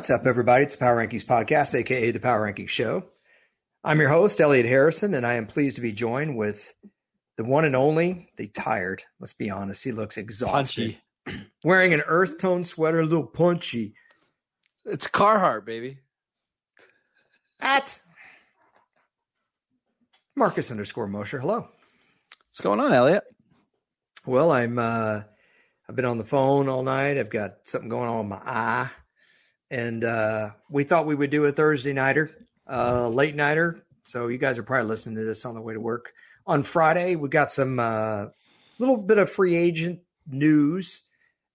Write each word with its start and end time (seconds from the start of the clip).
What's 0.00 0.08
up, 0.08 0.26
everybody? 0.26 0.64
It's 0.64 0.72
the 0.72 0.78
Power 0.78 0.96
Rankings 0.96 1.26
Podcast, 1.26 1.74
aka 1.74 2.10
the 2.10 2.20
Power 2.20 2.50
Rankings 2.50 2.70
Show. 2.70 3.04
I'm 3.84 4.00
your 4.00 4.08
host, 4.08 4.40
Elliot 4.40 4.64
Harrison, 4.64 5.12
and 5.12 5.26
I 5.26 5.34
am 5.34 5.46
pleased 5.46 5.76
to 5.76 5.82
be 5.82 5.92
joined 5.92 6.38
with 6.38 6.72
the 7.36 7.44
one 7.44 7.66
and 7.66 7.76
only, 7.76 8.30
the 8.38 8.46
tired. 8.48 9.02
Let's 9.18 9.34
be 9.34 9.50
honest, 9.50 9.84
he 9.84 9.92
looks 9.92 10.16
exhausted. 10.16 10.96
Punchy. 11.26 11.46
Wearing 11.64 11.92
an 11.92 12.00
earth 12.06 12.38
tone 12.38 12.64
sweater, 12.64 13.00
a 13.00 13.04
little 13.04 13.26
punchy. 13.26 13.92
It's 14.86 15.06
Carhartt, 15.06 15.66
baby. 15.66 15.98
At 17.60 18.00
Marcus 20.34 20.70
underscore 20.70 21.08
Mosher. 21.08 21.40
Hello. 21.40 21.68
What's 22.48 22.62
going 22.62 22.80
on, 22.80 22.94
Elliot? 22.94 23.24
Well, 24.24 24.50
I'm 24.50 24.78
uh 24.78 25.24
I've 25.86 25.94
been 25.94 26.06
on 26.06 26.16
the 26.16 26.24
phone 26.24 26.70
all 26.70 26.84
night. 26.84 27.18
I've 27.18 27.28
got 27.28 27.56
something 27.64 27.90
going 27.90 28.08
on 28.08 28.30
with 28.30 28.40
my 28.40 28.50
eye. 28.50 28.90
And 29.70 30.04
uh 30.04 30.50
we 30.68 30.84
thought 30.84 31.06
we 31.06 31.14
would 31.14 31.30
do 31.30 31.44
a 31.44 31.52
Thursday 31.52 31.92
nighter, 31.92 32.30
uh 32.68 33.08
late 33.08 33.36
nighter. 33.36 33.84
So 34.02 34.28
you 34.28 34.38
guys 34.38 34.58
are 34.58 34.62
probably 34.62 34.88
listening 34.88 35.16
to 35.16 35.24
this 35.24 35.44
on 35.44 35.54
the 35.54 35.60
way 35.60 35.74
to 35.74 35.80
work. 35.80 36.12
On 36.46 36.62
Friday, 36.62 37.16
we 37.16 37.28
got 37.28 37.50
some 37.50 37.78
uh 37.78 38.26
little 38.78 38.96
bit 38.96 39.18
of 39.18 39.30
free 39.30 39.54
agent 39.54 40.00
news 40.26 41.02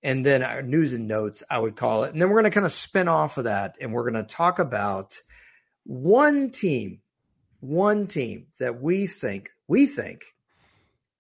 and 0.05 0.23
then 0.23 0.43
our 0.43 0.61
news 0.61 0.93
and 0.93 1.07
notes, 1.07 1.41
I 1.49 1.57
would 1.57 1.75
call 1.75 2.03
it. 2.03 2.13
And 2.13 2.21
then 2.21 2.29
we're 2.29 2.35
going 2.35 2.51
to 2.51 2.53
kind 2.53 2.65
of 2.65 2.71
spin 2.71 3.07
off 3.07 3.39
of 3.39 3.45
that 3.45 3.75
and 3.81 3.91
we're 3.91 4.09
going 4.09 4.23
to 4.23 4.35
talk 4.35 4.59
about 4.59 5.19
one 5.83 6.51
team, 6.51 7.01
one 7.59 8.05
team 8.05 8.45
that 8.59 8.79
we 8.79 9.07
think, 9.07 9.49
we 9.67 9.87
think 9.87 10.21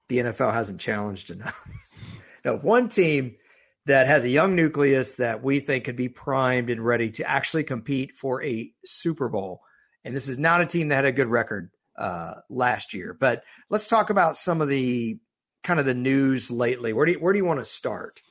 the 0.07 0.19
NFL 0.19 0.53
hasn't 0.53 0.79
challenged 0.79 1.31
enough. 1.31 1.67
no, 2.45 2.57
one 2.57 2.87
team 2.87 3.37
that 3.85 4.07
has 4.07 4.23
a 4.23 4.29
young 4.29 4.55
nucleus 4.55 5.15
that 5.15 5.43
we 5.43 5.59
think 5.59 5.85
could 5.85 5.95
be 5.95 6.09
primed 6.09 6.69
and 6.69 6.83
ready 6.83 7.11
to 7.11 7.29
actually 7.29 7.63
compete 7.63 8.17
for 8.17 8.43
a 8.43 8.71
Super 8.83 9.29
Bowl. 9.29 9.61
And 10.03 10.15
this 10.15 10.27
is 10.27 10.37
not 10.37 10.61
a 10.61 10.65
team 10.65 10.89
that 10.89 10.95
had 10.95 11.05
a 11.05 11.11
good 11.11 11.27
record 11.27 11.71
uh, 11.97 12.35
last 12.49 12.93
year. 12.93 13.15
But 13.19 13.43
let's 13.69 13.87
talk 13.87 14.09
about 14.09 14.37
some 14.37 14.61
of 14.61 14.69
the 14.69 15.19
kind 15.63 15.79
of 15.79 15.85
the 15.85 15.93
news 15.93 16.49
lately. 16.51 16.93
Where 16.93 17.05
do 17.05 17.13
you, 17.13 17.19
where 17.19 17.33
do 17.33 17.39
you 17.39 17.45
want 17.45 17.59
to 17.59 17.65
start? 17.65 18.21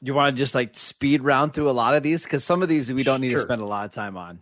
You 0.00 0.14
want 0.14 0.36
to 0.36 0.38
just 0.42 0.54
like 0.54 0.76
speed 0.76 1.22
round 1.22 1.54
through 1.54 1.70
a 1.70 1.72
lot 1.72 1.94
of 1.94 2.02
these 2.02 2.22
because 2.22 2.44
some 2.44 2.62
of 2.62 2.68
these 2.68 2.92
we 2.92 3.02
don't 3.02 3.20
need 3.20 3.30
Sure. 3.30 3.40
to 3.40 3.46
spend 3.46 3.62
a 3.62 3.66
lot 3.66 3.84
of 3.86 3.92
time 3.92 4.16
on. 4.16 4.40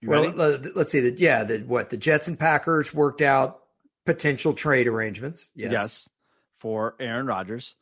You 0.00 0.08
well, 0.10 0.24
ready? 0.24 0.36
let- 0.36 0.76
let's 0.76 0.90
see 0.90 1.00
that. 1.00 1.18
Yeah, 1.18 1.44
the 1.44 1.58
what 1.60 1.90
the 1.90 1.96
Jets 1.96 2.28
and 2.28 2.38
Packers 2.38 2.92
worked 2.92 3.22
out 3.22 3.60
potential 4.06 4.52
trade 4.52 4.86
arrangements. 4.86 5.50
Yes, 5.54 5.72
yes. 5.72 6.08
for 6.58 6.94
Aaron 7.00 7.26
Rodgers. 7.26 7.74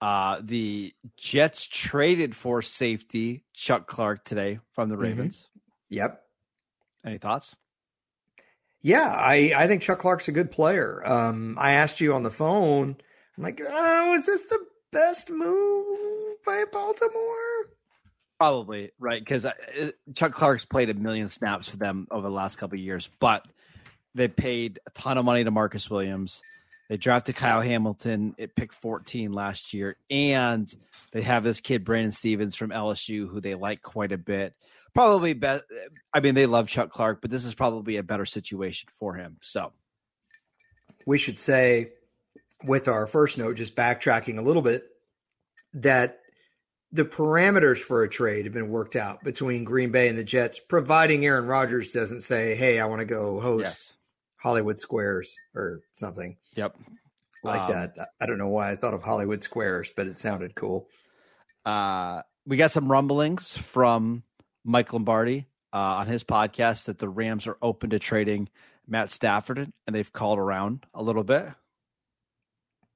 Uh, 0.00 0.40
the 0.42 0.94
Jets 1.16 1.62
traded 1.66 2.34
for 2.34 2.62
safety 2.62 3.44
Chuck 3.52 3.86
Clark 3.86 4.24
today 4.24 4.58
from 4.74 4.88
the 4.88 4.96
Mhm. 4.96 5.00
Ravens. 5.02 5.46
Yep. 5.90 6.22
Any 7.04 7.18
thoughts? 7.18 7.54
Yeah, 8.82 9.12
I, 9.14 9.52
I 9.54 9.66
think 9.66 9.82
Chuck 9.82 9.98
Clark's 9.98 10.28
a 10.28 10.32
good 10.32 10.50
player. 10.50 11.06
Um, 11.06 11.56
I 11.60 11.72
asked 11.72 12.00
you 12.00 12.14
on 12.14 12.22
the 12.22 12.30
phone, 12.30 12.96
I'm 13.36 13.42
like, 13.42 13.60
oh, 13.66 14.14
is 14.14 14.24
this 14.24 14.42
the 14.44 14.58
best 14.90 15.28
move 15.28 16.42
by 16.46 16.64
Baltimore? 16.72 17.68
Probably 18.38 18.90
right 18.98 19.20
because 19.22 19.44
Chuck 20.16 20.32
Clark's 20.32 20.64
played 20.64 20.88
a 20.88 20.94
million 20.94 21.28
snaps 21.28 21.68
for 21.68 21.76
them 21.76 22.08
over 22.10 22.26
the 22.26 22.34
last 22.34 22.56
couple 22.56 22.78
of 22.78 22.82
years, 22.82 23.10
but 23.20 23.44
they 24.14 24.28
paid 24.28 24.80
a 24.86 24.90
ton 24.98 25.18
of 25.18 25.26
money 25.26 25.44
to 25.44 25.50
Marcus 25.50 25.90
Williams. 25.90 26.40
They 26.90 26.96
drafted 26.96 27.36
Kyle 27.36 27.60
Hamilton 27.60 28.34
at 28.36 28.56
pick 28.56 28.72
14 28.72 29.32
last 29.32 29.72
year, 29.72 29.96
and 30.10 30.68
they 31.12 31.22
have 31.22 31.44
this 31.44 31.60
kid 31.60 31.84
Brandon 31.84 32.10
Stephens 32.10 32.56
from 32.56 32.70
LSU 32.70 33.30
who 33.30 33.40
they 33.40 33.54
like 33.54 33.80
quite 33.80 34.10
a 34.10 34.18
bit. 34.18 34.54
Probably 34.92 35.32
bet. 35.34 35.62
I 36.12 36.18
mean, 36.18 36.34
they 36.34 36.46
love 36.46 36.66
Chuck 36.66 36.90
Clark, 36.90 37.20
but 37.22 37.30
this 37.30 37.44
is 37.44 37.54
probably 37.54 37.96
a 37.96 38.02
better 38.02 38.26
situation 38.26 38.88
for 38.98 39.14
him. 39.14 39.36
So 39.40 39.72
We 41.06 41.16
should 41.16 41.38
say, 41.38 41.92
with 42.64 42.88
our 42.88 43.06
first 43.06 43.38
note, 43.38 43.54
just 43.54 43.76
backtracking 43.76 44.38
a 44.38 44.42
little 44.42 44.60
bit, 44.60 44.82
that 45.74 46.18
the 46.90 47.04
parameters 47.04 47.78
for 47.78 48.02
a 48.02 48.08
trade 48.08 48.46
have 48.46 48.52
been 48.52 48.68
worked 48.68 48.96
out 48.96 49.22
between 49.22 49.62
Green 49.62 49.92
Bay 49.92 50.08
and 50.08 50.18
the 50.18 50.24
Jets, 50.24 50.58
providing 50.58 51.24
Aaron 51.24 51.46
Rodgers 51.46 51.92
doesn't 51.92 52.22
say, 52.22 52.56
hey, 52.56 52.80
I 52.80 52.86
want 52.86 52.98
to 52.98 53.06
go 53.06 53.38
host 53.38 53.62
yes, 53.62 53.89
Hollywood 54.42 54.80
Squares 54.80 55.36
or 55.54 55.80
something. 55.94 56.36
yep. 56.54 56.74
like 57.42 57.60
Um, 57.62 57.70
that. 57.72 58.10
I 58.20 58.26
don't 58.26 58.38
know 58.38 58.48
why 58.48 58.70
I 58.70 58.76
thought 58.76 58.94
of 58.94 59.02
Hollywood 59.02 59.42
Squares, 59.44 59.92
but 59.94 60.06
it 60.06 60.18
sounded 60.18 60.54
cool. 60.54 60.88
Uh, 61.64 62.22
we 62.46 62.56
got 62.56 62.70
some 62.70 62.90
rumblings 62.90 63.56
from 63.56 64.22
Mike 64.64 64.92
Lombardi 64.92 65.46
uh, 65.72 65.76
on 65.76 66.06
his 66.06 66.24
podcast 66.24 66.84
that 66.84 66.98
the 66.98 67.08
Rams 67.08 67.46
are 67.46 67.56
open 67.62 67.90
to 67.90 67.98
trading 67.98 68.48
Matt 68.88 69.10
Stafford, 69.10 69.70
and 69.86 69.94
they've 69.94 70.12
called 70.12 70.38
around 70.38 70.84
a 70.94 71.02
little 71.02 71.22
bit. 71.22 71.46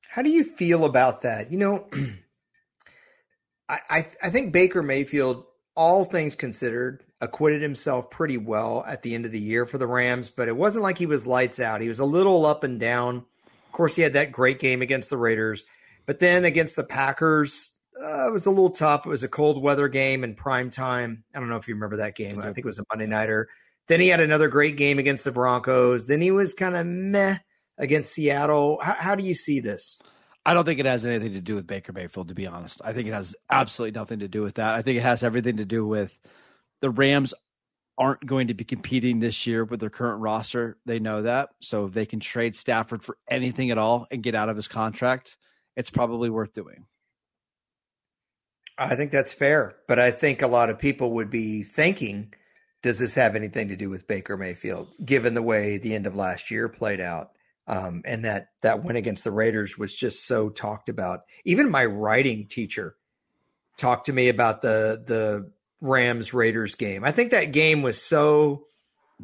How 0.08 0.22
do 0.22 0.30
you 0.30 0.44
feel 0.44 0.84
about 0.84 1.22
that? 1.22 1.50
You 1.52 1.58
know, 1.58 1.86
I, 3.68 3.78
I 3.90 4.06
I 4.24 4.30
think 4.30 4.52
Baker 4.52 4.82
Mayfield, 4.82 5.44
all 5.76 6.04
things 6.04 6.34
considered, 6.34 7.03
acquitted 7.24 7.62
himself 7.62 8.10
pretty 8.10 8.36
well 8.36 8.84
at 8.86 9.02
the 9.02 9.14
end 9.14 9.24
of 9.24 9.32
the 9.32 9.40
year 9.40 9.66
for 9.66 9.78
the 9.78 9.86
Rams, 9.86 10.28
but 10.28 10.48
it 10.48 10.56
wasn't 10.56 10.82
like 10.82 10.98
he 10.98 11.06
was 11.06 11.26
lights 11.26 11.58
out. 11.58 11.80
He 11.80 11.88
was 11.88 11.98
a 11.98 12.04
little 12.04 12.46
up 12.46 12.64
and 12.64 12.78
down. 12.78 13.16
Of 13.16 13.72
course, 13.72 13.96
he 13.96 14.02
had 14.02 14.12
that 14.12 14.32
great 14.32 14.60
game 14.60 14.82
against 14.82 15.10
the 15.10 15.16
Raiders, 15.16 15.64
but 16.06 16.20
then 16.20 16.44
against 16.44 16.76
the 16.76 16.84
Packers, 16.84 17.72
uh, 18.00 18.28
it 18.28 18.32
was 18.32 18.46
a 18.46 18.50
little 18.50 18.70
tough. 18.70 19.06
It 19.06 19.08
was 19.08 19.24
a 19.24 19.28
cold 19.28 19.62
weather 19.62 19.88
game 19.88 20.22
in 20.22 20.34
prime 20.34 20.70
time. 20.70 21.24
I 21.34 21.40
don't 21.40 21.48
know 21.48 21.56
if 21.56 21.66
you 21.66 21.74
remember 21.74 21.96
that 21.98 22.16
game. 22.16 22.40
I 22.40 22.46
think 22.46 22.58
it 22.58 22.64
was 22.64 22.78
a 22.78 22.84
Monday 22.92 23.06
nighter. 23.06 23.48
Then 23.88 24.00
he 24.00 24.08
had 24.08 24.20
another 24.20 24.48
great 24.48 24.76
game 24.76 24.98
against 24.98 25.24
the 25.24 25.32
Broncos. 25.32 26.06
Then 26.06 26.20
he 26.20 26.30
was 26.30 26.54
kind 26.54 26.76
of 26.76 26.86
meh 26.86 27.38
against 27.78 28.12
Seattle. 28.12 28.78
How, 28.82 28.94
how 28.94 29.14
do 29.14 29.24
you 29.24 29.34
see 29.34 29.60
this? 29.60 29.98
I 30.46 30.54
don't 30.54 30.64
think 30.64 30.80
it 30.80 30.86
has 30.86 31.04
anything 31.06 31.32
to 31.32 31.40
do 31.40 31.54
with 31.54 31.66
Baker 31.66 31.92
Mayfield, 31.92 32.28
to 32.28 32.34
be 32.34 32.46
honest. 32.46 32.80
I 32.84 32.92
think 32.92 33.08
it 33.08 33.14
has 33.14 33.34
absolutely 33.50 33.98
nothing 33.98 34.18
to 34.20 34.28
do 34.28 34.42
with 34.42 34.56
that. 34.56 34.74
I 34.74 34.82
think 34.82 34.98
it 34.98 35.02
has 35.02 35.22
everything 35.22 35.56
to 35.56 35.64
do 35.64 35.86
with 35.86 36.16
the 36.84 36.90
Rams 36.90 37.32
aren't 37.96 38.26
going 38.26 38.48
to 38.48 38.54
be 38.54 38.62
competing 38.62 39.18
this 39.18 39.46
year 39.46 39.64
with 39.64 39.80
their 39.80 39.88
current 39.88 40.20
roster. 40.20 40.76
They 40.84 40.98
know 40.98 41.22
that. 41.22 41.48
So 41.62 41.86
if 41.86 41.94
they 41.94 42.04
can 42.04 42.20
trade 42.20 42.54
Stafford 42.54 43.02
for 43.02 43.16
anything 43.26 43.70
at 43.70 43.78
all 43.78 44.06
and 44.10 44.22
get 44.22 44.34
out 44.34 44.50
of 44.50 44.56
his 44.56 44.68
contract, 44.68 45.38
it's 45.76 45.88
probably 45.88 46.28
worth 46.28 46.52
doing. 46.52 46.84
I 48.76 48.96
think 48.96 49.12
that's 49.12 49.32
fair, 49.32 49.76
but 49.88 49.98
I 49.98 50.10
think 50.10 50.42
a 50.42 50.46
lot 50.46 50.68
of 50.68 50.78
people 50.78 51.14
would 51.14 51.30
be 51.30 51.62
thinking, 51.62 52.34
does 52.82 52.98
this 52.98 53.14
have 53.14 53.34
anything 53.34 53.68
to 53.68 53.76
do 53.76 53.88
with 53.88 54.06
Baker 54.06 54.36
Mayfield, 54.36 54.88
given 55.02 55.32
the 55.32 55.40
way 55.40 55.78
the 55.78 55.94
end 55.94 56.06
of 56.06 56.14
last 56.14 56.50
year 56.50 56.68
played 56.68 57.00
out? 57.00 57.30
Um, 57.66 58.02
and 58.04 58.26
that 58.26 58.48
that 58.60 58.84
win 58.84 58.96
against 58.96 59.24
the 59.24 59.30
Raiders 59.30 59.78
was 59.78 59.94
just 59.94 60.26
so 60.26 60.50
talked 60.50 60.90
about. 60.90 61.20
Even 61.46 61.70
my 61.70 61.86
writing 61.86 62.46
teacher 62.46 62.94
talked 63.78 64.04
to 64.06 64.12
me 64.12 64.28
about 64.28 64.60
the 64.60 65.02
the 65.06 65.50
Rams 65.84 66.32
Raiders 66.34 66.74
game. 66.74 67.04
I 67.04 67.12
think 67.12 67.30
that 67.32 67.52
game 67.52 67.82
was 67.82 68.00
so 68.00 68.66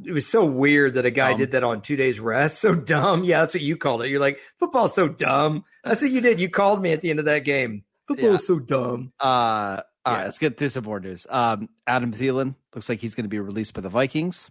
it 0.05 0.13
was 0.13 0.27
so 0.27 0.45
weird 0.45 0.95
that 0.95 1.05
a 1.07 1.11
guy 1.11 1.31
Dumb. 1.31 1.39
did 1.39 1.51
that 1.53 1.65
on 1.65 1.81
two 1.83 1.97
days 1.97 2.21
rest. 2.21 2.59
So 2.61 2.75
dumb. 2.75 3.25
Yeah, 3.25 3.41
that's 3.41 3.55
what 3.55 3.63
you 3.63 3.77
called 3.77 4.03
it. 4.03 4.09
You're 4.09 4.21
like, 4.21 4.39
football's 4.59 4.95
so 4.95 5.09
dumb. 5.09 5.65
That's 5.83 6.01
what 6.03 6.11
you 6.11 6.21
did. 6.21 6.39
You 6.39 6.49
called 6.51 6.81
me 6.81 6.93
at 6.93 7.01
the 7.01 7.11
end 7.11 7.19
of 7.19 7.25
that 7.25 7.41
game. 7.45 7.83
Football's 8.07 8.47
so 8.47 8.59
dumb. 8.59 9.11
Uh, 9.21 9.25
all 9.27 10.13
Yeah. 10.13 10.13
right, 10.19 10.25
let's 10.25 10.39
get 10.39 10.59
through 10.59 10.69
some 10.69 10.85
more 10.85 11.01
news. 11.01 11.27
Um, 11.29 11.69
Adam 11.87 12.13
Thielen 12.13 12.55
looks 12.75 12.89
like 12.89 13.01
he's 13.01 13.15
going 13.15 13.25
to 13.25 13.29
be 13.29 13.41
released 13.41 13.75
by 13.75 13.81
the 13.81 13.89
Vikings. 13.89 14.51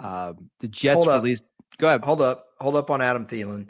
Um, 0.00 0.50
the 0.60 0.68
Jets 0.68 1.06
released. 1.06 1.44
Go 1.78 1.88
ahead. 1.88 2.04
Hold 2.04 2.20
up, 2.20 2.46
hold 2.60 2.76
up 2.76 2.90
on 2.90 3.00
Adam 3.00 3.26
Thielen. 3.26 3.68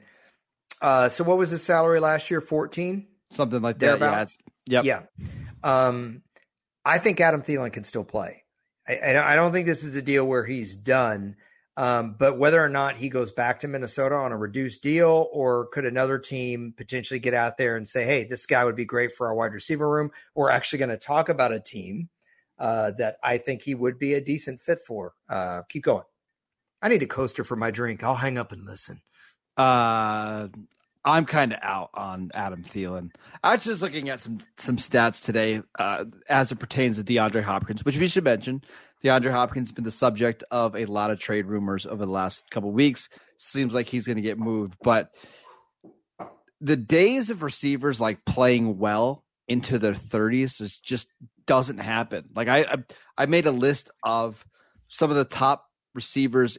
Uh, 0.80 1.08
so 1.08 1.22
what 1.24 1.38
was 1.38 1.50
his 1.50 1.62
salary 1.62 2.00
last 2.00 2.30
year? 2.30 2.40
Fourteen, 2.40 3.06
Something 3.30 3.62
like 3.62 3.78
that. 3.80 4.00
Yeah. 4.00 4.24
Yep. 4.82 4.84
Yeah. 4.84 5.02
Um, 5.62 6.22
I 6.84 6.98
think 6.98 7.20
Adam 7.20 7.42
Thielen 7.42 7.72
can 7.72 7.84
still 7.84 8.04
play. 8.04 8.44
I, 8.88 8.98
I 9.18 9.36
don't- 9.36 9.52
think 9.52 9.66
this 9.66 9.84
is 9.84 9.96
a 9.96 10.02
deal 10.02 10.26
where 10.26 10.44
he's 10.44 10.74
done. 10.76 11.36
Um, 11.76 12.16
but 12.18 12.38
whether 12.38 12.62
or 12.62 12.68
not 12.68 12.96
he 12.96 13.08
goes 13.08 13.30
back 13.30 13.60
to 13.60 13.68
Minnesota 13.68 14.14
on 14.14 14.30
a 14.30 14.36
reduced 14.36 14.82
deal, 14.82 15.30
or 15.32 15.68
could 15.68 15.86
another 15.86 16.18
team 16.18 16.74
potentially 16.76 17.18
get 17.18 17.32
out 17.32 17.56
there 17.56 17.76
and 17.76 17.88
say, 17.88 18.04
"Hey, 18.04 18.24
this 18.24 18.44
guy 18.44 18.62
would 18.62 18.76
be 18.76 18.84
great 18.84 19.14
for 19.14 19.26
our 19.26 19.34
wide 19.34 19.54
receiver 19.54 19.88
room"? 19.88 20.10
We're 20.34 20.50
actually 20.50 20.80
going 20.80 20.90
to 20.90 20.98
talk 20.98 21.30
about 21.30 21.50
a 21.50 21.60
team 21.60 22.10
uh, 22.58 22.90
that 22.98 23.16
I 23.22 23.38
think 23.38 23.62
he 23.62 23.74
would 23.74 23.98
be 23.98 24.12
a 24.14 24.20
decent 24.20 24.60
fit 24.60 24.80
for. 24.86 25.14
Uh, 25.30 25.62
keep 25.62 25.84
going. 25.84 26.04
I 26.82 26.88
need 26.90 27.02
a 27.02 27.06
coaster 27.06 27.42
for 27.42 27.56
my 27.56 27.70
drink. 27.70 28.02
I'll 28.04 28.16
hang 28.16 28.36
up 28.36 28.52
and 28.52 28.66
listen. 28.66 29.00
Uh, 29.56 30.48
I'm 31.04 31.24
kind 31.24 31.52
of 31.52 31.58
out 31.62 31.90
on 31.94 32.30
Adam 32.32 32.62
Thielen. 32.62 33.12
I 33.42 33.56
was 33.56 33.64
just 33.64 33.82
looking 33.82 34.08
at 34.08 34.20
some 34.20 34.38
some 34.56 34.76
stats 34.76 35.20
today 35.22 35.62
uh, 35.78 36.04
as 36.28 36.52
it 36.52 36.56
pertains 36.56 36.96
to 36.96 37.04
DeAndre 37.04 37.42
Hopkins, 37.42 37.84
which 37.84 37.96
we 37.96 38.08
should 38.08 38.24
mention. 38.24 38.62
DeAndre 39.02 39.32
Hopkins 39.32 39.68
has 39.68 39.74
been 39.74 39.84
the 39.84 39.90
subject 39.90 40.44
of 40.50 40.76
a 40.76 40.84
lot 40.86 41.10
of 41.10 41.18
trade 41.18 41.46
rumors 41.46 41.86
over 41.86 42.06
the 42.06 42.12
last 42.12 42.48
couple 42.50 42.70
weeks. 42.70 43.08
Seems 43.36 43.74
like 43.74 43.88
he's 43.88 44.06
going 44.06 44.16
to 44.16 44.22
get 44.22 44.38
moved, 44.38 44.76
but 44.82 45.10
the 46.60 46.76
days 46.76 47.30
of 47.30 47.42
receivers 47.42 48.00
like 48.00 48.24
playing 48.24 48.78
well 48.78 49.24
into 49.48 49.80
their 49.80 49.94
30s 49.94 50.60
it 50.60 50.72
just 50.84 51.08
doesn't 51.46 51.78
happen. 51.78 52.28
Like 52.34 52.46
I, 52.46 52.60
I 52.62 52.76
I 53.18 53.26
made 53.26 53.46
a 53.46 53.50
list 53.50 53.90
of 54.04 54.44
some 54.88 55.10
of 55.10 55.16
the 55.16 55.24
top 55.24 55.66
receivers 55.94 56.58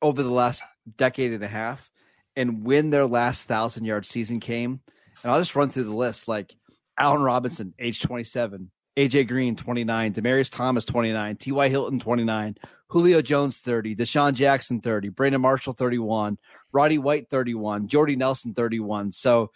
over 0.00 0.22
the 0.22 0.30
last 0.30 0.62
decade 0.96 1.32
and 1.32 1.44
a 1.44 1.48
half 1.48 1.90
and 2.36 2.64
when 2.64 2.90
their 2.90 3.06
last 3.06 3.44
thousand 3.44 3.84
yard 3.84 4.04
season 4.04 4.40
came. 4.40 4.80
And 5.22 5.32
I'll 5.32 5.40
just 5.40 5.56
run 5.56 5.70
through 5.70 5.84
the 5.84 5.94
list 5.94 6.28
like 6.28 6.54
Allen 6.98 7.22
Robinson, 7.22 7.74
age 7.78 8.00
27, 8.02 8.70
AJ 8.96 9.28
Green, 9.28 9.56
29, 9.56 10.14
Demaryius 10.14 10.50
Thomas, 10.50 10.84
29, 10.84 11.36
T.Y. 11.36 11.68
Hilton, 11.68 11.98
29, 11.98 12.56
Julio 12.88 13.22
Jones, 13.22 13.58
30, 13.58 13.96
DeSean 13.96 14.34
Jackson, 14.34 14.80
30, 14.80 15.08
Brandon 15.08 15.40
Marshall, 15.40 15.72
31, 15.72 16.38
Roddy 16.72 16.98
White, 16.98 17.28
31, 17.30 17.88
Jordy 17.88 18.16
Nelson, 18.16 18.54
31. 18.54 19.12
So 19.12 19.50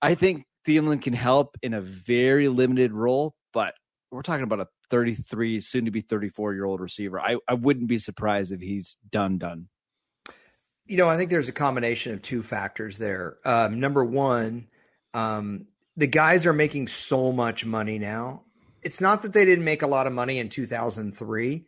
I 0.00 0.14
think 0.14 0.44
Thielen 0.66 1.02
can 1.02 1.12
help 1.12 1.56
in 1.62 1.74
a 1.74 1.80
very 1.80 2.48
limited 2.48 2.92
role, 2.92 3.34
but 3.52 3.74
we're 4.10 4.22
talking 4.22 4.44
about 4.44 4.60
a 4.60 4.68
33, 4.90 5.60
soon 5.60 5.84
to 5.84 5.90
be 5.90 6.00
34 6.00 6.54
year 6.54 6.64
old 6.64 6.80
receiver. 6.80 7.20
I, 7.20 7.36
I 7.48 7.54
wouldn't 7.54 7.88
be 7.88 7.98
surprised 7.98 8.52
if 8.52 8.60
he's 8.60 8.96
done, 9.10 9.38
done. 9.38 9.68
You 10.90 10.96
know, 10.96 11.08
I 11.08 11.16
think 11.16 11.30
there's 11.30 11.48
a 11.48 11.52
combination 11.52 12.14
of 12.14 12.20
two 12.20 12.42
factors 12.42 12.98
there. 12.98 13.36
Um, 13.44 13.78
number 13.78 14.04
one, 14.04 14.66
um, 15.14 15.66
the 15.96 16.08
guys 16.08 16.46
are 16.46 16.52
making 16.52 16.88
so 16.88 17.30
much 17.30 17.64
money 17.64 18.00
now. 18.00 18.42
It's 18.82 19.00
not 19.00 19.22
that 19.22 19.32
they 19.32 19.44
didn't 19.44 19.64
make 19.64 19.82
a 19.82 19.86
lot 19.86 20.08
of 20.08 20.12
money 20.12 20.40
in 20.40 20.48
2003, 20.48 21.64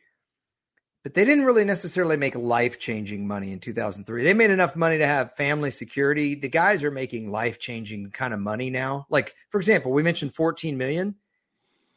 but 1.05 1.15
they 1.15 1.25
didn't 1.25 1.45
really 1.45 1.65
necessarily 1.65 2.17
make 2.17 2.35
life 2.35 2.81
changing 2.81 3.29
money 3.29 3.53
in 3.53 3.61
2003. 3.61 4.25
They 4.25 4.35
made 4.35 4.51
enough 4.51 4.75
money 4.75 4.99
to 4.99 5.07
have 5.07 5.37
family 5.37 5.71
security. 5.71 6.35
The 6.35 6.49
guys 6.49 6.83
are 6.83 6.91
making 6.91 7.31
life 7.31 7.61
changing 7.61 8.11
kind 8.11 8.35
of 8.35 8.41
money 8.41 8.71
now. 8.71 9.07
Like, 9.09 9.37
for 9.51 9.59
example, 9.59 9.93
we 9.93 10.03
mentioned 10.03 10.35
14 10.35 10.77
million 10.77 11.15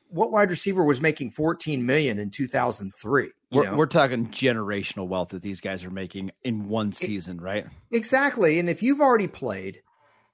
what 0.09 0.31
wide 0.31 0.49
receiver 0.49 0.83
was 0.83 1.01
making 1.01 1.31
14 1.31 1.85
million 1.85 2.19
in 2.19 2.29
2003? 2.29 3.31
We're, 3.51 3.75
we're, 3.75 3.85
talking 3.85 4.27
generational 4.27 5.07
wealth 5.07 5.29
that 5.29 5.41
these 5.41 5.61
guys 5.61 5.83
are 5.83 5.89
making 5.89 6.31
in 6.43 6.67
one 6.67 6.91
season, 6.91 7.39
right? 7.39 7.65
Exactly. 7.91 8.59
And 8.59 8.69
if 8.69 8.83
you've 8.83 9.01
already 9.01 9.27
played, 9.27 9.81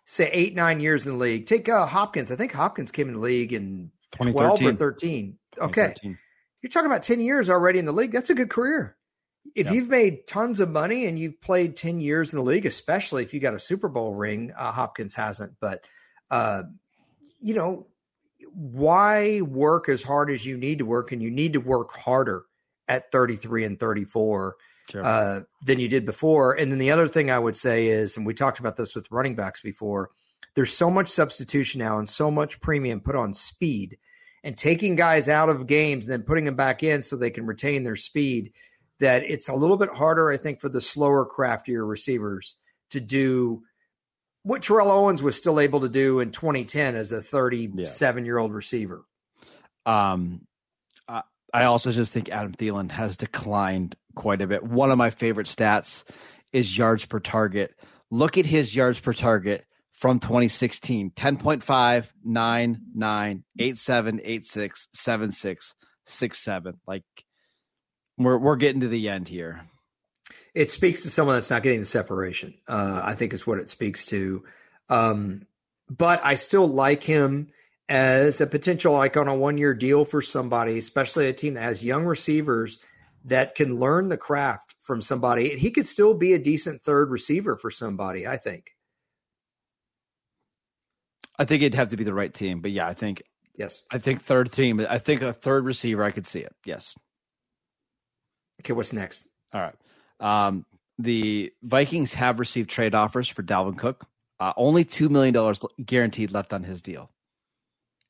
say, 0.06 0.30
eight, 0.32 0.56
nine 0.56 0.80
years 0.80 1.06
in 1.06 1.14
the 1.14 1.18
league, 1.18 1.46
take 1.46 1.70
uh, 1.70 1.86
Hopkins. 1.86 2.32
I 2.32 2.36
think 2.36 2.52
Hopkins 2.52 2.92
came 2.92 3.08
in 3.08 3.14
the 3.14 3.20
league 3.20 3.54
in 3.54 3.92
12 4.22 4.64
or 4.64 4.74
13. 4.74 5.38
Okay. 5.58 5.94
You're 6.02 6.70
talking 6.70 6.90
about 6.90 7.04
10 7.04 7.22
years 7.22 7.50
already 7.50 7.80
in 7.80 7.86
the 7.86 7.94
league. 7.94 8.12
That's 8.12 8.30
a 8.30 8.36
good 8.36 8.50
career. 8.50 8.98
If 9.56 9.66
yep. 9.66 9.76
you've 9.76 9.90
made 9.90 10.28
tons 10.28 10.60
of 10.60 10.70
money 10.70 11.08
and 11.08 11.18
you've 11.18 11.42
played 11.42 11.76
10 11.76 12.00
years 12.00 12.32
in 12.32 12.38
the 12.38 12.46
league, 12.46 12.66
especially 12.66 13.24
if 13.24 13.34
you 13.34 13.40
got 13.40 13.56
a 13.56 13.60
Super 13.60 13.90
Bowl 13.90 14.14
ring, 14.14 14.52
uh, 14.58 14.72
Hopkins 14.72 15.14
hasn't, 15.14 15.54
but, 15.60 15.84
uh, 16.30 16.64
you 17.40 17.56
know, 17.56 17.88
why 18.54 19.42
work 19.42 19.90
as 19.90 20.04
hard 20.04 20.32
as 20.32 20.46
you 20.46 20.58
need 20.58 20.80
to 20.80 20.86
work 20.86 21.12
and 21.12 21.22
you 21.22 21.32
need 21.32 21.54
to 21.54 21.60
work 21.60 21.92
harder 21.92 22.44
at 22.88 23.12
33 23.12 23.66
and 23.66 23.80
34 23.80 24.56
sure. 24.90 25.06
uh, 25.06 25.42
than 25.66 25.80
you 25.80 25.88
did 25.88 26.06
before 26.06 26.54
and 26.54 26.72
then 26.72 26.80
the 26.80 26.92
other 26.92 27.08
thing 27.08 27.32
i 27.32 27.40
would 27.40 27.56
say 27.56 27.88
is 27.88 28.18
and 28.18 28.26
we 28.26 28.34
talked 28.34 28.60
about 28.60 28.76
this 28.76 28.96
with 28.96 29.10
running 29.12 29.36
backs 29.36 29.62
before 29.62 30.10
there's 30.56 30.74
so 30.74 30.90
much 30.90 31.10
substitution 31.10 31.80
now 31.80 31.98
and 31.98 32.10
so 32.10 32.30
much 32.30 32.60
premium 32.60 33.00
put 33.00 33.16
on 33.16 33.34
speed 33.34 33.98
and 34.44 34.58
taking 34.58 34.96
guys 34.96 35.30
out 35.30 35.50
of 35.50 35.68
games 35.68 36.06
and 36.06 36.12
then 36.12 36.24
putting 36.24 36.46
them 36.46 36.56
back 36.56 36.84
in 36.84 37.02
so 37.02 37.16
they 37.16 37.30
can 37.30 37.46
retain 37.46 37.84
their 37.84 37.96
speed 37.96 38.52
that 39.00 39.24
it's 39.24 39.48
a 39.48 39.56
little 39.56 39.78
bit 39.78 39.90
harder 39.90 40.32
i 40.32 40.38
think 40.38 40.60
for 40.60 40.70
the 40.70 40.82
slower 40.82 41.26
craftier 41.26 41.86
receivers 41.86 42.56
to 42.90 43.00
do 43.00 43.64
what 44.44 44.64
Terrell 44.64 44.92
Owens 44.92 45.22
was 45.22 45.36
still 45.36 45.60
able 45.60 45.82
to 45.82 45.90
do 45.90 46.20
in 46.20 46.32
2010 46.32 46.96
as 46.96 47.12
a 47.12 47.22
37 47.22 48.26
year 48.26 48.38
old 48.38 48.54
receiver. 48.54 49.04
Um, 49.86 50.48
I 51.54 51.64
also 51.66 51.92
just 51.92 52.14
think 52.14 52.30
Adam 52.30 52.54
Thielen 52.54 52.92
has 52.92 53.18
declined 53.18 53.96
quite 54.16 54.42
a 54.42 54.48
bit. 54.48 54.64
One 54.64 54.92
of 54.92 54.98
my 54.98 55.10
favorite 55.10 55.48
stats 55.48 56.04
is 56.54 56.78
yards 56.78 57.06
per 57.06 57.20
target. 57.20 57.76
Look 58.10 58.38
at 58.38 58.46
his 58.46 58.76
yards 58.76 59.00
per 59.00 59.14
target 59.14 59.66
from 59.92 60.20
2016 60.20 61.12
10.5, 61.12 62.08
9, 62.24 62.82
9, 62.96 63.44
8, 63.60 63.78
7, 63.78 64.22
8, 64.24 64.46
6, 64.46 64.88
7, 64.94 65.32
6, 65.32 65.74
6, 66.06 66.38
7. 66.38 66.80
Like, 66.88 67.04
we're, 68.18 68.38
we're 68.38 68.56
getting 68.56 68.82
to 68.82 68.88
the 68.88 69.10
end 69.10 69.28
here 69.28 69.62
it 70.54 70.72
speaks 70.72 71.02
to 71.02 71.10
someone 71.10 71.36
that's 71.36 71.50
not 71.50 71.64
getting 71.64 71.80
the 71.80 71.86
separation. 71.86 72.54
Uh, 72.68 73.02
I 73.04 73.16
think 73.16 73.34
is 73.34 73.48
what 73.48 73.60
it 73.60 73.70
speaks 73.70 74.06
to. 74.06 74.44
Um, 74.90 75.46
but 75.90 76.22
I 76.24 76.36
still 76.36 76.68
like 76.68 77.04
him 77.04 77.50
as 77.90 78.40
a 78.40 78.48
potential 78.48 78.94
like 78.94 79.18
on 79.18 79.28
a 79.28 79.36
one 79.36 79.58
year 79.58 79.74
deal 79.74 80.06
for 80.06 80.22
somebody, 80.22 80.78
especially 80.78 81.28
a 81.28 81.34
team 81.34 81.56
that 81.56 81.64
has 81.64 81.84
young 81.84 82.06
receivers 82.06 82.80
that 83.26 83.56
can 83.56 83.78
learn 83.78 84.10
the 84.10 84.18
craft 84.18 84.76
from 84.82 85.02
somebody. 85.02 85.52
And 85.52 85.60
he 85.60 85.72
could 85.72 85.86
still 85.86 86.14
be 86.14 86.34
a 86.34 86.40
decent 86.40 86.84
third 86.84 87.10
receiver 87.12 87.56
for 87.56 87.70
somebody, 87.70 88.26
I 88.26 88.38
think. 88.38 88.72
I 91.38 91.46
think 91.46 91.64
it'd 91.64 91.76
have 91.76 91.90
to 91.90 91.98
be 91.98 92.04
the 92.04 92.14
right 92.14 92.34
team, 92.34 92.62
but 92.62 92.72
yeah, 92.72 92.88
I 92.88 92.94
think 92.94 93.24
yes. 93.58 93.82
I 93.92 93.98
think 93.98 94.24
third 94.24 94.52
team. 94.52 94.86
I 94.88 95.00
think 95.00 95.22
a 95.22 95.34
third 95.34 95.66
receiver. 95.66 96.04
I 96.04 96.12
could 96.12 96.28
see 96.28 96.40
it. 96.40 96.54
Yes. 96.66 96.96
Okay, 98.62 98.74
what's 98.74 98.94
next? 98.94 99.28
All 99.54 99.62
right. 99.62 99.76
Um, 100.22 100.66
the 100.98 101.52
Vikings 101.64 102.14
have 102.14 102.40
received 102.40 102.70
trade 102.70 102.96
offers 102.96 103.28
for 103.28 103.44
Dalvin 103.44 103.78
Cook. 103.78 104.06
Uh, 104.40 104.54
only 104.56 104.86
two 104.86 105.10
million 105.10 105.34
dollars 105.34 105.60
guaranteed 105.84 106.32
left 106.32 106.54
on 106.54 106.64
his 106.64 106.82
deal. 106.82 107.12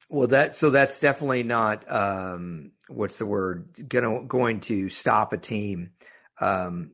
Well, 0.09 0.27
that 0.27 0.55
so 0.55 0.69
that's 0.69 0.99
definitely 0.99 1.43
not 1.43 1.89
um, 1.89 2.71
what's 2.87 3.17
the 3.17 3.25
word 3.25 3.87
going 3.87 4.27
going 4.27 4.59
to 4.61 4.89
stop 4.89 5.33
a 5.33 5.37
team 5.37 5.91
um, 6.39 6.91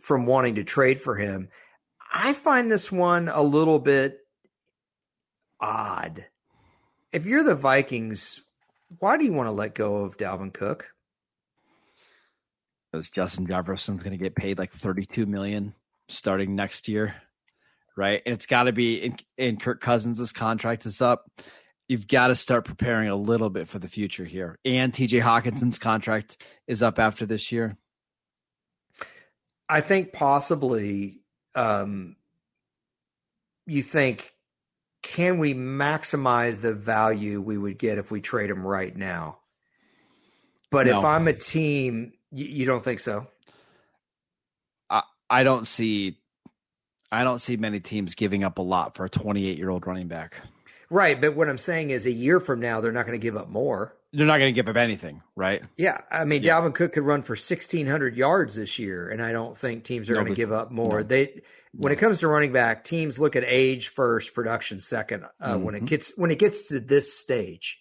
from 0.00 0.26
wanting 0.26 0.54
to 0.56 0.64
trade 0.64 1.02
for 1.02 1.16
him. 1.16 1.48
I 2.12 2.32
find 2.32 2.70
this 2.70 2.90
one 2.90 3.28
a 3.28 3.42
little 3.42 3.78
bit 3.78 4.18
odd. 5.60 6.24
If 7.12 7.26
you're 7.26 7.42
the 7.42 7.54
Vikings, 7.54 8.40
why 8.98 9.16
do 9.16 9.24
you 9.24 9.32
want 9.32 9.48
to 9.48 9.52
let 9.52 9.74
go 9.74 9.96
of 9.98 10.16
Dalvin 10.16 10.52
Cook? 10.52 10.86
Because 12.92 13.08
Justin 13.10 13.46
Jefferson's 13.46 14.02
going 14.02 14.16
to 14.16 14.22
get 14.22 14.34
paid 14.34 14.58
like 14.58 14.72
32 14.72 15.26
million 15.26 15.74
starting 16.08 16.56
next 16.56 16.88
year, 16.88 17.14
right? 17.96 18.20
And 18.26 18.34
it's 18.34 18.46
got 18.46 18.64
to 18.64 18.72
be 18.72 18.96
in, 18.96 19.16
in 19.38 19.56
Kirk 19.58 19.80
Cousins' 19.80 20.32
contract 20.32 20.86
is 20.86 21.00
up. 21.00 21.30
You've 21.88 22.08
got 22.08 22.28
to 22.28 22.34
start 22.34 22.64
preparing 22.64 23.08
a 23.08 23.16
little 23.16 23.50
bit 23.50 23.68
for 23.68 23.78
the 23.78 23.88
future 23.88 24.24
here. 24.24 24.58
And 24.64 24.92
TJ 24.92 25.22
Hockenson's 25.22 25.78
contract 25.78 26.42
is 26.66 26.82
up 26.82 26.98
after 26.98 27.26
this 27.26 27.50
year. 27.50 27.76
I 29.68 29.80
think 29.80 30.12
possibly 30.12 31.20
um, 31.54 32.16
you 33.66 33.82
think 33.82 34.34
can 35.02 35.38
we 35.38 35.54
maximize 35.54 36.60
the 36.60 36.74
value 36.74 37.40
we 37.40 37.56
would 37.56 37.78
get 37.78 37.98
if 37.98 38.10
we 38.10 38.20
trade 38.20 38.50
him 38.50 38.66
right 38.66 38.94
now? 38.94 39.38
But 40.70 40.86
no. 40.86 40.98
if 40.98 41.04
I'm 41.04 41.26
a 41.26 41.32
team 41.32 42.12
you, 42.32 42.46
you 42.46 42.66
don't 42.66 42.84
think 42.84 43.00
so? 43.00 43.26
I 44.88 45.02
I 45.28 45.42
don't 45.42 45.66
see 45.66 46.18
I 47.12 47.24
don't 47.24 47.40
see 47.40 47.56
many 47.56 47.80
teams 47.80 48.14
giving 48.14 48.44
up 48.44 48.58
a 48.58 48.62
lot 48.62 48.94
for 48.94 49.04
a 49.04 49.10
28 49.10 49.58
year 49.58 49.70
old 49.70 49.86
running 49.86 50.08
back. 50.08 50.36
Right, 50.90 51.20
but 51.20 51.36
what 51.36 51.48
I'm 51.48 51.58
saying 51.58 51.90
is, 51.90 52.04
a 52.06 52.10
year 52.10 52.40
from 52.40 52.58
now, 52.58 52.80
they're 52.80 52.90
not 52.90 53.06
going 53.06 53.18
to 53.18 53.22
give 53.22 53.36
up 53.36 53.48
more. 53.48 53.96
They're 54.12 54.26
not 54.26 54.38
going 54.38 54.52
to 54.52 54.60
give 54.60 54.68
up 54.68 54.76
anything, 54.76 55.22
right? 55.36 55.62
Yeah, 55.76 56.00
I 56.10 56.24
mean, 56.24 56.42
yeah. 56.42 56.60
Dalvin 56.60 56.74
Cook 56.74 56.94
could 56.94 57.04
run 57.04 57.22
for 57.22 57.34
1,600 57.34 58.16
yards 58.16 58.56
this 58.56 58.76
year, 58.76 59.08
and 59.08 59.22
I 59.22 59.30
don't 59.30 59.56
think 59.56 59.84
teams 59.84 60.10
are 60.10 60.14
no, 60.14 60.22
going 60.22 60.32
to 60.32 60.36
give 60.36 60.50
up 60.50 60.72
more. 60.72 60.98
No. 60.98 61.02
They, 61.04 61.42
when 61.72 61.90
no. 61.90 61.96
it 61.96 62.00
comes 62.00 62.18
to 62.18 62.28
running 62.28 62.52
back, 62.52 62.82
teams 62.82 63.20
look 63.20 63.36
at 63.36 63.44
age 63.46 63.88
first, 63.88 64.34
production 64.34 64.80
second. 64.80 65.26
Uh, 65.40 65.54
mm-hmm. 65.54 65.62
When 65.62 65.74
it 65.76 65.78
mm-hmm. 65.78 65.86
gets 65.86 66.12
when 66.16 66.32
it 66.32 66.40
gets 66.40 66.62
to 66.68 66.80
this 66.80 67.14
stage, 67.14 67.78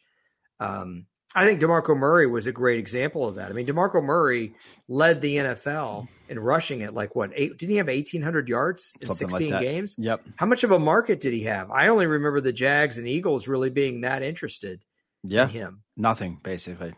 um, 0.59 1.07
I 1.35 1.45
think 1.45 1.61
DeMarco 1.61 1.95
Murray 1.95 2.25
was 2.25 2.47
a 2.47 2.51
great 2.51 2.79
example 2.79 3.27
of 3.27 3.35
that. 3.35 3.49
I 3.49 3.53
mean, 3.53 3.67
DeMarco 3.67 4.03
Murray 4.03 4.53
led 4.87 5.21
the 5.21 5.37
NFL 5.37 6.07
in 6.27 6.39
rushing 6.39 6.81
at 6.81 6.95
like 6.95 7.15
what 7.15 7.31
eight? 7.35 7.57
Did 7.57 7.69
he 7.69 7.75
have 7.75 7.87
eighteen 7.87 8.21
hundred 8.21 8.47
yards 8.47 8.93
in 8.99 9.07
Something 9.07 9.29
sixteen 9.29 9.51
like 9.51 9.61
games? 9.61 9.95
Yep. 9.99 10.23
How 10.37 10.47
much 10.47 10.63
of 10.63 10.71
a 10.71 10.79
market 10.79 11.19
did 11.19 11.33
he 11.33 11.43
have? 11.43 11.69
I 11.69 11.89
only 11.89 12.07
remember 12.07 12.41
the 12.41 12.53
Jags 12.53 12.97
and 12.97 13.07
Eagles 13.07 13.47
really 13.47 13.69
being 13.69 14.01
that 14.01 14.23
interested. 14.23 14.83
Yeah, 15.23 15.43
in 15.43 15.49
him 15.49 15.83
nothing 15.95 16.39
basically. 16.41 16.93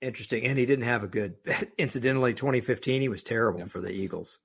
Interesting, 0.00 0.44
and 0.44 0.58
he 0.58 0.64
didn't 0.64 0.84
have 0.84 1.02
a 1.02 1.08
good. 1.08 1.34
Incidentally, 1.78 2.34
2015 2.34 3.00
he 3.00 3.08
was 3.08 3.22
terrible 3.22 3.60
yep. 3.60 3.70
for 3.70 3.80
the 3.80 3.90
Eagles. 3.90 4.38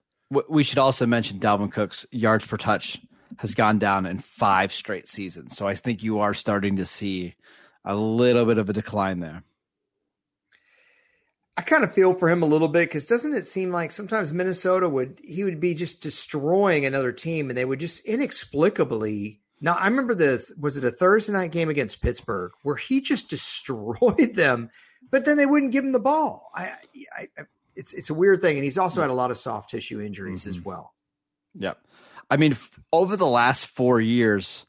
We 0.50 0.64
should 0.64 0.80
also 0.80 1.06
mention 1.06 1.40
Dalvin 1.40 1.72
Cook's 1.72 2.06
yards 2.10 2.46
per 2.46 2.58
touch 2.58 3.00
has 3.38 3.54
gone 3.54 3.78
down 3.78 4.08
in 4.08 4.20
five 4.20 4.74
straight 4.74 5.08
seasons. 5.08 5.56
So 5.56 5.68
I 5.68 5.76
think 5.76 6.02
you 6.02 6.20
are 6.20 6.34
starting 6.34 6.78
to 6.78 6.86
see 6.86 7.36
a 7.86 7.96
little 7.96 8.46
bit 8.46 8.58
of 8.58 8.70
a 8.70 8.74
decline 8.74 9.20
there. 9.20 9.44
I 11.58 11.62
kind 11.62 11.84
of 11.86 11.94
feel 11.94 12.14
for 12.14 12.30
him 12.30 12.44
a 12.44 12.48
little 12.48 12.68
bit 12.68 12.90
because 12.90 13.06
doesn't 13.06 13.34
it 13.34 13.46
seem 13.46 13.72
like 13.72 13.92
sometimes 13.92 14.34
Minnesota 14.34 14.90
would 14.90 15.22
he 15.24 15.46
would 15.46 15.62
be 15.62 15.74
just 15.74 16.02
destroying 16.02 16.86
another 16.86 17.14
team 17.14 17.50
and 17.50 17.58
they 17.58 17.64
would 17.64 17.80
just 17.80 18.04
inexplicably 18.04 19.40
Now 19.62 19.76
I 19.76 19.88
remember 19.88 20.16
this. 20.16 20.52
Was 20.60 20.76
it 20.76 20.84
a 20.84 20.92
Thursday 20.92 21.32
night 21.32 21.52
game 21.52 21.70
against 21.70 22.02
Pittsburgh 22.02 22.52
where 22.64 22.76
he 22.76 23.00
just 23.00 23.30
destroyed 23.30 24.34
them, 24.36 24.70
but 25.10 25.24
then 25.24 25.38
they 25.38 25.46
wouldn't 25.46 25.72
give 25.72 25.86
him 25.86 25.94
the 25.94 26.00
ball? 26.00 26.52
I, 26.54 26.74
I, 27.18 27.30
I 27.38 27.44
it's 27.76 27.94
it's 27.94 28.10
a 28.10 28.14
weird 28.14 28.42
thing, 28.42 28.58
and 28.58 28.64
he's 28.64 28.78
also 28.78 29.02
had 29.02 29.10
a 29.10 29.14
lot 29.14 29.32
of 29.32 29.38
soft 29.38 29.70
tissue 29.70 30.02
injuries 30.02 30.42
mm-hmm. 30.42 30.50
as 30.50 30.62
well. 30.62 30.94
Yep. 31.56 31.78
I 32.30 32.38
mean, 32.38 32.54
f- 32.54 32.72
over 32.92 33.16
the 33.18 33.28
last 33.28 33.68
four 33.68 34.02
years, 34.02 34.66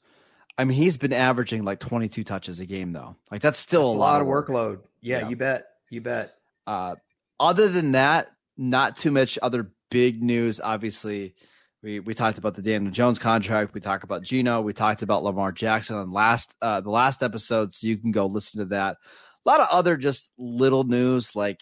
I 0.58 0.64
mean, 0.64 0.78
he's 0.78 0.96
been 0.96 1.12
averaging 1.12 1.64
like 1.64 1.80
22 1.80 2.24
touches 2.24 2.60
a 2.60 2.66
game, 2.66 2.92
though. 2.92 3.16
Like 3.30 3.42
that's 3.42 3.58
still 3.58 3.88
that's 3.88 3.94
a, 3.94 3.98
lot, 3.98 4.12
lot 4.12 4.20
of 4.22 4.26
work. 4.26 4.48
workload. 4.48 4.80
Yeah, 5.00 5.20
yeah, 5.20 5.28
you 5.28 5.36
bet. 5.36 5.66
You 5.90 6.00
bet. 6.00 6.34
Uh, 6.66 6.96
other 7.38 7.68
than 7.68 7.92
that, 7.92 8.28
not 8.56 8.96
too 8.96 9.10
much 9.10 9.38
other 9.42 9.70
big 9.90 10.22
news. 10.22 10.60
Obviously, 10.60 11.34
we 11.82 12.00
we 12.00 12.14
talked 12.14 12.38
about 12.38 12.54
the 12.54 12.62
Daniel 12.62 12.90
Jones 12.90 13.18
contract. 13.18 13.74
We 13.74 13.80
talked 13.80 14.04
about 14.04 14.22
Gino. 14.22 14.62
We 14.62 14.72
talked 14.72 15.02
about 15.02 15.22
Lamar 15.22 15.52
Jackson 15.52 15.96
on 15.96 16.12
last 16.12 16.50
uh, 16.62 16.80
the 16.80 16.90
last 16.90 17.22
episode, 17.22 17.72
so 17.74 17.86
you 17.86 17.98
can 17.98 18.12
go 18.12 18.26
listen 18.26 18.60
to 18.60 18.66
that. 18.66 18.96
A 19.44 19.48
lot 19.48 19.60
of 19.60 19.68
other 19.68 19.96
just 19.96 20.28
little 20.38 20.84
news 20.84 21.36
like 21.36 21.60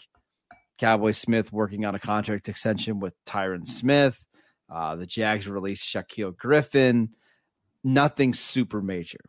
Cowboy 0.79 1.13
Smith 1.13 1.53
working 1.53 1.85
on 1.85 1.95
a 1.95 2.01
contract 2.01 2.49
extension 2.49 3.01
with 3.01 3.15
Tyron 3.27 3.67
Smith. 3.67 4.19
Uh, 4.73 4.97
the 4.97 5.07
Jags 5.07 5.47
released 5.47 5.85
Shaquill 5.85 6.37
Griffin. 6.37 7.11
Nothing 7.85 8.33
super 8.33 8.81
major. 8.81 9.21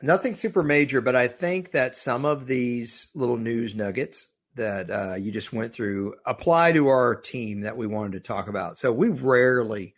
Nothing 0.00 0.34
super 0.34 0.62
major, 0.62 1.00
but 1.00 1.14
I 1.14 1.28
think 1.28 1.72
that 1.72 1.96
some 1.96 2.24
of 2.24 2.46
these 2.46 3.08
little 3.14 3.36
news 3.36 3.74
nuggets 3.74 4.28
that 4.54 4.90
uh, 4.90 5.14
you 5.14 5.32
just 5.32 5.52
went 5.52 5.72
through 5.72 6.14
apply 6.24 6.72
to 6.72 6.88
our 6.88 7.14
team 7.14 7.62
that 7.62 7.76
we 7.76 7.86
wanted 7.86 8.12
to 8.12 8.20
talk 8.20 8.48
about. 8.48 8.78
So 8.78 8.92
we 8.92 9.08
rarely 9.08 9.94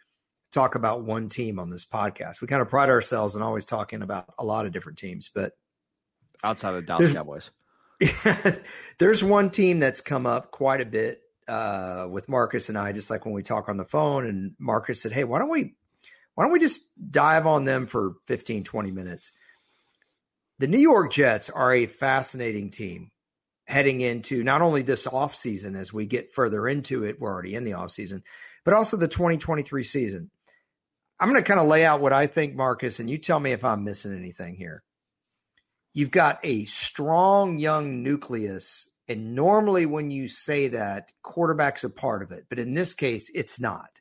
talk 0.53 0.75
about 0.75 1.03
one 1.03 1.29
team 1.29 1.59
on 1.59 1.71
this 1.71 1.85
podcast. 1.85 2.41
We 2.41 2.49
kind 2.49 2.63
of 2.63 2.69
pride 2.69 2.89
ourselves 2.89 3.35
in 3.35 3.43
always 3.43 3.65
talking 3.65 4.03
about 4.03 4.33
a 4.39 4.45
lot 4.45 4.67
of 4.67 4.73
different 4.73 4.99
teams, 4.99 5.31
but 5.35 5.53
outside 6.43 6.75
of 6.75 6.87
Dallas 6.87 7.13
Cowboys, 7.13 7.51
there's 8.99 9.23
one 9.23 9.51
team 9.51 9.81
that's 9.81 10.01
come 10.01 10.27
up 10.27 10.51
quite 10.51 10.81
a 10.81 10.87
bit 10.87 11.21
uh, 11.49 12.07
with 12.11 12.29
Marcus 12.29 12.69
and 12.69 12.79
I, 12.79 12.93
just 12.93 13.11
like 13.11 13.25
when 13.25 13.35
we 13.35 13.43
talk 13.43 13.69
on 13.69 13.77
the 13.77 13.85
phone. 13.85 14.27
And 14.27 14.53
Marcus 14.59 15.03
said, 15.03 15.13
"Hey, 15.13 15.25
why 15.25 15.39
don't 15.39 15.51
we, 15.51 15.75
why 16.35 16.45
don't 16.45 16.53
we 16.53 16.59
just 16.59 16.81
dive 17.11 17.47
on 17.47 17.65
them 17.65 17.87
for 17.87 18.15
15, 18.27 18.65
20 18.65 18.91
minutes?" 18.91 19.33
The 20.59 20.69
New 20.69 20.79
York 20.79 21.13
Jets 21.13 21.51
are 21.51 21.75
a 21.75 21.87
fascinating 21.87 22.71
team 22.71 23.11
heading 23.67 24.01
into 24.01 24.45
not 24.45 24.63
only 24.63 24.83
this 24.83 25.07
offseason 25.07 25.77
as 25.77 25.93
we 25.93 26.07
get 26.07 26.33
further 26.33 26.69
into 26.69 27.05
it, 27.05 27.19
we're 27.19 27.33
already 27.33 27.55
in 27.55 27.65
the 27.65 27.73
offseason, 27.73 28.23
but 28.65 28.75
also 28.75 28.97
the 28.97 29.09
2023 29.09 29.83
season. 29.83 30.31
I'm 31.19 31.31
going 31.31 31.43
to 31.43 31.49
kind 31.49 31.61
of 31.61 31.67
lay 31.67 31.85
out 31.85 32.01
what 32.01 32.13
I 32.13 32.27
think, 32.27 32.55
Marcus, 32.55 32.99
and 32.99 33.09
you 33.09 33.19
tell 33.19 33.41
me 33.41 33.53
if 33.53 33.65
I'm 33.65 33.85
missing 33.85 34.17
anything 34.17 34.57
here. 34.57 34.83
You've 35.93 36.11
got 36.11 36.41
a 36.43 36.65
strong 36.65 37.59
young 37.59 38.03
nucleus. 38.03 38.89
And 39.07 39.35
normally, 39.35 39.87
when 39.87 40.11
you 40.11 40.29
say 40.29 40.69
that, 40.69 41.13
quarterback's 41.23 41.85
a 41.85 41.91
part 41.91 42.23
of 42.23 42.33
it. 42.33 42.47
But 42.49 42.59
in 42.59 42.75
this 42.75 42.95
case, 42.95 43.31
it's 43.35 43.61
not. 43.61 43.94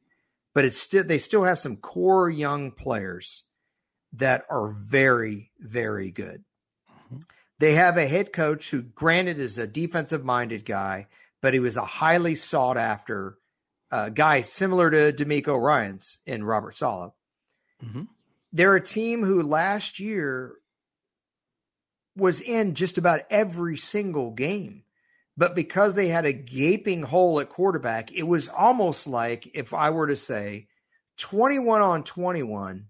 But 0.54 0.66
it's 0.66 0.78
still, 0.78 1.04
they 1.04 1.18
still 1.18 1.44
have 1.44 1.60
some 1.60 1.78
core 1.78 2.30
young 2.30 2.72
players 2.72 3.44
that 4.14 4.46
are 4.50 4.70
very, 4.70 5.52
very 5.60 6.12
good. 6.12 6.44
Mm-hmm. 6.90 7.18
They 7.60 7.74
have 7.76 7.98
a 7.98 8.08
head 8.08 8.34
coach 8.34 8.70
who, 8.70 8.82
granted, 8.82 9.40
is 9.40 9.58
a 9.58 9.66
defensive 9.66 10.24
minded 10.24 10.66
guy, 10.66 11.08
but 11.42 11.54
he 11.54 11.60
was 11.60 11.78
a 11.78 11.86
highly 11.86 12.36
sought 12.36 12.78
after 12.78 13.38
uh, 13.92 14.10
guy, 14.10 14.42
similar 14.42 14.90
to 14.92 15.14
DeMeco 15.14 15.60
Ryans 15.60 16.18
in 16.26 16.44
Robert 16.44 16.76
Saleh. 16.76 17.12
Mm-hmm. 17.84 18.04
They're 18.52 18.76
a 18.76 18.82
team 18.82 19.24
who 19.24 19.42
last 19.44 20.00
year 20.00 20.54
was 22.16 22.42
in 22.42 22.76
just 22.76 22.98
about 22.98 23.22
every 23.30 23.78
single 23.78 24.32
game. 24.32 24.84
But 25.36 25.56
because 25.56 25.96
they 25.96 26.10
had 26.10 26.26
a 26.26 26.34
gaping 26.34 27.02
hole 27.02 27.40
at 27.40 27.50
quarterback, 27.50 28.12
it 28.12 28.24
was 28.24 28.48
almost 28.48 29.08
like 29.08 29.50
if 29.56 29.74
I 29.74 29.90
were 29.90 30.08
to 30.08 30.16
say 30.16 30.68
21 31.18 31.82
on 31.82 32.04
21, 32.04 32.86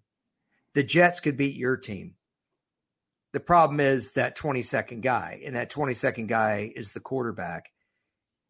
the 0.73 0.83
Jets 0.83 1.19
could 1.19 1.37
beat 1.37 1.55
your 1.55 1.77
team. 1.77 2.15
The 3.31 3.39
problem 3.39 3.79
is 3.79 4.11
that 4.11 4.37
22nd 4.37 5.01
guy, 5.01 5.41
and 5.43 5.55
that 5.55 5.71
22nd 5.71 6.27
guy 6.27 6.71
is 6.75 6.91
the 6.91 6.99
quarterback. 6.99 7.69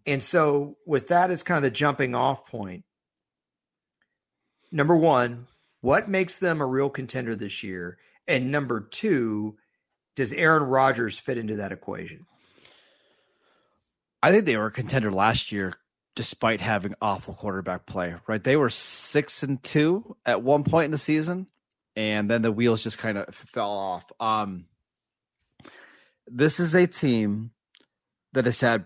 And 0.06 0.22
so, 0.22 0.78
with 0.86 1.08
that 1.08 1.32
as 1.32 1.44
kind 1.44 1.58
of 1.58 1.64
the 1.64 1.72
jumping 1.72 2.16
off 2.16 2.46
point, 2.46 2.84
number 4.72 4.96
one, 4.96 5.48
what 5.80 6.10
makes 6.10 6.38
them 6.38 6.60
a 6.60 6.66
real 6.66 6.90
contender 6.90 7.36
this 7.36 7.64
year? 7.64 7.98
And 8.28 8.52
number 8.52 8.82
two, 8.82 9.58
does 10.16 10.34
Aaron 10.34 10.64
Rodgers 10.64 11.18
fit 11.18 11.38
into 11.38 11.58
that 11.58 11.72
equation? 11.72 12.26
I 14.24 14.32
think 14.32 14.46
they 14.46 14.56
were 14.56 14.68
a 14.68 14.72
contender 14.72 15.12
last 15.12 15.52
year 15.52 15.74
despite 16.16 16.62
having 16.62 16.96
awful 17.02 17.34
quarterback 17.34 17.86
play, 17.86 18.16
right? 18.26 18.44
They 18.44 18.56
were 18.56 18.70
six 18.70 19.44
and 19.44 19.62
two 19.62 20.16
at 20.26 20.42
one 20.42 20.64
point 20.64 20.86
in 20.86 20.92
the 20.92 20.98
season, 20.98 21.48
and 21.96 22.30
then 22.30 22.42
the 22.42 22.52
wheels 22.52 22.84
just 22.84 22.98
kind 22.98 23.18
of 23.18 23.36
fell 23.54 23.72
off. 23.72 24.06
Um, 24.20 24.66
this 26.28 26.60
is 26.60 26.74
a 26.74 26.88
team 26.88 27.52
that 28.32 28.46
has 28.46 28.60
had 28.62 28.86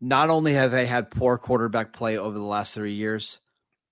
not 0.00 0.30
only 0.30 0.54
have 0.54 0.70
they 0.70 0.86
had 0.86 1.10
poor 1.10 1.36
quarterback 1.36 1.92
play 1.92 2.18
over 2.18 2.38
the 2.38 2.44
last 2.44 2.74
three 2.74 2.94
years, 2.94 3.40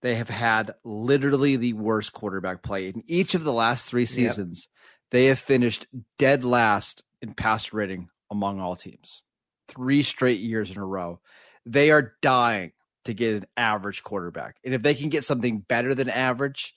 they 0.02 0.14
have 0.14 0.28
had 0.28 0.74
literally 0.84 1.56
the 1.56 1.72
worst 1.72 2.12
quarterback 2.12 2.62
play 2.62 2.88
in 2.88 3.02
each 3.06 3.34
of 3.34 3.44
the 3.44 3.52
last 3.52 3.86
three 3.86 4.06
seasons. 4.06 4.68
Yep. 4.68 5.10
They 5.10 5.26
have 5.26 5.38
finished 5.38 5.86
dead 6.18 6.44
last 6.44 7.02
in 7.20 7.34
pass 7.34 7.72
rating 7.72 8.08
among 8.30 8.60
all 8.60 8.76
teams, 8.76 9.22
three 9.70 10.02
straight 10.02 10.40
years 10.40 10.70
in 10.70 10.78
a 10.78 10.84
row. 10.84 11.20
They 11.66 11.90
are 11.90 12.14
dying 12.22 12.72
to 13.04 13.14
get 13.14 13.34
an 13.34 13.46
average 13.56 14.02
quarterback, 14.02 14.56
and 14.64 14.74
if 14.74 14.82
they 14.82 14.94
can 14.94 15.08
get 15.08 15.24
something 15.24 15.60
better 15.60 15.94
than 15.94 16.08
average, 16.08 16.74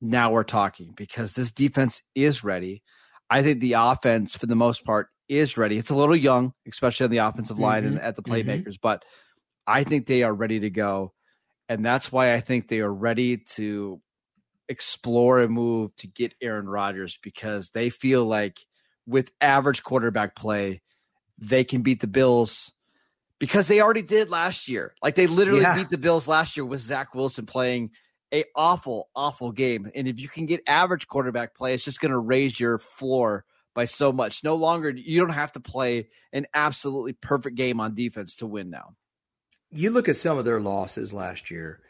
now 0.00 0.30
we're 0.32 0.44
talking 0.44 0.92
because 0.96 1.32
this 1.32 1.50
defense 1.50 2.02
is 2.14 2.42
ready. 2.44 2.82
I 3.28 3.42
think 3.42 3.60
the 3.60 3.74
offense, 3.74 4.34
for 4.34 4.46
the 4.46 4.56
most 4.56 4.84
part, 4.84 5.08
is 5.28 5.56
ready. 5.56 5.78
It's 5.78 5.90
a 5.90 5.94
little 5.94 6.16
young, 6.16 6.52
especially 6.68 7.04
on 7.04 7.10
the 7.10 7.18
offensive 7.18 7.58
line 7.58 7.84
mm-hmm. 7.84 7.96
and 7.96 8.02
at 8.02 8.16
the 8.16 8.22
mm-hmm. 8.22 8.50
playmakers, 8.50 8.74
mm-hmm. 8.74 8.82
but 8.82 9.04
I 9.66 9.84
think 9.84 10.06
they 10.06 10.24
are 10.24 10.34
ready 10.34 10.60
to 10.60 10.70
go. 10.70 11.12
And 11.68 11.84
that's 11.84 12.10
why 12.10 12.34
I 12.34 12.40
think 12.40 12.66
they 12.66 12.80
are 12.80 12.92
ready 12.92 13.36
to 13.54 14.00
explore 14.68 15.40
a 15.40 15.48
move 15.48 15.94
to 15.96 16.08
get 16.08 16.34
Aaron 16.42 16.68
Rodgers 16.68 17.18
because 17.22 17.70
they 17.70 17.90
feel 17.90 18.24
like 18.24 18.58
with 19.06 19.30
average 19.40 19.84
quarterback 19.84 20.34
play, 20.34 20.82
they 21.40 21.64
can 21.64 21.82
beat 21.82 22.00
the 22.00 22.06
Bills 22.06 22.72
because 23.38 23.66
they 23.66 23.80
already 23.80 24.02
did 24.02 24.30
last 24.30 24.68
year. 24.68 24.94
Like 25.02 25.14
they 25.14 25.26
literally 25.26 25.62
yeah. 25.62 25.74
beat 25.74 25.90
the 25.90 25.98
Bills 25.98 26.28
last 26.28 26.56
year 26.56 26.64
with 26.64 26.80
Zach 26.80 27.14
Wilson 27.14 27.46
playing 27.46 27.90
a 28.32 28.44
awful, 28.54 29.08
awful 29.16 29.50
game. 29.50 29.90
And 29.94 30.06
if 30.06 30.20
you 30.20 30.28
can 30.28 30.46
get 30.46 30.60
average 30.66 31.08
quarterback 31.08 31.56
play, 31.56 31.74
it's 31.74 31.84
just 31.84 32.00
going 32.00 32.12
to 32.12 32.18
raise 32.18 32.60
your 32.60 32.78
floor 32.78 33.44
by 33.74 33.86
so 33.86 34.12
much. 34.12 34.44
No 34.44 34.54
longer 34.54 34.90
you 34.90 35.20
don't 35.20 35.30
have 35.30 35.52
to 35.52 35.60
play 35.60 36.08
an 36.32 36.46
absolutely 36.54 37.14
perfect 37.14 37.56
game 37.56 37.80
on 37.80 37.94
defense 37.94 38.36
to 38.36 38.46
win 38.46 38.70
now. 38.70 38.94
You 39.70 39.90
look 39.90 40.08
at 40.08 40.16
some 40.16 40.38
of 40.38 40.44
their 40.44 40.60
losses 40.60 41.12
last 41.12 41.50
year. 41.50 41.80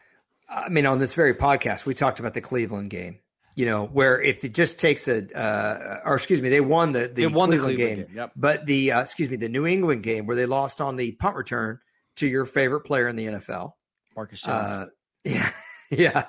I 0.48 0.68
mean, 0.68 0.86
on 0.86 0.98
this 0.98 1.14
very 1.14 1.34
podcast, 1.34 1.84
we 1.84 1.94
talked 1.94 2.20
about 2.20 2.34
the 2.34 2.40
Cleveland 2.40 2.90
game. 2.90 3.20
You 3.60 3.66
know, 3.66 3.84
where 3.84 4.18
if 4.22 4.42
it 4.42 4.54
just 4.54 4.78
takes 4.78 5.06
a, 5.06 5.30
uh, 5.36 6.00
or 6.06 6.14
excuse 6.14 6.40
me, 6.40 6.48
they 6.48 6.62
won 6.62 6.92
the, 6.92 7.08
the 7.08 7.26
won 7.26 7.50
Cleveland, 7.50 7.52
the 7.52 7.76
Cleveland 7.76 7.98
game, 7.98 8.06
game 8.06 8.16
yep. 8.16 8.32
but 8.34 8.64
the 8.64 8.92
uh, 8.92 9.02
excuse 9.02 9.28
me, 9.28 9.36
the 9.36 9.50
New 9.50 9.66
England 9.66 10.02
game 10.02 10.24
where 10.24 10.34
they 10.34 10.46
lost 10.46 10.80
on 10.80 10.96
the 10.96 11.12
punt 11.12 11.36
return 11.36 11.78
to 12.16 12.26
your 12.26 12.46
favorite 12.46 12.86
player 12.86 13.06
in 13.06 13.16
the 13.16 13.26
NFL, 13.26 13.72
Marcus 14.16 14.40
Jones. 14.40 14.70
Uh, 14.70 14.86
yeah, 15.24 15.50
yeah. 15.90 16.26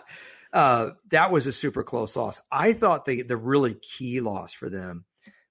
Uh, 0.52 0.90
that 1.12 1.32
was 1.32 1.48
a 1.48 1.54
super 1.54 1.84
close 1.84 2.18
loss. 2.18 2.42
I 2.52 2.74
thought 2.74 3.06
the 3.06 3.22
the 3.22 3.38
really 3.38 3.76
key 3.76 4.20
loss 4.20 4.52
for 4.52 4.70
them 4.70 5.06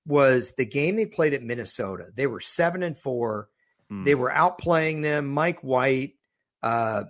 was 0.06 0.52
the 0.58 0.66
game 0.66 0.96
they 0.96 1.06
played 1.06 1.32
at 1.32 1.42
Minnesota. 1.42 2.08
They 2.14 2.26
were 2.26 2.40
seven 2.40 2.82
and 2.82 2.99
four. 2.99 3.49
Mm. 3.90 4.04
They 4.04 4.14
were 4.14 4.30
outplaying 4.30 5.02
them. 5.02 5.28
Mike 5.28 5.60
White 5.60 6.16
uh, 6.62 7.04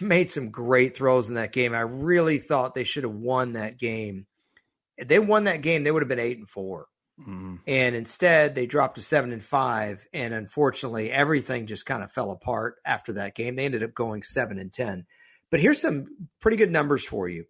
made 0.00 0.30
some 0.30 0.50
great 0.50 0.96
throws 0.96 1.28
in 1.28 1.34
that 1.34 1.52
game. 1.52 1.74
I 1.74 1.80
really 1.80 2.38
thought 2.38 2.74
they 2.74 2.84
should 2.84 3.04
have 3.04 3.14
won 3.14 3.54
that 3.54 3.78
game. 3.78 4.26
If 4.96 5.08
they 5.08 5.18
won 5.18 5.44
that 5.44 5.62
game, 5.62 5.84
they 5.84 5.90
would 5.90 6.02
have 6.02 6.08
been 6.08 6.18
eight 6.18 6.38
and 6.38 6.48
4 6.48 6.86
mm. 7.26 7.58
And 7.66 7.94
instead, 7.96 8.54
they 8.54 8.66
dropped 8.66 8.96
to 8.96 9.02
seven 9.02 9.32
and 9.32 9.44
five. 9.44 10.06
And 10.12 10.32
unfortunately, 10.34 11.10
everything 11.10 11.66
just 11.66 11.86
kind 11.86 12.02
of 12.02 12.12
fell 12.12 12.30
apart 12.30 12.76
after 12.84 13.14
that 13.14 13.34
game. 13.34 13.56
They 13.56 13.64
ended 13.64 13.82
up 13.82 13.94
going 13.94 14.22
seven 14.22 14.58
and 14.58 14.72
ten. 14.72 15.06
But 15.50 15.60
here's 15.60 15.80
some 15.80 16.06
pretty 16.40 16.56
good 16.56 16.70
numbers 16.70 17.04
for 17.04 17.28
you. 17.28 17.44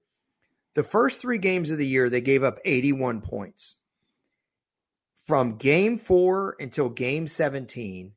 The 0.75 0.83
first 0.83 1.21
three 1.21 1.39
games 1.39 1.71
of 1.71 1.79
the 1.79 1.87
year, 1.87 2.09
they 2.09 2.21
gave 2.21 2.43
up 2.43 2.59
81 2.65 3.21
points. 3.21 3.77
From 5.27 5.57
game 5.57 5.99
four 5.99 6.57
until 6.59 6.89
game 6.89 7.29
17, 7.29 8.13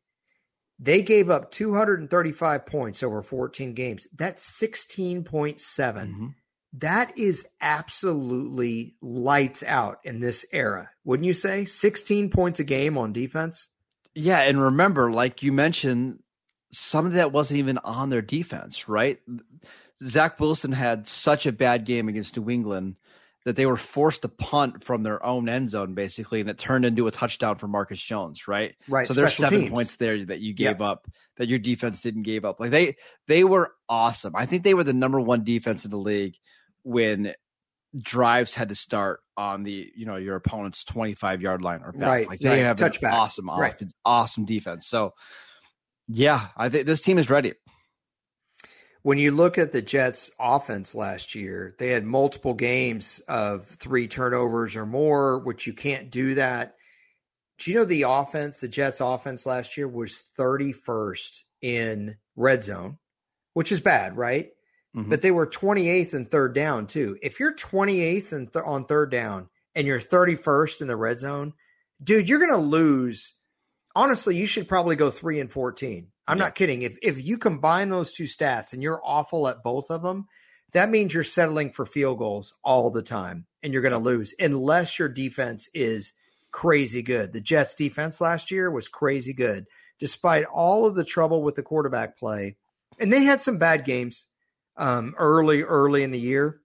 they 0.79 1.01
gave 1.01 1.29
up 1.29 1.51
235 1.51 2.65
points 2.65 3.03
over 3.03 3.21
14 3.21 3.73
games. 3.73 4.07
That's 4.15 4.59
16.7. 4.61 5.57
Mm-hmm. 5.57 6.27
that 6.73 7.17
is 7.17 7.47
absolutely 7.61 8.95
lights 9.01 9.63
out 9.63 9.99
in 10.03 10.19
this 10.19 10.45
era, 10.51 10.89
wouldn't 11.03 11.25
you 11.27 11.33
say? 11.33 11.65
16 11.65 12.29
points 12.29 12.59
a 12.59 12.63
game 12.63 12.97
on 12.97 13.13
defense. 13.13 13.67
Yeah, 14.13 14.39
and 14.39 14.61
remember, 14.61 15.11
like 15.11 15.43
you 15.43 15.51
mentioned, 15.51 16.19
some 16.71 17.05
of 17.05 17.13
that 17.13 17.31
wasn't 17.31 17.59
even 17.59 17.77
on 17.79 18.09
their 18.09 18.21
defense, 18.21 18.89
right? 18.89 19.19
Zach 20.05 20.39
Wilson 20.39 20.73
had 20.73 21.07
such 21.07 21.45
a 21.45 21.51
bad 21.51 21.85
game 21.85 22.09
against 22.09 22.35
New 22.35 22.49
England 22.49 22.95
that 23.45 23.55
they 23.55 23.65
were 23.67 23.77
forced 23.77 24.23
to 24.23 24.27
punt 24.27 24.83
from 24.83 25.03
their 25.03 25.23
own 25.23 25.47
end 25.47 25.69
zone, 25.69 25.93
basically, 25.93 26.41
and 26.41 26.49
it 26.49 26.57
turned 26.57 26.83
into 26.83 27.07
a 27.07 27.11
touchdown 27.11 27.55
for 27.57 27.67
Marcus 27.67 28.01
Jones, 28.01 28.47
right? 28.47 28.73
Right. 28.87 29.07
So 29.07 29.13
there's 29.13 29.35
seven 29.35 29.61
teams. 29.61 29.71
points 29.71 29.95
there 29.97 30.25
that 30.25 30.39
you 30.39 30.53
gave 30.53 30.81
up 30.81 31.07
that 31.37 31.47
your 31.47 31.59
defense 31.59 31.99
didn't 32.01 32.23
give 32.23 32.43
up. 32.43 32.59
Like 32.59 32.71
they 32.71 32.95
they 33.27 33.43
were 33.43 33.71
awesome. 33.87 34.35
I 34.35 34.45
think 34.47 34.63
they 34.63 34.73
were 34.73 34.83
the 34.83 34.93
number 34.93 35.19
one 35.21 35.43
defense 35.43 35.85
in 35.85 35.91
the 35.91 35.97
league 35.97 36.35
when 36.83 37.33
drives 38.01 38.53
had 38.53 38.69
to 38.69 38.75
start 38.75 39.21
on 39.37 39.63
the 39.63 39.89
you 39.95 40.05
know 40.05 40.15
your 40.17 40.35
opponent's 40.35 40.83
25 40.83 41.41
yard 41.41 41.61
line 41.61 41.81
or 41.83 41.91
back. 41.93 42.07
Right, 42.09 42.27
Like 42.27 42.39
they 42.39 42.49
right. 42.49 42.59
have 42.59 42.81
an 42.81 42.89
Touchback. 42.91 43.11
awesome 43.13 43.49
Right. 43.49 43.79
awesome 44.03 44.45
defense. 44.45 44.87
So 44.87 45.13
yeah, 46.07 46.47
I 46.57 46.69
think 46.69 46.85
this 46.87 47.01
team 47.01 47.17
is 47.17 47.29
ready. 47.29 47.53
When 49.05 49.19
you 49.19 49.29
look 49.33 49.59
at 49.59 49.71
the 49.71 49.83
Jets 49.83 50.31
offense 50.39 50.95
last 50.95 51.35
year, 51.35 51.75
they 51.77 51.89
had 51.89 52.03
multiple 52.03 52.55
games 52.55 53.21
of 53.27 53.67
three 53.67 54.07
turnovers 54.07 54.75
or 54.75 54.87
more, 54.87 55.37
which 55.37 55.67
you 55.67 55.73
can't 55.73 56.09
do 56.09 56.33
that. 56.33 56.73
Do 57.59 57.69
you 57.69 57.77
know 57.77 57.85
the 57.85 58.01
offense, 58.01 58.61
the 58.61 58.67
Jets 58.67 59.01
offense 59.01 59.45
last 59.45 59.77
year 59.77 59.87
was 59.87 60.23
31st 60.39 61.43
in 61.61 62.17
red 62.35 62.63
zone, 62.63 62.97
which 63.53 63.71
is 63.71 63.79
bad, 63.79 64.17
right? 64.17 64.49
Mhm. 64.95 65.11
But 65.11 65.21
they 65.21 65.29
were 65.29 65.45
28th 65.45 66.15
and 66.15 66.31
third 66.31 66.55
down 66.55 66.87
too. 66.87 67.15
If 67.21 67.39
you're 67.39 67.53
28th 67.53 68.31
and 68.31 68.51
th- 68.51 68.65
on 68.65 68.85
third 68.85 69.11
down 69.11 69.49
and 69.75 69.85
you're 69.85 69.99
31st 69.99 70.81
in 70.81 70.87
the 70.87 70.97
red 70.97 71.19
zone, 71.19 71.53
dude, 72.03 72.27
you're 72.27 72.39
going 72.39 72.49
to 72.49 72.57
lose. 72.57 73.35
Honestly, 73.95 74.35
you 74.35 74.47
should 74.47 74.67
probably 74.67 74.95
go 74.95 75.11
3 75.11 75.39
and 75.39 75.51
14. 75.51 76.07
I'm 76.27 76.37
Yeah. 76.37 76.45
not 76.45 76.55
kidding. 76.55 76.81
If 76.81 76.97
if 77.01 77.23
you 77.23 77.37
combine 77.37 77.89
those 77.89 78.11
two 78.13 78.23
stats 78.23 78.73
and 78.73 78.81
you're 78.81 79.01
awful 79.03 79.47
at 79.47 79.63
both 79.63 79.91
of 79.91 80.01
them, 80.01 80.27
that 80.71 80.89
means 80.89 81.13
you're 81.13 81.23
settling 81.23 81.71
for 81.71 81.85
field 81.85 82.17
goals 82.17 82.53
all 82.63 82.89
the 82.89 83.03
time 83.03 83.45
and 83.63 83.71
you're 83.71 83.81
going 83.81 83.91
to 83.91 83.97
lose 83.97 84.33
unless 84.39 84.97
your 84.99 85.07
defense 85.09 85.69
is 85.73 86.13
crazy 86.51 87.01
good. 87.01 87.31
The 87.33 87.41
Jets 87.41 87.75
defense 87.75 88.19
last 88.21 88.49
year 88.51 88.71
was 88.71 88.87
crazy 88.87 89.33
good 89.33 89.67
despite 89.99 90.45
all 90.45 90.85
of 90.85 90.95
the 90.95 91.03
trouble 91.05 91.41
with 91.43 91.55
the 91.55 91.63
quarterback 91.63 92.17
play. 92.17 92.57
And 92.99 93.11
they 93.13 93.23
had 93.23 93.39
some 93.41 93.57
bad 93.57 93.85
games 93.85 94.27
um, 94.77 95.15
early, 95.17 95.63
early 95.63 96.03
in 96.03 96.11
the 96.11 96.19
year. 96.19 96.59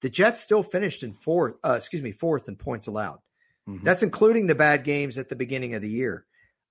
The 0.00 0.10
Jets 0.10 0.40
still 0.40 0.64
finished 0.64 1.04
in 1.04 1.12
fourth, 1.12 1.54
uh, 1.62 1.74
excuse 1.76 2.02
me, 2.02 2.10
fourth 2.10 2.48
in 2.48 2.56
points 2.56 2.88
allowed. 2.88 3.20
Mhm. 3.68 3.82
That's 3.84 4.02
including 4.02 4.48
the 4.48 4.56
bad 4.56 4.82
games 4.82 5.18
at 5.18 5.28
the 5.28 5.36
beginning 5.36 5.74
of 5.74 5.82
the 5.82 5.88
year. 5.88 6.24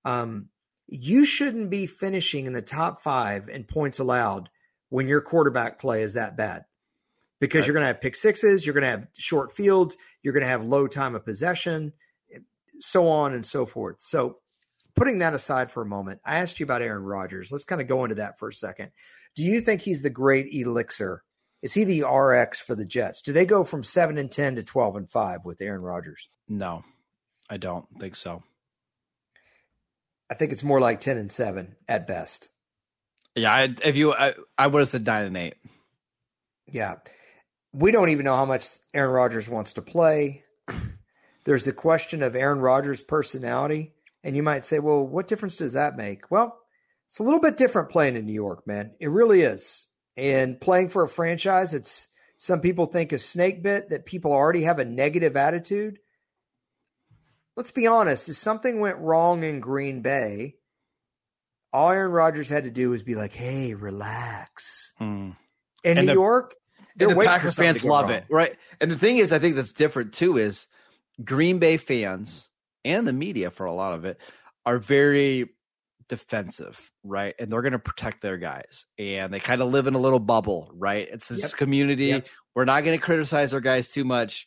Um, 0.04 0.50
you 0.88 1.24
shouldn't 1.24 1.70
be 1.70 1.86
finishing 1.86 2.46
in 2.46 2.52
the 2.52 2.62
top 2.62 3.02
five 3.02 3.48
in 3.48 3.64
points 3.64 3.98
allowed 3.98 4.48
when 4.90 5.08
your 5.08 5.20
quarterback 5.20 5.78
play 5.80 6.02
is 6.02 6.14
that 6.14 6.36
bad 6.36 6.64
because 7.40 7.60
Right. 7.60 7.66
you're 7.68 7.74
going 7.74 7.82
to 7.82 7.86
have 7.88 8.00
pick 8.00 8.14
sixes, 8.16 8.64
you're 8.66 8.74
going 8.74 8.82
to 8.82 8.88
have 8.90 9.06
short 9.16 9.52
fields, 9.52 9.96
you're 10.22 10.34
going 10.34 10.42
to 10.42 10.48
have 10.48 10.64
low 10.64 10.86
time 10.86 11.14
of 11.14 11.24
possession, 11.24 11.92
so 12.78 13.08
on 13.08 13.32
and 13.32 13.44
so 13.46 13.64
forth. 13.64 13.96
So, 14.00 14.38
putting 14.94 15.18
that 15.20 15.32
aside 15.34 15.70
for 15.70 15.82
a 15.82 15.86
moment, 15.86 16.20
I 16.24 16.36
asked 16.38 16.60
you 16.60 16.64
about 16.64 16.82
Aaron 16.82 17.02
Rodgers. 17.04 17.50
Let's 17.50 17.64
kind 17.64 17.80
of 17.80 17.88
go 17.88 18.04
into 18.04 18.16
that 18.16 18.38
for 18.38 18.48
a 18.48 18.52
second. 18.54 18.90
Do 19.34 19.44
you 19.44 19.60
think 19.62 19.80
he's 19.80 20.02
the 20.02 20.10
great 20.10 20.52
elixir? 20.52 21.22
Is 21.62 21.72
he 21.72 21.84
the 21.84 22.02
RX 22.06 22.60
for 22.60 22.74
the 22.74 22.84
Jets? 22.84 23.22
Do 23.22 23.32
they 23.32 23.46
go 23.46 23.64
from 23.64 23.82
seven 23.84 24.18
and 24.18 24.30
ten 24.30 24.56
to 24.56 24.62
twelve 24.62 24.96
and 24.96 25.08
five 25.08 25.44
with 25.44 25.60
Aaron 25.62 25.80
Rodgers? 25.80 26.28
No, 26.48 26.84
I 27.48 27.56
don't 27.56 27.86
think 27.98 28.16
so. 28.16 28.42
I 30.32 30.34
think 30.34 30.52
it's 30.52 30.62
more 30.62 30.80
like 30.80 31.00
ten 31.00 31.18
and 31.18 31.30
seven 31.30 31.76
at 31.86 32.06
best. 32.06 32.48
Yeah, 33.36 33.52
I, 33.52 33.74
if 33.84 33.96
you, 33.96 34.14
I, 34.14 34.32
I 34.56 34.66
would 34.66 34.80
have 34.80 34.88
said 34.88 35.04
nine 35.04 35.26
and 35.26 35.36
eight. 35.36 35.56
Yeah. 36.66 36.94
We 37.74 37.90
don't 37.90 38.08
even 38.08 38.24
know 38.24 38.34
how 38.34 38.46
much 38.46 38.66
Aaron 38.94 39.12
Rodgers 39.12 39.46
wants 39.46 39.74
to 39.74 39.82
play. 39.82 40.44
There's 41.44 41.66
the 41.66 41.74
question 41.74 42.22
of 42.22 42.34
Aaron 42.34 42.60
Rodgers' 42.60 43.02
personality. 43.02 43.92
And 44.24 44.34
you 44.34 44.42
might 44.42 44.64
say, 44.64 44.78
well, 44.78 45.06
what 45.06 45.28
difference 45.28 45.56
does 45.56 45.74
that 45.74 45.98
make? 45.98 46.30
Well, 46.30 46.58
it's 47.08 47.18
a 47.18 47.24
little 47.24 47.40
bit 47.40 47.58
different 47.58 47.90
playing 47.90 48.16
in 48.16 48.24
New 48.24 48.32
York, 48.32 48.66
man. 48.66 48.92
It 49.00 49.10
really 49.10 49.42
is. 49.42 49.86
And 50.16 50.58
playing 50.58 50.88
for 50.88 51.02
a 51.02 51.08
franchise, 51.10 51.74
it's 51.74 52.08
some 52.38 52.62
people 52.62 52.86
think 52.86 53.12
a 53.12 53.18
snake 53.18 53.62
bit 53.62 53.90
that 53.90 54.06
people 54.06 54.32
already 54.32 54.62
have 54.62 54.78
a 54.78 54.84
negative 54.86 55.36
attitude. 55.36 55.98
Let's 57.56 57.70
be 57.70 57.86
honest. 57.86 58.28
If 58.28 58.36
something 58.36 58.80
went 58.80 58.98
wrong 58.98 59.42
in 59.42 59.60
Green 59.60 60.00
Bay, 60.02 60.56
all 61.72 61.90
Aaron 61.90 62.12
Rodgers 62.12 62.48
had 62.48 62.64
to 62.64 62.70
do 62.70 62.90
was 62.90 63.02
be 63.02 63.14
like, 63.14 63.32
hey, 63.32 63.74
relax. 63.74 64.92
Hmm. 64.98 65.30
In 65.84 65.98
And 65.98 66.00
New 66.00 66.06
the- 66.06 66.12
York, 66.14 66.54
they're 66.96 67.08
and 67.08 67.14
the 67.16 67.18
waiting 67.18 67.32
Packer 67.32 67.48
for 67.48 67.52
something 67.52 67.74
fans 67.74 67.84
love 67.84 68.04
wrong. 68.08 68.12
it, 68.18 68.24
right? 68.30 68.56
And 68.80 68.90
the 68.90 68.98
thing 68.98 69.18
is, 69.18 69.32
I 69.32 69.38
think 69.38 69.56
that's 69.56 69.72
different 69.72 70.12
too. 70.14 70.36
Is 70.38 70.66
Green 71.22 71.58
Bay 71.58 71.76
fans 71.76 72.48
and 72.84 73.06
the 73.06 73.12
media 73.12 73.50
for 73.50 73.66
a 73.66 73.72
lot 73.72 73.94
of 73.94 74.04
it 74.04 74.18
are 74.66 74.78
very 74.78 75.50
defensive, 76.08 76.78
right? 77.04 77.34
And 77.38 77.50
they're 77.50 77.62
going 77.62 77.72
to 77.72 77.78
protect 77.78 78.20
their 78.22 78.36
guys, 78.36 78.84
and 78.98 79.32
they 79.32 79.40
kind 79.40 79.62
of 79.62 79.70
live 79.70 79.86
in 79.86 79.94
a 79.94 79.98
little 79.98 80.18
bubble, 80.18 80.70
right? 80.74 81.08
It's 81.10 81.28
this 81.28 81.40
Yep. 81.40 81.52
community. 81.52 82.06
Yep. 82.06 82.26
We're 82.54 82.64
not 82.66 82.82
going 82.84 82.98
to 82.98 83.04
criticize 83.04 83.54
our 83.54 83.60
guys 83.60 83.88
too 83.88 84.04
much. 84.04 84.46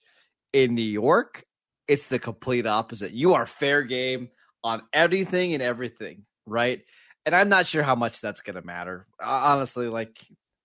In 0.54 0.74
New 0.76 0.84
York, 0.84 1.44
it's 1.88 2.08
the 2.08 2.20
complete 2.20 2.66
opposite. 2.66 3.12
You 3.12 3.34
are 3.36 3.46
fair 3.46 3.84
game 3.84 4.30
on 4.64 4.82
anything 4.94 5.54
and 5.54 5.62
everything, 5.62 6.26
right? 6.46 6.82
And 7.26 7.36
I'm 7.36 7.50
not 7.50 7.68
sure 7.68 7.84
how 7.84 7.96
much 7.96 8.22
that's 8.22 8.42
going 8.42 8.56
to 8.56 8.66
matter. 8.66 9.08
Honestly, 9.22 9.88
like 9.88 10.18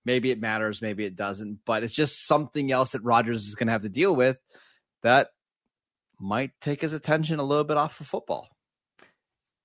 maybe 0.04 0.30
it 0.30 0.40
matters, 0.40 0.83
maybe 0.83 1.04
it 1.04 1.16
doesn't, 1.16 1.61
but 1.66 1.83
it's 1.83 1.94
just 1.94 2.26
something 2.26 2.70
else 2.72 2.92
that 2.92 3.04
Rodgers 3.04 3.46
is 3.46 3.54
going 3.54 3.66
to 3.66 3.72
have 3.72 3.83
to 3.83 3.88
deal 3.88 4.14
with 4.14 4.37
that 5.02 5.28
might 6.18 6.50
take 6.61 6.83
his 6.83 6.92
attention 6.92 7.38
a 7.38 7.42
little 7.44 7.64
bit 7.64 7.76
off 7.76 8.00
of 8.00 8.06
football. 8.06 8.48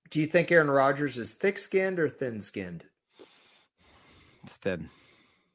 Do 0.10 0.20
you 0.22 0.28
think 0.28 0.52
Aaron 0.52 0.70
Rodgers 0.70 1.18
is 1.18 1.32
thick 1.32 1.58
skinned 1.58 2.00
or 2.00 2.08
thin 2.08 2.42
skinned? 2.42 2.86
Thin. 4.62 4.90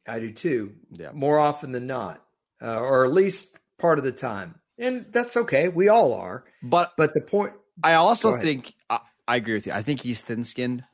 I 0.07 0.19
do 0.19 0.33
too, 0.33 0.75
Yeah. 0.91 1.13
more 1.13 1.39
often 1.39 1.73
than 1.73 1.87
not, 1.87 2.25
uh, 2.61 2.81
or 2.81 3.05
at 3.05 3.13
least 3.13 3.57
part 3.79 3.99
of 3.99 4.05
the 4.05 4.13
time. 4.13 4.57
And 4.81 5.07
that's 5.11 5.37
okay. 5.37 5.69
We 5.69 5.89
all 5.89 6.15
are. 6.15 6.45
But 6.63 6.93
But 6.97 7.15
the 7.15 7.21
point, 7.21 7.53
I 7.85 7.95
also 7.95 8.39
think 8.39 8.75
I, 8.89 9.01
I 9.29 9.37
agree 9.37 9.55
with 9.55 9.67
you. 9.67 9.73
I 9.73 9.83
think 9.83 10.01
he's 10.01 10.21
thin 10.21 10.43
skinned, 10.43 10.85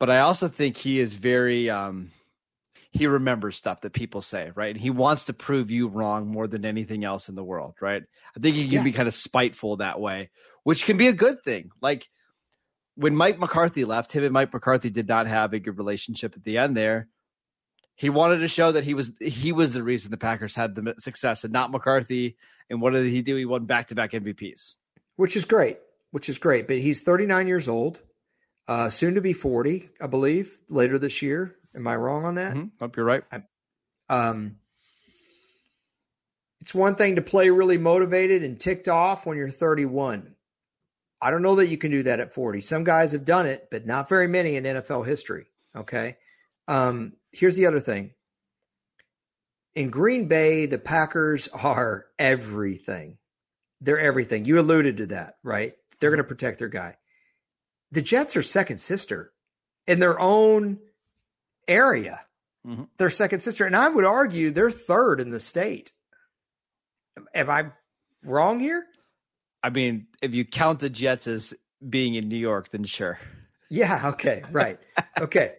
but 0.00 0.10
I 0.10 0.20
also 0.20 0.48
think 0.48 0.76
he 0.76 0.98
is 0.98 1.14
very 1.14 1.70
um 1.70 2.10
he 2.90 3.06
remembers 3.06 3.56
stuff 3.56 3.82
that 3.82 3.92
people 3.92 4.22
say, 4.22 4.52
right? 4.54 4.74
And 4.74 4.80
he 4.80 4.88
wants 4.90 5.26
to 5.26 5.34
prove 5.34 5.70
you 5.70 5.88
wrong 5.88 6.26
more 6.28 6.46
than 6.46 6.64
anything 6.64 7.04
else 7.04 7.28
in 7.28 7.34
the 7.34 7.44
world, 7.44 7.74
right? 7.80 8.02
I 8.34 8.40
think 8.40 8.56
he 8.56 8.68
can 8.68 8.76
Yeah. 8.76 8.82
be 8.84 8.92
kind 8.92 9.06
of 9.08 9.14
spiteful 9.14 9.76
that 9.76 10.00
way, 10.00 10.30
which 10.64 10.86
can 10.86 10.96
be 10.96 11.08
a 11.08 11.12
good 11.12 11.42
thing. 11.44 11.70
Like 11.82 12.08
when 12.94 13.14
Mike 13.14 13.38
McCarthy 13.38 13.84
left, 13.84 14.12
him 14.12 14.24
and 14.24 14.32
Mike 14.32 14.52
McCarthy 14.52 14.88
did 14.88 15.08
not 15.08 15.26
have 15.26 15.52
a 15.52 15.58
good 15.58 15.76
relationship 15.76 16.34
at 16.34 16.44
the 16.44 16.56
end 16.56 16.74
there. 16.74 17.08
He 17.96 18.10
wanted 18.10 18.38
to 18.38 18.48
show 18.48 18.72
that 18.72 18.84
he 18.84 18.94
was 18.94 19.10
he 19.20 19.52
was 19.52 19.72
the 19.72 19.82
reason 19.82 20.10
the 20.10 20.16
Packers 20.18 20.54
had 20.54 20.74
the 20.74 20.94
success 20.98 21.44
and 21.44 21.52
not 21.52 21.70
McCarthy. 21.70 22.36
And 22.70 22.80
what 22.80 22.92
did 22.92 23.06
he 23.06 23.22
do? 23.22 23.36
He 23.36 23.44
won 23.46 23.64
back 23.64 23.88
to 23.88 23.94
back 23.94 24.12
MVPs. 24.12 24.74
which 25.16 25.34
is 25.36 25.44
great, 25.46 25.78
which 26.10 26.28
is 26.28 26.36
great. 26.36 26.66
But 26.66 26.76
he's 26.78 27.00
39 27.00 27.46
years 27.46 27.68
old, 27.68 28.00
uh, 28.68 28.90
soon 28.90 29.14
to 29.14 29.20
be 29.22 29.32
40, 29.32 29.88
I 30.00 30.06
believe, 30.08 30.58
later 30.68 30.98
this 30.98 31.22
year. 31.22 31.56
Am 31.74 31.86
I 31.88 31.96
wrong 31.96 32.24
on 32.26 32.34
that? 32.34 32.54
Mhm. 32.54 32.70
Hope 32.78 32.96
you're 32.96 33.06
right. 33.06 33.24
Um, 34.10 34.56
it's 36.60 36.74
one 36.74 36.96
thing 36.96 37.16
to 37.16 37.22
play 37.22 37.48
really 37.50 37.78
motivated 37.78 38.42
and 38.42 38.58
ticked 38.58 38.88
off 38.88 39.24
when 39.24 39.36
you're 39.38 39.48
31. 39.50 40.34
I 41.22 41.30
don't 41.30 41.42
know 41.42 41.54
that 41.56 41.68
you 41.68 41.78
can 41.78 41.90
do 41.90 42.02
that 42.04 42.20
at 42.20 42.34
40. 42.34 42.60
Some 42.60 42.84
guys 42.84 43.12
have 43.12 43.24
done 43.24 43.46
it, 43.46 43.68
but 43.70 43.86
not 43.86 44.08
very 44.08 44.26
many 44.28 44.56
in 44.56 44.64
NFL 44.64 45.02
history. 45.06 45.46
Okay. 45.74 46.16
Um, 46.68 47.14
here's 47.38 47.56
the 47.56 47.66
other 47.66 47.80
thing. 47.80 48.12
In 49.74 49.90
Green 49.90 50.26
Bay, 50.26 50.66
the 50.66 50.78
Packers 50.78 51.48
are 51.48 52.06
everything. 52.18 53.18
They're 53.80 54.00
everything. 54.00 54.46
You 54.46 54.58
alluded 54.58 54.96
to 54.98 55.06
that, 55.08 55.36
right? 55.42 55.74
They're 56.00 56.10
going 56.10 56.18
to 56.18 56.24
protect 56.24 56.58
their 56.58 56.68
guy. 56.68 56.96
The 57.92 58.02
Jets 58.02 58.36
are 58.36 58.42
second 58.42 58.78
sister 58.78 59.32
in 59.86 60.00
their 60.00 60.18
own 60.18 60.78
area. 61.68 62.20
Mhm. 62.66 62.88
Their 62.96 63.10
second 63.10 63.40
sister. 63.40 63.64
And 63.66 63.76
I 63.76 63.88
would 63.88 64.04
argue 64.04 64.50
they're 64.50 64.70
third 64.70 65.20
in 65.20 65.30
the 65.30 65.40
state. 65.40 65.92
Am 67.34 67.50
I 67.50 67.70
wrong 68.24 68.58
here? 68.58 68.84
I 69.62 69.70
mean, 69.70 70.06
if 70.22 70.34
you 70.34 70.44
count 70.44 70.80
the 70.80 70.90
Jets 70.90 71.26
as 71.26 71.54
being 71.88 72.14
in 72.14 72.28
New 72.28 72.36
York, 72.36 72.70
then 72.70 72.84
sure. 72.84 73.18
Yeah. 73.68 74.08
Okay. 74.10 74.42
Right. 74.50 74.80
okay. 75.20 75.56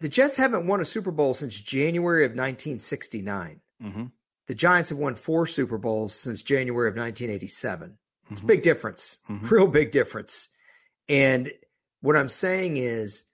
The 0.00 0.08
Jets 0.08 0.36
haven't 0.36 0.66
won 0.66 0.80
a 0.80 0.84
Super 0.84 1.10
Bowl 1.10 1.34
since 1.34 1.54
January 1.54 2.24
of 2.24 2.30
1969. 2.30 3.60
Mm-hmm. 3.82 4.04
The 4.46 4.54
Giants 4.54 4.88
have 4.90 4.98
won 4.98 5.14
four 5.14 5.46
Super 5.46 5.78
Bowls 5.78 6.14
since 6.14 6.42
January 6.42 6.88
of 6.88 6.96
1987. 6.96 7.98
It's 8.30 8.40
a 8.40 8.44
Mhm. 8.44 8.46
big 8.46 8.62
difference, 8.62 9.18
Mhm. 9.28 9.50
real 9.50 9.66
big 9.66 9.90
difference. 9.90 10.48
And 11.08 11.52
what 12.00 12.16
I'm 12.16 12.28
saying 12.28 12.76
is 12.78 13.24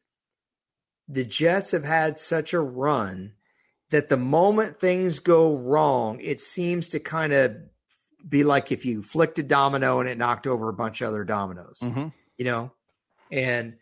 the 1.08 1.24
Jets 1.24 1.70
have 1.70 1.84
had 1.84 2.18
such 2.18 2.52
a 2.52 2.60
run 2.60 3.34
that 3.90 4.08
the 4.08 4.16
moment 4.16 4.80
things 4.80 5.20
go 5.20 5.56
wrong, 5.56 6.18
it 6.20 6.40
seems 6.40 6.88
to 6.88 6.98
kind 6.98 7.32
of 7.32 7.56
be 8.28 8.42
like 8.42 8.72
if 8.72 8.84
you 8.84 9.02
flicked 9.02 9.38
a 9.38 9.42
domino 9.44 10.00
and 10.00 10.08
it 10.08 10.18
knocked 10.18 10.48
over 10.48 10.68
a 10.68 10.72
bunch 10.74 11.00
of 11.00 11.08
other 11.08 11.22
dominoes, 11.22 11.78
Mhm. 11.80 12.12
you 12.36 12.44
know? 12.44 12.72
And 13.30 13.78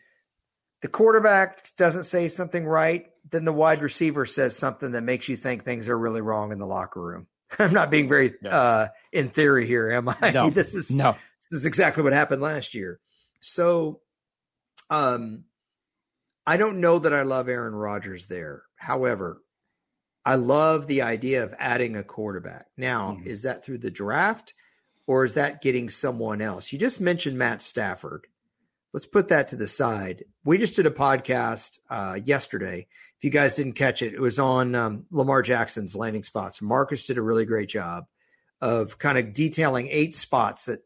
the 0.81 0.87
quarterback 0.87 1.69
doesn't 1.77 2.03
say 2.03 2.27
something 2.27 2.65
right, 2.65 3.07
then 3.31 3.45
the 3.45 3.53
wide 3.53 3.81
receiver 3.81 4.25
says 4.25 4.55
something 4.55 4.91
that 4.91 5.01
makes 5.01 5.27
you 5.29 5.35
think 5.35 5.63
things 5.63 5.89
are 5.89 5.97
really 5.97 6.21
wrong 6.21 6.51
in 6.51 6.59
the 6.59 6.67
locker 6.67 7.01
room. 7.01 7.27
I'm 7.59 7.73
not 7.73 7.89
being 7.91 8.07
very 8.09 8.33
No. 8.41 8.49
uh, 8.49 8.87
in 9.11 9.29
theory 9.29 9.65
here, 9.67 9.91
am 9.91 10.09
I? 10.09 10.31
No. 10.31 10.49
This 10.51 10.75
is 10.75 10.91
No. 10.91 11.15
this 11.49 11.59
is 11.59 11.65
exactly 11.65 12.03
what 12.03 12.13
happened 12.13 12.41
last 12.41 12.73
year. 12.73 12.99
So, 13.41 14.01
um, 14.89 15.45
I 16.45 16.57
don't 16.57 16.81
know 16.81 16.99
that 16.99 17.13
I 17.13 17.23
love 17.23 17.49
Aaron 17.49 17.73
Rodgers 17.73 18.27
there. 18.27 18.63
However, 18.75 19.41
I 20.23 20.35
love 20.35 20.85
the 20.87 21.01
idea 21.03 21.43
of 21.43 21.53
adding 21.57 21.95
a 21.95 22.03
quarterback. 22.03 22.65
Now, 22.77 23.17
Mhm. 23.19 23.25
is 23.25 23.43
that 23.43 23.63
through 23.63 23.79
the 23.79 23.91
draft 23.91 24.53
or 25.07 25.23
is 25.25 25.35
that 25.35 25.61
getting 25.61 25.89
someone 25.89 26.41
else? 26.41 26.71
You 26.71 26.77
just 26.79 26.99
mentioned 27.01 27.37
Matt 27.37 27.61
Stafford. 27.61 28.27
Let's 28.95 29.05
put 29.05 29.27
that 29.27 29.49
to 29.49 29.57
the 29.57 29.67
side. 29.67 30.23
We 30.45 30.57
just 30.57 30.77
did 30.77 30.85
a 30.85 30.89
podcast 30.89 31.79
uh, 31.89 32.17
yesterday. 32.23 32.87
If 33.17 33.25
you 33.25 33.29
guys 33.29 33.53
didn't 33.53 33.73
catch 33.73 34.01
it, 34.01 34.13
it 34.13 34.21
was 34.21 34.39
on 34.39 34.73
um, 34.73 35.05
Lamar 35.11 35.41
Jackson's 35.41 35.97
landing 35.97 36.23
spots. 36.23 36.61
Marcus 36.61 37.05
did 37.05 37.17
a 37.17 37.21
really 37.21 37.43
great 37.43 37.67
job 37.67 38.05
of 38.61 38.97
kind 38.97 39.17
of 39.17 39.33
detailing 39.33 39.89
eight 39.89 40.15
spots 40.15 40.67
that 40.67 40.79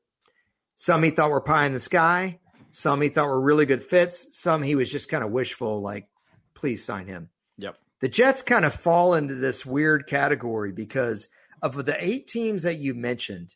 some 0.76 1.04
he 1.04 1.12
thought 1.12 1.30
were 1.30 1.40
pie 1.40 1.68
in 1.68 1.74
the 1.74 1.80
sky, 1.80 2.40
some 2.72 3.00
he 3.00 3.10
thought 3.10 3.28
were 3.28 3.40
really 3.40 3.68
good 3.68 3.84
fits, 3.84 4.26
some 4.32 4.64
he 4.64 4.74
was 4.74 4.92
just 4.92 5.08
kind 5.08 5.24
of 5.24 5.30
wishful, 5.30 5.80
like, 5.80 6.08
please 6.56 6.84
sign 6.84 7.06
him. 7.06 7.30
Yep. 7.60 7.76
The 8.02 8.10
Jets 8.10 8.42
kind 8.42 8.66
of 8.66 8.74
fall 8.74 9.14
into 9.14 9.36
this 9.36 9.68
weird 9.68 10.08
category 10.08 10.72
because 10.72 11.28
of 11.62 11.86
the 11.86 12.04
eight 12.04 12.26
teams 12.26 12.64
that 12.64 12.80
you 12.80 12.96
mentioned. 12.96 13.54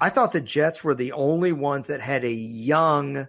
I 0.00 0.10
thought 0.10 0.32
the 0.32 0.40
Jets 0.40 0.82
were 0.82 0.96
the 0.96 1.12
only 1.12 1.52
ones 1.52 1.86
that 1.86 2.00
had 2.00 2.24
a 2.24 2.32
young, 2.32 3.28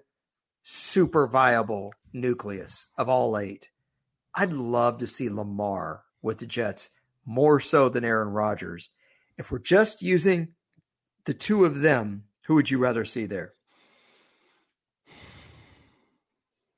super 0.69 1.27
viable 1.27 1.93
nucleus 2.12 2.88
of 2.97 3.08
all 3.08 3.38
eight. 3.38 3.69
I'd 4.36 4.51
love 4.51 4.97
to 4.97 5.08
see 5.08 5.30
Lamar 5.30 6.03
with 6.21 6.39
the 6.39 6.45
Jets 6.45 6.89
more 7.25 7.62
so 7.62 7.88
than 7.88 8.03
Aaron 8.03 8.27
Rodgers. 8.27 8.89
If 9.38 9.49
we're 9.49 9.60
just 9.60 10.01
using 10.01 10.49
the 11.23 11.34
two 11.34 11.63
of 11.63 11.80
them, 11.80 12.25
who 12.45 12.56
would 12.56 12.69
you 12.69 12.80
rather 12.80 13.06
see 13.06 13.27
there? 13.27 13.53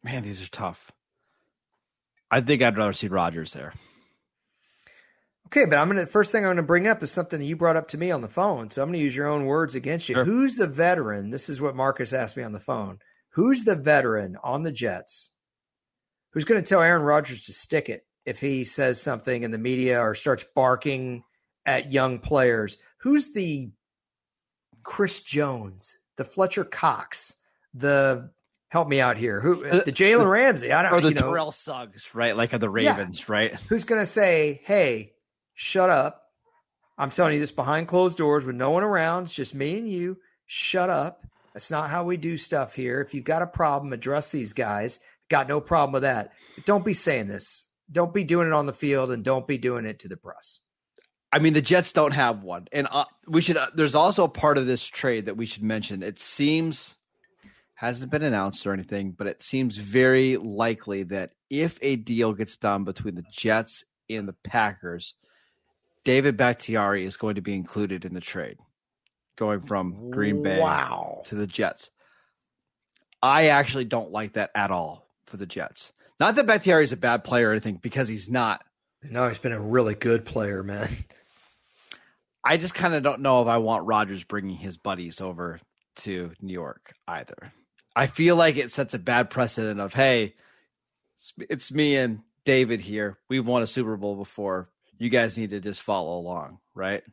Man, 0.03 0.21
these 0.21 0.43
are 0.43 0.49
tough. 0.49 0.91
I 2.29 2.41
think 2.41 2.61
I'd 2.61 2.77
rather 2.77 2.93
see 2.93 3.07
Rodgers 3.07 3.53
there. 3.53 3.73
Okay, 5.47 5.65
but 5.65 5.79
I'm 5.79 5.87
gonna 5.87 6.05
first 6.05 6.31
thing 6.31 6.45
I'm 6.45 6.51
gonna 6.51 6.61
bring 6.61 6.87
up 6.87 7.01
is 7.01 7.11
something 7.11 7.39
that 7.39 7.45
you 7.45 7.55
brought 7.55 7.75
up 7.75 7.87
to 7.87 7.97
me 7.97 8.11
on 8.11 8.21
the 8.21 8.29
phone. 8.29 8.69
So 8.69 8.83
I'm 8.83 8.89
gonna 8.89 8.99
use 8.99 9.15
your 9.15 9.27
own 9.27 9.47
words 9.47 9.73
against 9.73 10.09
you. 10.09 10.13
Sure. 10.13 10.25
Who's 10.25 10.57
the 10.57 10.67
veteran? 10.67 11.31
This 11.31 11.49
is 11.49 11.59
what 11.59 11.75
Marcus 11.75 12.13
asked 12.13 12.37
me 12.37 12.43
on 12.43 12.51
the 12.51 12.59
phone. 12.59 12.99
Who's 13.39 13.63
the 13.63 13.75
veteran 13.75 14.35
on 14.43 14.63
the 14.63 14.71
Jets 14.71 15.31
who's 16.33 16.43
gonna 16.43 16.61
tell 16.61 16.81
Aaron 16.81 17.03
Rodgers 17.03 17.45
to 17.45 17.53
stick 17.53 17.87
it 17.87 18.05
if 18.25 18.37
he 18.41 18.65
says 18.65 19.01
something 19.01 19.43
in 19.43 19.51
the 19.51 19.57
media 19.57 20.01
or 20.01 20.13
starts 20.13 20.43
barking 20.53 21.23
at 21.65 21.89
young 21.89 22.19
players? 22.19 22.77
Who's 22.97 23.31
the 23.31 23.71
Chris 24.83 25.21
Jones, 25.21 25.97
the 26.17 26.25
Fletcher 26.25 26.65
Cox, 26.65 27.35
the 27.73 28.29
help 28.67 28.89
me 28.89 28.99
out 28.99 29.15
here? 29.17 29.39
Who 29.39 29.65
Uh, 29.65 29.83
the 29.85 29.93
Jalen 29.93 30.29
Ramsey? 30.29 30.73
I 30.73 30.81
don't 30.81 30.93
Or 30.93 30.99
the 30.99 31.07
you 31.09 31.15
know, 31.15 31.21
Terrell 31.29 31.53
Suggs, 31.53 32.13
right? 32.13 32.35
Like 32.35 32.51
of 32.51 32.59
the 32.59 32.69
Yeah. 32.69 32.91
Ravens, 32.91 33.29
right? 33.29 33.55
who's 33.69 33.85
going 33.85 34.01
to 34.01 34.05
say, 34.05 34.59
"Hey, 34.65 35.13
shut 35.53 35.89
up"? 35.89 36.23
I'm 36.97 37.09
telling 37.09 37.35
you 37.35 37.39
this 37.39 37.53
behind 37.53 37.87
closed 37.87 38.17
doors 38.17 38.43
with 38.43 38.57
no 38.57 38.71
one 38.71 38.83
around. 38.83 39.23
It's 39.23 39.33
just 39.33 39.55
me 39.55 39.77
and 39.77 39.89
you. 39.89 40.17
Shut 40.45 40.89
up. 40.89 41.25
That's 41.53 41.71
not 41.71 41.89
how 41.89 42.03
we 42.03 42.17
do 42.17 42.37
stuff 42.37 42.75
here. 42.75 43.01
If 43.01 43.13
you've 43.13 43.23
got 43.23 43.41
a 43.41 43.47
problem, 43.47 43.93
address 43.93 44.31
these 44.31 44.53
guys. 44.53 44.99
Got 45.29 45.47
no 45.47 45.61
problem 45.61 45.93
with 45.93 46.03
that. 46.03 46.33
But 46.55 46.65
don't 46.65 46.85
be 46.85 46.93
saying 46.93 47.27
this. 47.27 47.65
Don't 47.91 48.13
be 48.13 48.23
doing 48.23 48.47
it 48.47 48.53
on 48.53 48.65
the 48.65 48.73
field, 48.73 49.11
and 49.11 49.23
don't 49.23 49.47
be 49.47 49.57
doing 49.57 49.85
it 49.85 49.99
to 49.99 50.07
the 50.07 50.17
press. 50.17 50.59
I 51.31 51.39
mean, 51.39 51.53
the 51.53 51.61
Jets 51.61 51.91
don't 51.91 52.13
have 52.13 52.43
one, 52.43 52.67
and 52.71 52.87
uh, 52.89 53.05
we 53.27 53.41
should. 53.41 53.57
Uh, 53.57 53.67
there's 53.75 53.95
also 53.95 54.23
a 54.23 54.29
part 54.29 54.57
of 54.57 54.67
this 54.67 54.83
trade 54.83 55.25
that 55.25 55.37
we 55.37 55.45
should 55.45 55.63
mention. 55.63 56.01
It 56.03 56.19
seems 56.19 56.95
hasn't 57.79 58.11
been 58.11 58.23
announced 58.23 58.67
or 58.67 58.73
anything, 58.73 59.15
but 59.17 59.25
it 59.25 59.41
seems 59.41 59.77
very 59.77 60.35
likely 60.35 61.03
that 61.03 61.31
if 61.49 61.79
a 61.81 61.95
deal 61.95 62.33
gets 62.33 62.57
done 62.57 62.83
between 62.83 63.15
the 63.15 63.23
Jets 63.31 63.85
and 64.09 64.27
the 64.27 64.35
Packers, 64.43 65.15
David 66.03 66.35
Bakhtiari 66.35 67.05
is 67.05 67.15
going 67.15 67.35
to 67.35 67.41
be 67.41 67.53
included 67.53 68.03
in 68.03 68.13
the 68.13 68.19
trade, 68.19 68.57
going 69.39 69.61
from 69.61 70.11
Green 70.11 70.43
Bay 70.43 70.59
Wow. 70.59 71.23
to 71.25 71.35
the 71.35 71.47
Jets. 71.47 71.89
I 73.23 73.47
actually 73.47 73.85
don't 73.85 74.11
like 74.11 74.33
that 74.33 74.51
at 74.53 74.69
all 74.69 75.07
for 75.25 75.37
the 75.37 75.45
Jets. 75.45 75.91
Not 76.19 76.35
that 76.35 76.45
Bakhtiari 76.45 76.83
is 76.83 76.91
a 76.91 76.97
bad 76.97 77.23
player 77.23 77.49
or 77.49 77.51
anything, 77.51 77.79
because 77.81 78.07
he's 78.07 78.29
not. 78.29 78.63
No, 79.01 79.27
he's 79.29 79.39
been 79.39 79.53
a 79.53 79.59
really 79.59 79.95
good 79.95 80.25
player, 80.25 80.61
man. 80.61 80.89
I 82.43 82.57
just 82.57 82.73
kind 82.73 82.93
of 82.93 83.03
don't 83.03 83.21
know 83.21 83.41
if 83.41 83.47
I 83.47 83.57
want 83.57 83.85
Rodgers 83.87 84.23
bringing 84.23 84.57
his 84.57 84.77
buddies 84.77 85.21
over 85.21 85.59
to 85.97 86.31
New 86.41 86.53
York 86.53 86.93
either. 87.07 87.51
I 87.95 88.07
feel 88.07 88.35
like 88.35 88.57
it 88.57 88.71
sets 88.71 88.93
a 88.93 88.99
bad 88.99 89.29
precedent 89.29 89.79
of, 89.79 89.93
hey, 89.93 90.35
it's, 91.17 91.33
it's 91.49 91.71
me 91.71 91.95
and 91.95 92.19
David 92.45 92.79
here. 92.81 93.17
We've 93.29 93.45
won 93.45 93.61
a 93.63 93.67
Super 93.67 93.97
Bowl 93.97 94.15
before. 94.15 94.69
You 94.97 95.09
guys 95.09 95.37
need 95.37 95.49
to 95.51 95.59
just 95.61 95.81
follow 95.81 96.17
along, 96.17 96.59
right? 96.73 97.03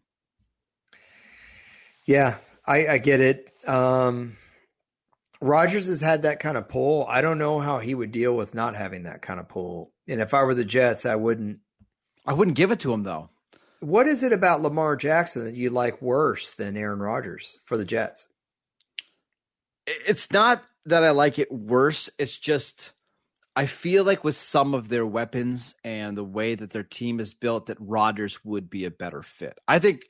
Yeah, 2.07 2.37
I, 2.64 2.87
I 2.87 2.99
get 2.99 3.21
it. 3.21 3.53
Um, 3.66 4.37
Rodgers 5.40 5.87
has 5.87 6.01
had 6.01 6.23
that 6.23 6.40
kind 6.40 6.57
of 6.57 6.69
pull. 6.69 7.07
I 7.09 7.21
don't 7.21 7.38
know 7.38 7.59
how 7.59 7.79
he 7.79 7.95
would 7.95 8.12
deal 8.12 8.37
with 8.37 8.55
not 8.55 8.77
having 8.77 9.03
that 9.03 9.23
kind 9.23 9.38
of 9.38 9.49
pull. 9.49 9.92
And 10.09 10.21
if 10.21 10.33
I 10.33 10.45
were 10.45 10.55
the 10.55 10.64
Jets, 10.64 11.05
I 11.05 11.16
wouldn't. 11.16 11.59
I 12.25 12.33
wouldn't 12.33 12.57
give 12.57 12.71
it 12.71 12.81
to 12.81 12.92
him 12.92 13.03
though. 13.03 13.31
What 13.81 14.09
is 14.09 14.23
it 14.23 14.33
about 14.33 14.62
Lamar 14.62 14.97
Jackson 14.97 15.45
that 15.45 15.55
you 15.55 15.71
like 15.71 16.01
worse 16.01 16.53
than 16.57 16.77
Aaron 16.77 16.99
Rodgers 16.99 17.59
for 17.66 17.77
the 17.77 17.85
Jets? 17.85 18.27
It's 19.87 20.31
not 20.33 20.64
that 20.87 21.05
I 21.05 21.11
like 21.11 21.38
it 21.38 21.53
worse. 21.53 22.09
It's 22.19 22.37
just 22.37 22.92
I 23.55 23.66
feel 23.66 24.05
like 24.05 24.25
with 24.25 24.37
some 24.37 24.75
of 24.75 24.88
their 24.88 25.07
weapons 25.07 25.75
and 25.85 26.16
the 26.16 26.25
way 26.25 26.55
that 26.55 26.71
their 26.71 26.83
team 26.83 27.21
is 27.21 27.35
built, 27.35 27.66
that 27.66 27.79
Rodgers 27.81 28.45
would 28.45 28.69
be 28.69 28.85
a 28.85 28.90
better 28.90 29.23
fit. 29.23 29.59
I 29.69 29.79
think 29.79 30.03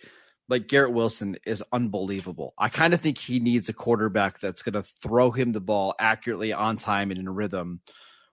like 0.49 0.69
Garrett 0.69 0.93
Wilson 0.93 1.37
is 1.45 1.63
unbelievable. 1.73 2.55
I 2.57 2.69
kind 2.69 2.95
of 2.95 3.01
think 3.01 3.19
he 3.19 3.41
needs 3.41 3.69
a 3.69 3.73
quarterback 3.73 4.39
that's 4.39 4.63
going 4.63 4.75
to 4.75 4.89
throw 5.03 5.31
him 5.31 5.53
the 5.53 5.61
ball 5.61 5.95
accurately 5.99 6.53
on 6.53 6.77
time 6.77 7.11
and 7.11 7.19
in 7.19 7.29
rhythm. 7.29 7.81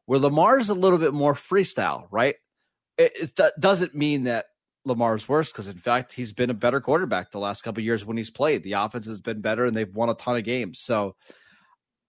Where 0.05 0.19
Lamar's 0.19 0.69
a 0.69 0.73
little 0.73 0.99
bit 0.99 1.13
more 1.13 1.33
freestyle, 1.33 2.07
right? 2.11 2.35
It, 2.97 3.11
it 3.15 3.35
do- 3.35 3.51
doesn't 3.59 3.95
mean 3.95 4.25
that 4.25 4.45
Lamar's 4.85 5.27
worse 5.27 5.51
because, 5.51 5.67
in 5.67 5.77
fact, 5.77 6.11
he's 6.11 6.33
been 6.33 6.49
a 6.49 6.55
better 6.55 6.81
quarterback 6.81 7.31
the 7.31 7.39
last 7.39 7.63
couple 7.63 7.81
years 7.81 8.05
when 8.05 8.17
he's 8.17 8.29
played. 8.29 8.63
The 8.63 8.73
offense 8.73 9.07
has 9.07 9.21
been 9.21 9.41
better 9.41 9.65
and 9.65 9.75
they've 9.75 9.93
won 9.93 10.09
a 10.09 10.13
ton 10.13 10.37
of 10.37 10.43
games. 10.43 10.79
So 10.79 11.15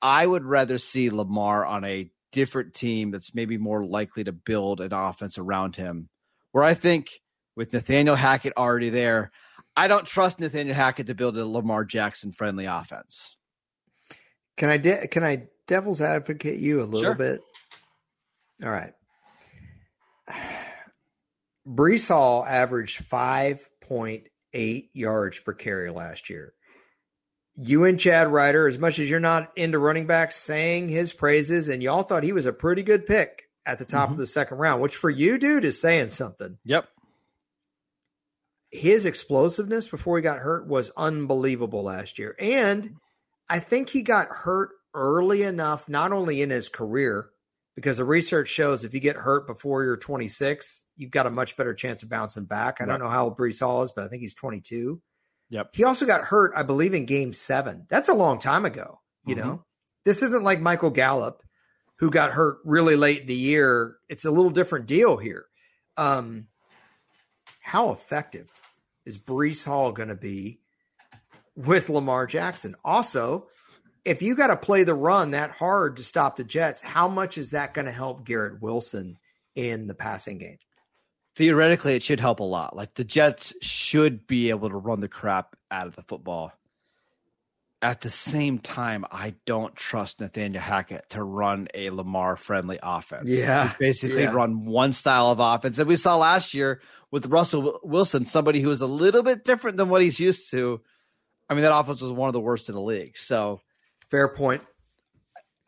I 0.03 0.27
would 0.27 0.45
rather 0.45 0.79
see 0.79 1.09
Lamar 1.09 1.64
on 1.64 1.85
a 1.85 2.11
different 2.33 2.75
team 2.75 3.11
that's 3.12 3.35
maybe 3.35 3.57
more 3.57 3.85
likely 3.85 4.25
to 4.25 4.33
build 4.33 4.81
an 4.81 4.93
offense 4.93 5.38
around 5.38 5.77
him. 5.77 6.09
Where 6.53 6.64
I 6.64 6.75
think 6.75 7.09
with 7.57 7.73
Nathaniel 7.73 8.17
Hackett 8.17 8.55
already 8.57 8.90
there, 8.90 9.31
I 9.76 9.88
don't 9.88 10.06
trust 10.06 10.38
Nathaniel 10.40 10.74
Hackett 10.74 11.08
to 11.08 11.14
build 11.14 11.37
a 11.37 11.44
Lamar 11.46 11.84
Jackson 11.84 12.32
friendly 12.32 12.66
offense. 12.66 13.37
Can 14.56 14.68
I 14.68 14.76
de- 14.76 15.08
can 15.08 15.24
I 15.24 15.48
devil's 15.66 16.00
advocate 16.00 16.60
you 16.60 16.80
a 16.80 16.84
little 16.84 17.00
Sure. 17.02 17.14
bit? 17.14 17.40
All 18.62 18.70
right. 18.70 18.92
Breece 21.66 22.08
Hall 22.08 22.44
averaged 22.44 23.04
five 23.06 23.68
point 23.80 24.28
eight 24.52 24.90
yards 24.94 25.38
per 25.40 25.52
carry 25.54 25.90
last 25.90 26.30
year. 26.30 26.54
You 27.56 27.84
and 27.84 27.98
Chad 27.98 28.32
Reuter, 28.32 28.68
as 28.68 28.78
much 28.78 28.98
as 28.98 29.08
you're 29.08 29.20
not 29.20 29.52
into 29.56 29.78
running 29.78 30.06
backs, 30.06 30.37
saying 30.37 30.88
his 30.88 31.12
praises, 31.12 31.68
and 31.68 31.82
y'all 31.82 32.02
thought 32.02 32.22
he 32.24 32.32
was 32.32 32.46
a 32.46 32.52
pretty 32.52 32.82
good 32.82 33.06
pick 33.06 33.42
at 33.64 33.78
the 33.78 33.84
top 33.84 34.08
Mhm. 34.08 34.12
of 34.12 34.18
the 34.18 34.26
second 34.26 34.58
round, 34.58 34.82
which 34.82 34.96
for 34.96 35.08
you, 35.10 35.38
dude, 35.38 35.64
is 35.64 35.80
saying 35.80 36.08
something. 36.08 36.58
Yep. 36.64 36.88
His 38.74 39.06
explosiveness 39.06 39.87
before 39.87 40.16
he 40.16 40.22
got 40.22 40.40
hurt 40.40 40.66
was 40.66 40.90
unbelievable 40.96 41.84
last 41.84 42.18
year. 42.18 42.34
And 42.40 42.96
I 43.48 43.60
think 43.60 43.88
he 43.88 44.02
got 44.02 44.28
hurt 44.28 44.70
early 44.92 45.44
enough, 45.44 45.88
not 45.88 46.10
only 46.10 46.42
in 46.42 46.50
his 46.50 46.68
career, 46.68 47.30
because 47.76 47.98
the 47.98 48.04
research 48.04 48.48
shows 48.48 48.82
if 48.82 48.92
you 48.92 48.98
get 48.98 49.14
hurt 49.14 49.46
before 49.46 49.84
you're 49.84 49.96
26, 49.96 50.82
you've 50.96 51.12
got 51.12 51.26
a 51.26 51.30
much 51.30 51.56
better 51.56 51.72
chance 51.72 52.02
of 52.02 52.08
bouncing 52.08 52.46
back. 52.46 52.80
I 52.80 52.84
right. 52.84 52.90
don't 52.90 53.00
know 53.00 53.08
how 53.08 53.26
old 53.26 53.38
Breece 53.38 53.60
Hall 53.60 53.82
is, 53.82 53.92
but 53.92 54.04
I 54.04 54.08
think 54.08 54.22
he's 54.22 54.34
22. 54.34 55.00
Yep. 55.50 55.70
He 55.72 55.84
also 55.84 56.04
got 56.04 56.22
hurt, 56.22 56.52
I 56.56 56.64
believe, 56.64 56.94
in 56.94 57.06
game 57.06 57.32
seven. 57.32 57.87
That's 57.88 58.08
a 58.08 58.14
long 58.14 58.40
time 58.40 58.64
ago. 58.64 59.00
You 59.24 59.37
mm-hmm. 59.37 59.48
know, 59.48 59.64
this 60.04 60.20
isn't 60.20 60.42
like 60.42 60.60
Michael 60.60 60.90
Gallup, 60.90 61.44
who 62.00 62.10
got 62.10 62.32
hurt 62.32 62.58
really 62.64 62.96
late 62.96 63.20
in 63.20 63.26
the 63.28 63.34
year. 63.34 63.98
It's 64.08 64.24
a 64.24 64.32
little 64.32 64.50
different 64.50 64.87
deal 64.87 65.16
here. 65.16 65.46
Um, 65.96 66.48
how 67.60 67.92
effective 67.92 68.50
is 69.05 69.19
Breece 69.19 69.64
Hall 69.64 69.93
going 69.93 70.09
to 70.09 70.14
be 70.14 70.61
with 71.57 71.88
Lamar 71.88 72.27
Jackson? 72.27 72.77
Also, 72.85 73.49
if 74.05 74.23
you 74.23 74.35
got 74.35 74.49
to 74.49 74.57
play 74.57 74.85
the 74.85 74.95
run 74.95 75.33
that 75.33 75.51
hard 75.51 75.97
to 75.97 76.05
stop 76.05 76.37
the 76.37 76.45
Jets, 76.45 76.81
how 76.81 77.09
much 77.09 77.38
is 77.38 77.51
that 77.51 77.75
going 77.75 77.87
to 77.87 77.93
help 77.93 78.25
Garrett 78.25 78.61
Wilson 78.61 79.19
in 79.55 79.87
the 79.87 79.95
passing 79.95 80.38
game? 80.38 80.59
Theoretically, 81.37 81.97
it 81.97 82.03
should 82.03 82.21
help 82.21 82.40
a 82.40 82.45
lot. 82.45 82.77
Like 82.77 82.95
the 82.95 83.05
Jets 83.05 83.53
should 83.61 84.27
be 84.27 84.51
able 84.51 84.69
to 84.69 84.77
run 84.77 85.01
the 85.01 85.09
crap 85.09 85.57
out 85.71 85.87
of 85.87 85.97
the 85.97 86.03
football. 86.03 86.53
At 87.85 88.01
the 88.01 88.09
same 88.09 88.59
time, 88.61 89.05
I 89.11 89.35
don't 89.44 89.77
trust 89.77 90.18
Nathaniel 90.18 90.62
Hackett 90.62 91.11
to 91.11 91.23
run 91.23 91.68
a 91.75 91.90
Lamar 91.90 92.35
friendly 92.35 92.79
offense. 92.83 93.29
Yeah. 93.29 93.68
He's 93.68 93.77
basically 93.77 94.23
yeah. 94.23 94.33
run 94.33 94.64
one 94.64 94.94
style 94.94 95.31
of 95.31 95.38
offense. 95.38 95.79
And 95.79 95.87
we 95.87 95.97
saw 95.97 96.16
last 96.16 96.55
year 96.55 96.81
with 97.11 97.27
Russell 97.27 97.81
Wilson, 97.83 98.25
somebody 98.25 98.62
who 98.62 98.70
is 98.70 98.81
a 98.81 98.87
little 98.87 99.23
bit 99.23 99.44
different 99.44 99.77
than 99.77 99.90
what 99.90 100.01
he's 100.01 100.18
used 100.18 100.51
to. 100.53 100.81
I 101.51 101.53
mean, 101.53 101.62
that 101.62 101.77
offense 101.77 102.01
was 102.01 102.11
one 102.11 102.31
of 102.31 102.33
the 102.33 102.40
worst 102.40 102.70
in 102.70 102.75
the 102.75 102.81
league. 102.81 103.18
So 103.18 103.61
Fair 104.11 104.29
point. 104.29 104.62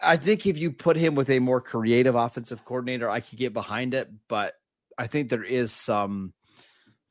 I 0.01 0.17
think 0.17 0.47
if 0.47 0.59
you 0.59 0.73
put 0.73 0.97
him 0.97 1.15
with 1.15 1.31
a 1.31 1.39
more 1.39 1.61
creative 1.61 2.15
offensive 2.15 2.65
coordinator, 2.65 3.11
I 3.11 3.21
could 3.21 3.39
get 3.39 3.53
behind 3.53 3.95
it. 3.95 4.09
But 4.29 4.55
I 4.97 5.07
think 5.07 5.29
there 5.29 5.45
is 5.45 5.73
some 5.73 6.33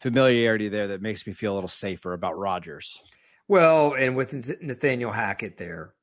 familiarity 0.01 0.69
there 0.69 0.87
that 0.87 1.01
makes 1.01 1.25
me 1.25 1.33
feel 1.33 1.53
a 1.53 1.55
little 1.55 1.67
safer 1.67 2.13
about 2.13 2.37
Rodgers. 2.37 3.01
Well, 3.47 3.93
and 3.93 4.15
with 4.15 4.33
Nathaniel 4.61 5.11
Hackett 5.11 5.57
there, 5.57 5.93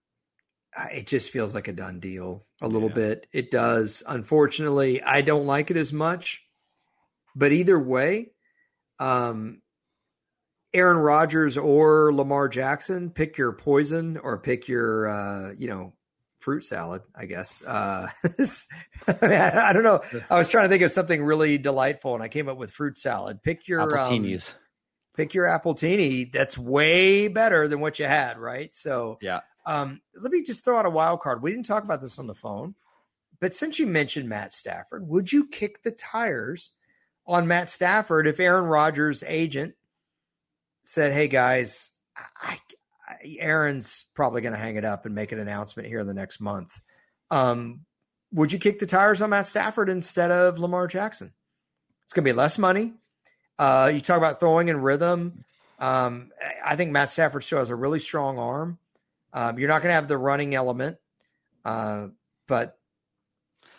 it 0.92 1.06
just 1.06 1.30
feels 1.30 1.54
like 1.54 1.68
a 1.68 1.72
done 1.72 2.00
deal 2.00 2.46
a 2.60 2.68
little 2.68 2.88
yeah. 2.88 2.94
bit. 2.94 3.26
It 3.32 3.50
does. 3.50 4.02
Unfortunately, 4.06 5.02
I 5.02 5.20
don't 5.22 5.46
like 5.46 5.70
it 5.70 5.76
as 5.76 5.92
much. 5.92 6.42
But 7.34 7.52
either 7.52 7.78
way, 7.78 8.32
um, 8.98 9.62
Aaron 10.74 10.98
Rodgers 10.98 11.56
or 11.56 12.12
Lamar 12.12 12.48
Jackson, 12.48 13.10
pick 13.10 13.36
your 13.36 13.52
poison 13.52 14.18
or 14.18 14.38
pick 14.38 14.68
your, 14.68 15.08
uh, 15.08 15.52
you 15.58 15.68
know, 15.68 15.94
fruit 16.40 16.64
salad, 16.64 17.02
I 17.14 17.26
guess. 17.26 17.62
Uh, 17.62 18.08
I, 18.24 19.26
mean, 19.26 19.32
I, 19.32 19.68
I, 19.68 19.72
don't 19.72 19.82
know. 19.82 20.02
I 20.28 20.38
was 20.38 20.48
trying 20.48 20.64
to 20.64 20.68
think 20.68 20.82
of 20.82 20.90
something 20.90 21.22
really 21.22 21.58
delightful 21.58 22.14
and 22.14 22.22
I 22.22 22.28
came 22.28 22.48
up 22.48 22.56
with 22.56 22.70
fruit 22.70 22.98
salad. 22.98 23.42
Pick 23.42 23.68
your 23.68 23.98
um, 23.98 24.38
pick 25.14 25.34
your 25.34 25.46
appletini. 25.46 26.32
That's 26.32 26.56
way 26.56 27.28
better 27.28 27.68
than 27.68 27.80
what 27.80 27.98
you 27.98 28.06
had, 28.06 28.38
right? 28.38 28.74
So, 28.74 29.18
yeah. 29.20 29.40
Um, 29.64 30.00
let 30.16 30.32
me 30.32 30.42
just 30.42 30.64
throw 30.64 30.78
out 30.78 30.86
a 30.86 30.90
wild 30.90 31.20
card. 31.20 31.42
We 31.42 31.52
didn't 31.52 31.66
talk 31.66 31.84
about 31.84 32.00
this 32.00 32.18
on 32.18 32.26
the 32.26 32.34
phone, 32.34 32.74
but 33.40 33.54
since 33.54 33.78
you 33.78 33.86
mentioned 33.86 34.28
Matt 34.28 34.52
Stafford, 34.52 35.06
would 35.06 35.32
you 35.32 35.46
kick 35.46 35.82
the 35.82 35.92
tires 35.92 36.72
on 37.26 37.46
Matt 37.46 37.68
Stafford 37.68 38.26
if 38.26 38.40
Aaron 38.40 38.64
Rodgers' 38.64 39.22
agent 39.24 39.74
said, 40.84 41.12
"Hey 41.12 41.28
guys, 41.28 41.92
I, 42.16 42.58
I, 43.08 43.16
Aaron's 43.38 44.06
probably 44.14 44.40
going 44.42 44.52
to 44.52 44.58
hang 44.58 44.76
it 44.76 44.84
up 44.84 45.06
and 45.06 45.14
make 45.14 45.30
an 45.30 45.38
announcement 45.38 45.88
here 45.88 46.00
in 46.00 46.08
the 46.08 46.14
next 46.14 46.40
month." 46.40 46.72
Um, 47.30 47.82
would 48.32 48.52
you 48.52 48.58
kick 48.58 48.78
the 48.78 48.86
tires 48.86 49.22
on 49.22 49.30
Matt 49.30 49.46
Stafford 49.46 49.88
instead 49.88 50.30
of 50.30 50.58
Lamar 50.58 50.86
Jackson? 50.86 51.32
It's 52.04 52.12
going 52.12 52.24
to 52.24 52.32
be 52.32 52.36
less 52.36 52.58
money. 52.58 52.94
Uh, 53.58 53.90
you 53.94 54.00
talk 54.00 54.16
about 54.16 54.40
throwing 54.40 54.70
and 54.70 54.82
rhythm. 54.82 55.44
Um, 55.78 56.30
I 56.64 56.76
think 56.76 56.92
Matt 56.92 57.10
Stafford 57.10 57.44
still 57.44 57.58
has 57.58 57.70
a 57.70 57.74
really 57.76 57.98
strong 57.98 58.38
arm. 58.38 58.78
Um, 59.32 59.58
you're 59.58 59.68
not 59.68 59.82
going 59.82 59.90
to 59.90 59.94
have 59.94 60.08
the 60.08 60.18
running 60.18 60.54
element, 60.54 60.98
uh, 61.64 62.08
but 62.46 62.78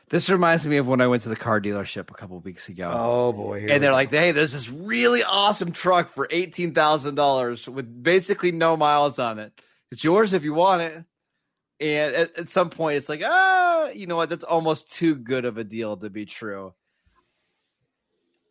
this 0.10 0.30
reminds 0.30 0.66
me 0.66 0.78
of 0.78 0.88
when 0.88 1.02
I 1.02 1.08
went 1.08 1.24
to 1.24 1.30
the 1.30 1.36
car 1.36 1.62
dealership 1.62 2.12
a 2.12 2.14
couple 2.14 2.40
weeks 2.40 2.70
ago. 2.70 2.92
Oh 2.94 3.34
boy! 3.34 3.66
And 3.70 3.82
they're 3.82 3.92
like, 3.92 4.12
"Hey, 4.12 4.32
there's 4.32 4.52
this 4.52 4.70
really 4.70 5.24
awesome 5.24 5.72
truck 5.72 6.14
for 6.14 6.28
eighteen 6.30 6.74
thousand 6.74 7.16
dollars 7.16 7.68
with 7.68 8.04
basically 8.04 8.52
no 8.52 8.76
miles 8.76 9.18
on 9.18 9.40
it. 9.40 9.54
It's 9.92 10.04
yours 10.04 10.34
if 10.34 10.44
you 10.44 10.54
want 10.54 10.82
it." 10.82 11.04
And 11.80 12.16
at, 12.16 12.38
at 12.38 12.50
some 12.50 12.70
point, 12.70 12.98
it's 12.98 13.10
like, 13.10 13.22
ah, 13.26 13.90
you 13.90 14.08
know 14.08 14.16
what? 14.16 14.30
That's 14.30 14.44
almost 14.44 14.92
too 14.92 15.16
good 15.16 15.46
of 15.46 15.58
a 15.58 15.64
deal 15.64 15.98
to 15.98 16.10
be 16.10 16.26
true. 16.26 16.74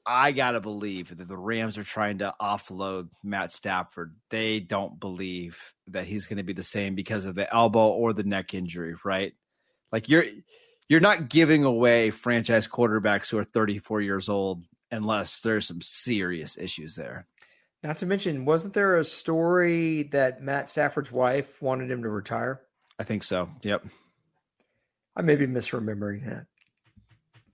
I 0.05 0.33
gotta 0.33 0.61
believe 0.61 1.17
that 1.17 1.29
the 1.29 1.37
Rams 1.37 1.79
are 1.79 1.85
trying 1.85 2.19
to 2.19 2.35
offload 2.41 3.09
Matt 3.23 3.53
Stafford. 3.53 4.17
They 4.31 4.61
don't 4.61 4.99
believe 4.99 5.59
that 5.89 6.07
he's 6.07 6.27
going 6.27 6.39
to 6.39 6.43
be 6.43 6.53
the 6.53 6.63
same 6.63 6.95
because 6.95 7.25
of 7.25 7.35
the 7.35 7.53
elbow 7.53 7.89
or 7.89 8.13
the 8.13 8.25
neck 8.25 8.55
injury, 8.55 8.95
right? 9.05 9.33
Like 9.93 10.09
you're 10.09 10.25
you're 10.89 11.01
not 11.01 11.29
giving 11.29 11.65
away 11.65 12.11
franchise 12.11 12.67
quarterbacks 12.67 13.29
who 13.29 13.39
are 13.39 13.45
34 13.45 14.01
years 14.01 14.29
old 14.29 14.65
unless 14.91 15.41
there's 15.41 15.67
some 15.67 15.81
serious 15.81 16.59
issues 16.59 16.95
there. 16.95 17.27
Not 17.83 17.99
to 17.99 18.07
mention, 18.07 18.45
wasn't 18.45 18.75
there 18.75 18.97
a 18.97 19.05
story 19.05 20.05
that 20.13 20.43
Matt 20.43 20.69
Stafford's 20.69 21.11
wife 21.11 21.61
wanted 21.61 21.91
him 21.91 22.03
to 22.03 22.09
retire? 22.09 22.61
I 22.99 23.05
think 23.05 23.25
so. 23.25 23.49
Yep. 23.63 23.87
I 25.17 25.23
may 25.23 25.37
be 25.37 25.47
misremembering 25.47 26.25
that. 26.27 26.47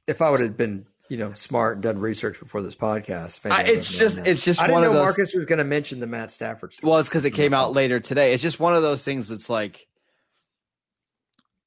If 0.06 0.20
I 0.20 0.30
would 0.30 0.40
have 0.40 0.56
been, 0.56 0.86
you 1.08 1.16
know, 1.16 1.32
smart 1.32 1.74
and 1.74 1.82
done 1.82 1.98
research 1.98 2.38
before 2.38 2.62
this 2.62 2.74
podcast, 2.74 3.50
I, 3.50 3.62
it's 3.62 3.90
just, 3.90 4.18
it's 4.18 4.42
just. 4.42 4.60
I 4.60 4.66
didn't 4.66 4.82
know 4.82 4.92
those... 4.92 5.04
Marcus 5.04 5.34
was 5.34 5.46
going 5.46 5.58
to 5.58 5.64
mention 5.64 6.00
the 6.00 6.06
Matt 6.06 6.30
Stafford. 6.30 6.72
Story. 6.72 6.90
Well, 6.90 6.98
it's 7.00 7.08
because 7.08 7.24
it 7.24 7.32
came 7.32 7.54
out 7.54 7.72
later 7.72 8.00
today. 8.00 8.32
It's 8.32 8.42
just 8.42 8.60
one 8.60 8.74
of 8.74 8.82
those 8.82 9.02
things 9.02 9.28
that's 9.28 9.48
like, 9.48 9.86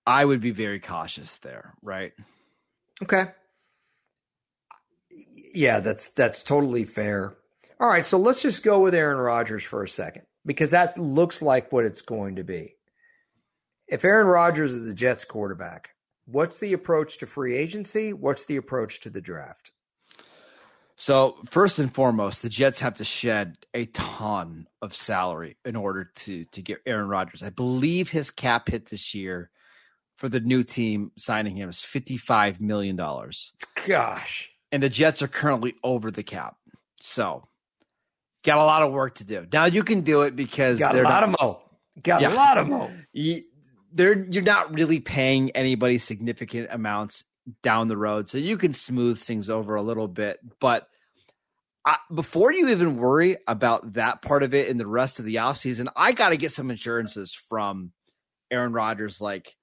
I 0.06 0.23
would 0.25 0.41
be 0.41 0.51
very 0.51 0.80
cautious 0.80 1.38
there, 1.38 1.73
right? 1.82 2.13
Okay. 3.04 3.25
Yeah, 5.54 5.80
that's 5.80 6.10
that's 6.10 6.43
totally 6.43 6.86
fair. 6.86 7.36
All 7.80 7.89
right, 7.89 8.06
so 8.06 8.17
let's 8.17 8.41
just 8.41 8.63
go 8.63 8.82
with 8.82 8.93
Aaron 8.93 9.17
Rodgers 9.17 9.63
for 9.63 9.84
a 9.84 9.89
second 9.89 10.23
because 10.45 10.71
that 10.71 10.97
looks 10.97 11.41
like 11.41 11.71
what 11.71 11.86
it's 11.86 12.01
going 12.01 12.36
to 12.36 12.43
be. 12.43 12.75
If 13.88 14.06
Aaron 14.06 14.27
Rodgers 14.27 14.73
is 14.73 14.86
the 14.86 14.93
Jets 14.93 15.25
quarterback, 15.25 15.90
what's 16.26 16.58
the 16.58 16.74
approach 16.74 17.18
to 17.20 17.28
free 17.28 17.56
agency? 17.56 18.14
What's 18.14 18.46
the 18.46 18.58
approach 18.58 19.02
to 19.02 19.10
the 19.10 19.22
draft? 19.22 19.72
So, 20.98 21.38
first 21.50 21.80
and 21.80 21.92
foremost, 21.92 22.44
the 22.44 22.50
Jets 22.50 22.80
have 22.80 22.96
to 22.96 23.04
shed 23.04 23.58
a 23.74 23.88
ton 23.88 24.68
of 24.84 24.96
salary 24.96 25.58
in 25.66 25.76
order 25.76 26.12
to 26.18 26.46
to 26.46 26.62
get 26.62 26.78
Aaron 26.86 27.08
Rodgers. 27.08 27.42
I 27.42 27.50
believe 27.50 28.10
his 28.10 28.30
cap 28.30 28.70
hit 28.70 28.90
this 28.90 29.16
year 29.16 29.50
for 30.18 30.30
the 30.30 30.40
new 30.40 30.62
team 30.62 31.12
signing 31.18 31.56
him 31.56 31.70
is 31.70 31.78
$55 31.78 32.62
million. 32.62 32.96
Gosh. 33.88 34.52
And 34.72 34.84
the 34.84 34.90
Jets 34.90 35.24
are 35.24 35.28
currently 35.28 35.74
over 35.84 36.12
the 36.12 36.22
cap. 36.22 36.58
So, 37.00 37.48
got 38.44 38.58
a 38.58 38.64
lot 38.64 38.84
of 38.84 38.92
work 38.92 39.16
to 39.16 39.24
do. 39.24 39.48
Now 39.52 39.66
you 39.66 39.84
can 39.84 40.02
do 40.02 40.22
it 40.22 40.36
because 40.36 40.78
got 40.78 40.96
a 40.96 41.02
lot 41.02 41.22
not, 41.22 41.24
of 41.24 41.36
mo. 41.42 41.62
Got 42.04 42.22
yeah, 42.22 42.32
a 42.32 42.36
lot 42.36 42.58
of 42.60 42.68
mo. 42.68 42.92
You, 43.12 43.42
they're 43.93 44.25
you're 44.25 44.43
not 44.43 44.73
really 44.73 44.99
paying 44.99 45.51
anybody 45.51 45.97
significant 45.97 46.69
amounts 46.71 47.23
down 47.63 47.88
the 47.88 47.97
road, 47.97 48.30
so 48.30 48.38
you 48.38 48.58
can 48.58 48.73
smooth 48.73 49.19
things 49.19 49.49
over 49.49 49.75
a 49.75 49.82
little 49.82 50.08
bit. 50.08 50.39
But 50.60 50.88
I, 51.86 51.97
before 52.13 52.54
you 52.54 52.69
even 52.69 52.97
worry 52.97 53.38
about 53.47 53.93
that 53.93 54.21
part 54.21 54.43
of 54.43 54.54
it 54.54 54.67
in 54.67 54.77
the 54.77 54.88
rest 54.88 55.19
of 55.19 55.25
the 55.25 55.36
offseason, 55.36 55.88
I 55.95 56.12
got 56.12 56.30
to 56.30 56.38
get 56.38 56.51
some 56.51 56.69
insurances 56.69 57.34
from 57.34 57.91
Aaron 58.51 58.73
Rodgers. 58.73 59.19
Like, 59.19 59.56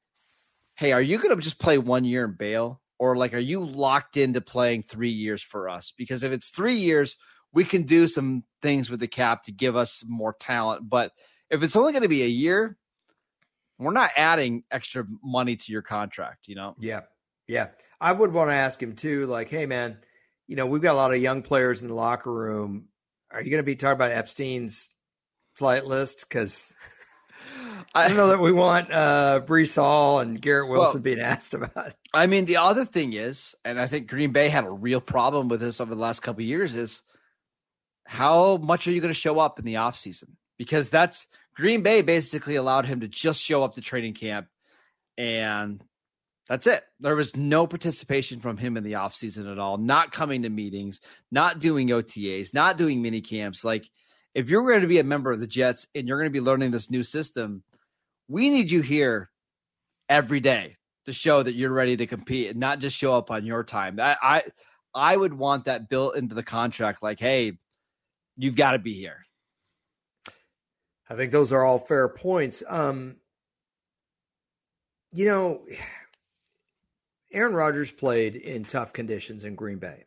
hey, 0.75 0.93
are 0.93 1.03
you 1.03 1.19
going 1.19 1.35
to 1.35 1.43
just 1.43 1.61
play 1.61 1.79
one 1.79 2.05
year 2.05 2.25
and 2.25 2.37
bail? 2.37 2.81
Or 2.99 3.17
like, 3.17 3.35
are 3.35 3.39
you 3.39 3.65
locked 3.65 4.17
into 4.17 4.41
playing 4.41 4.83
three 4.83 5.13
years 5.13 5.41
for 5.41 5.69
us? 5.69 5.93
Because 5.97 6.25
if 6.25 6.33
it's 6.33 6.49
three 6.49 6.79
years, 6.79 7.17
we 7.53 7.65
can 7.65 7.85
do 7.85 8.09
some 8.09 8.43
things 8.61 8.91
with 8.91 8.99
the 8.99 9.07
cap 9.07 9.45
to 9.45 9.53
give 9.53 9.77
us 9.77 10.03
more 10.07 10.35
talent. 10.41 10.89
But 10.89 11.13
if 11.51 11.63
it's 11.63 11.77
only 11.77 11.93
going 11.93 12.03
to 12.03 12.09
be 12.09 12.25
a 12.25 12.29
year, 12.29 12.77
we're 13.79 13.93
not 13.93 14.11
adding 14.17 14.65
extra 14.71 15.07
money 15.23 15.57
to 15.57 15.73
your 15.73 15.83
contract, 15.83 16.49
you 16.49 16.55
know? 16.55 16.75
Yeah. 16.79 17.03
Yeah. 17.47 17.69
I 18.01 18.13
would 18.13 18.33
want 18.33 18.51
to 18.51 18.55
ask 18.55 18.83
him 18.83 18.95
too, 18.95 19.27
like, 19.27 19.49
hey, 19.49 19.67
man, 19.67 19.99
you 20.47 20.57
know, 20.57 20.67
we've 20.67 20.83
got 20.83 20.95
a 20.95 20.97
lot 20.97 21.13
of 21.13 21.21
young 21.21 21.43
players 21.43 21.83
in 21.83 21.89
the 21.89 21.95
locker 21.95 22.33
room. 22.33 22.89
Are 23.31 23.43
you 23.43 23.51
going 23.51 23.63
to 23.63 23.67
be 23.67 23.77
talking 23.77 23.93
about 23.93 24.13
Epstein's 24.13 24.91
flight 25.55 25.87
list? 25.87 26.21
Because 26.29 26.73
I 27.95 28.09
don't 28.09 28.17
know 28.17 28.29
that 28.29 28.41
we 28.41 28.53
want 28.53 28.93
uh, 28.93 29.41
Breece 29.45 29.75
Hall 29.75 30.21
and 30.21 30.41
Garrett 30.41 30.69
Wilson 30.69 30.95
well, 30.95 31.03
being 31.03 31.21
asked 31.21 31.55
about. 31.55 31.95
I 32.13 32.27
mean, 32.27 32.45
the 32.45 32.57
other 32.57 32.85
thing 32.85 33.13
is, 33.13 33.55
and 33.65 33.81
I 33.81 33.87
think 33.87 34.09
Green 34.09 34.33
Bay 34.33 34.49
had 34.49 34.65
a 34.65 34.71
real 34.71 35.01
problem 35.01 35.49
with 35.49 35.61
this 35.61 35.81
over 35.81 35.95
the 35.95 36.01
last 36.01 36.21
couple 36.21 36.43
years, 36.43 36.75
is 36.75 37.03
how 38.05 38.57
much 38.57 38.87
are 38.87 38.93
you 38.93 39.01
going 39.01 39.13
to 39.13 39.19
show 39.21 39.39
up 39.39 39.59
in 39.59 39.65
the 39.65 39.75
offseason? 39.75 40.31
Because 40.57 40.89
that's 40.89 41.27
Green 41.59 41.83
Bay 41.83 42.03
basically 42.03 42.57
allowed 42.57 42.87
him 42.87 43.01
to 43.01 43.09
just 43.09 43.43
show 43.43 43.65
up 43.65 43.75
to 43.75 43.83
training 43.83 44.15
camp 44.15 44.49
and 45.19 45.83
That's 46.49 46.67
it. 46.67 46.83
There 47.01 47.17
was 47.17 47.37
no 47.37 47.67
participation 47.67 48.41
from 48.41 48.57
him 48.57 48.77
in 48.77 48.85
the 48.85 48.95
offseason 48.95 49.51
at 49.51 49.59
all, 49.59 49.77
not 49.77 50.13
coming 50.13 50.43
to 50.43 50.49
meetings, 50.49 51.01
not 51.31 51.61
doing 51.61 51.89
OTAs, 51.89 52.55
not 52.55 52.79
doing 52.79 53.03
mini 53.03 53.21
camps. 53.21 53.65
Like, 53.65 53.91
if 54.35 54.49
you're 54.49 54.67
going 54.67 54.83
to 54.83 54.87
be 54.87 55.01
a 55.01 55.05
member 55.05 55.33
of 55.33 55.41
the 55.41 55.47
Jets 55.47 55.87
and 55.95 56.09
you're 56.09 56.19
going 56.19 56.31
to 56.31 56.39
be 56.39 56.41
learning 56.41 56.71
this 56.71 56.91
new 56.91 57.03
system, 57.03 57.63
we 58.29 58.51
need 58.51 58.71
you 58.71 58.81
here 58.83 59.31
every 60.09 60.41
day 60.41 60.77
to 61.07 61.13
show 61.13 61.43
that 61.43 61.55
you're 61.55 61.73
ready 61.73 61.97
to 61.99 62.07
compete 62.07 62.51
and 62.51 62.61
not 62.61 62.81
just 62.81 62.97
show 62.97 63.15
up 63.15 63.31
on 63.31 63.45
your 63.47 63.65
time. 63.65 64.01
I 64.01 64.17
I, 64.23 64.43
I 64.95 65.17
would 65.17 65.35
want 65.35 65.67
that 65.67 65.89
built 65.91 66.17
into 66.17 66.35
the 66.35 66.43
contract 66.43 67.03
like, 67.03 67.21
hey, 67.21 67.59
you've 68.37 68.57
got 68.57 68.73
to 68.73 68.79
be 68.79 68.95
here. 68.95 69.27
I 71.11 71.15
think 71.15 71.33
those 71.33 71.53
are 71.53 71.65
all 71.65 71.79
fair 71.79 72.09
points. 72.09 72.63
Um, 72.69 73.17
you 75.13 75.25
know, 75.27 75.63
Aaron 77.33 77.55
Rodgers 77.55 77.91
played 77.91 78.37
in 78.37 78.65
tough 78.65 78.93
conditions 78.93 79.45
in 79.45 79.55
Green 79.55 79.79
Bay. 79.79 80.05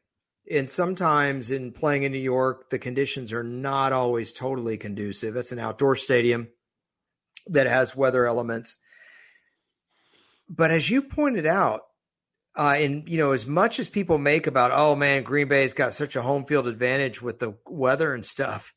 And 0.50 0.70
sometimes 0.70 1.52
in 1.52 1.72
playing 1.72 2.04
in 2.04 2.12
New 2.12 2.20
York, 2.20 2.70
the 2.70 2.80
conditions 2.80 3.32
are 3.32 3.44
not 3.44 3.94
always 3.94 4.32
totally 4.32 4.78
conducive. 4.78 5.36
It's 5.36 5.52
an 5.52 5.60
outdoor 5.60 5.96
stadium 5.96 6.50
that 7.48 7.68
has 7.68 7.96
weather 7.96 8.26
elements. 8.26 8.76
But 10.50 10.72
as 10.72 10.90
you 10.90 11.02
pointed 11.02 11.46
out, 11.46 11.82
uh, 12.58 12.76
and 12.78 13.08
you 13.08 13.18
know, 13.18 13.32
as 13.32 13.46
much 13.46 13.80
as 13.80 13.88
people 13.88 14.18
make 14.18 14.46
about, 14.46 14.72
oh 14.74 14.96
man, 14.96 15.24
Green 15.24 15.48
Bay's 15.48 15.74
got 15.74 15.94
such 15.94 16.16
a 16.16 16.22
home 16.22 16.46
field 16.46 16.68
advantage 16.68 17.22
with 17.22 17.40
the 17.40 17.56
weather 17.66 18.14
and 18.14 18.26
stuff, 18.26 18.74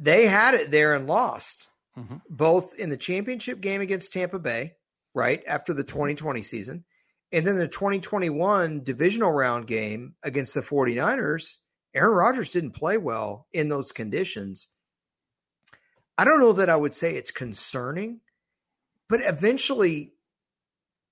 they 0.00 0.26
had 0.26 0.54
it 0.54 0.70
there 0.70 0.94
and 0.94 1.06
lost, 1.06 1.68
mm-hmm. 1.96 2.16
both 2.28 2.74
in 2.74 2.88
the 2.88 2.96
championship 2.96 3.60
game 3.60 3.82
against 3.82 4.12
Tampa 4.12 4.38
Bay, 4.38 4.72
right 5.14 5.42
after 5.46 5.74
the 5.74 5.84
2020 5.84 6.40
season, 6.42 6.84
and 7.30 7.46
then 7.46 7.58
the 7.58 7.68
2021 7.68 8.82
divisional 8.82 9.30
round 9.30 9.66
game 9.66 10.14
against 10.22 10.54
the 10.54 10.62
49ers. 10.62 11.58
Aaron 11.94 12.16
Rodgers 12.16 12.50
didn't 12.50 12.72
play 12.72 12.96
well 12.96 13.46
in 13.52 13.68
those 13.68 13.92
conditions. 13.92 14.68
I 16.16 16.24
don't 16.24 16.40
know 16.40 16.54
that 16.54 16.70
I 16.70 16.76
would 16.76 16.94
say 16.94 17.14
it's 17.14 17.30
concerning, 17.30 18.20
but 19.08 19.20
eventually, 19.22 20.14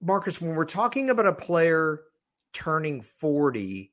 Marcus, 0.00 0.40
when 0.40 0.54
we're 0.54 0.64
talking 0.64 1.10
about 1.10 1.26
a 1.26 1.32
player 1.32 2.00
turning 2.52 3.02
40, 3.02 3.92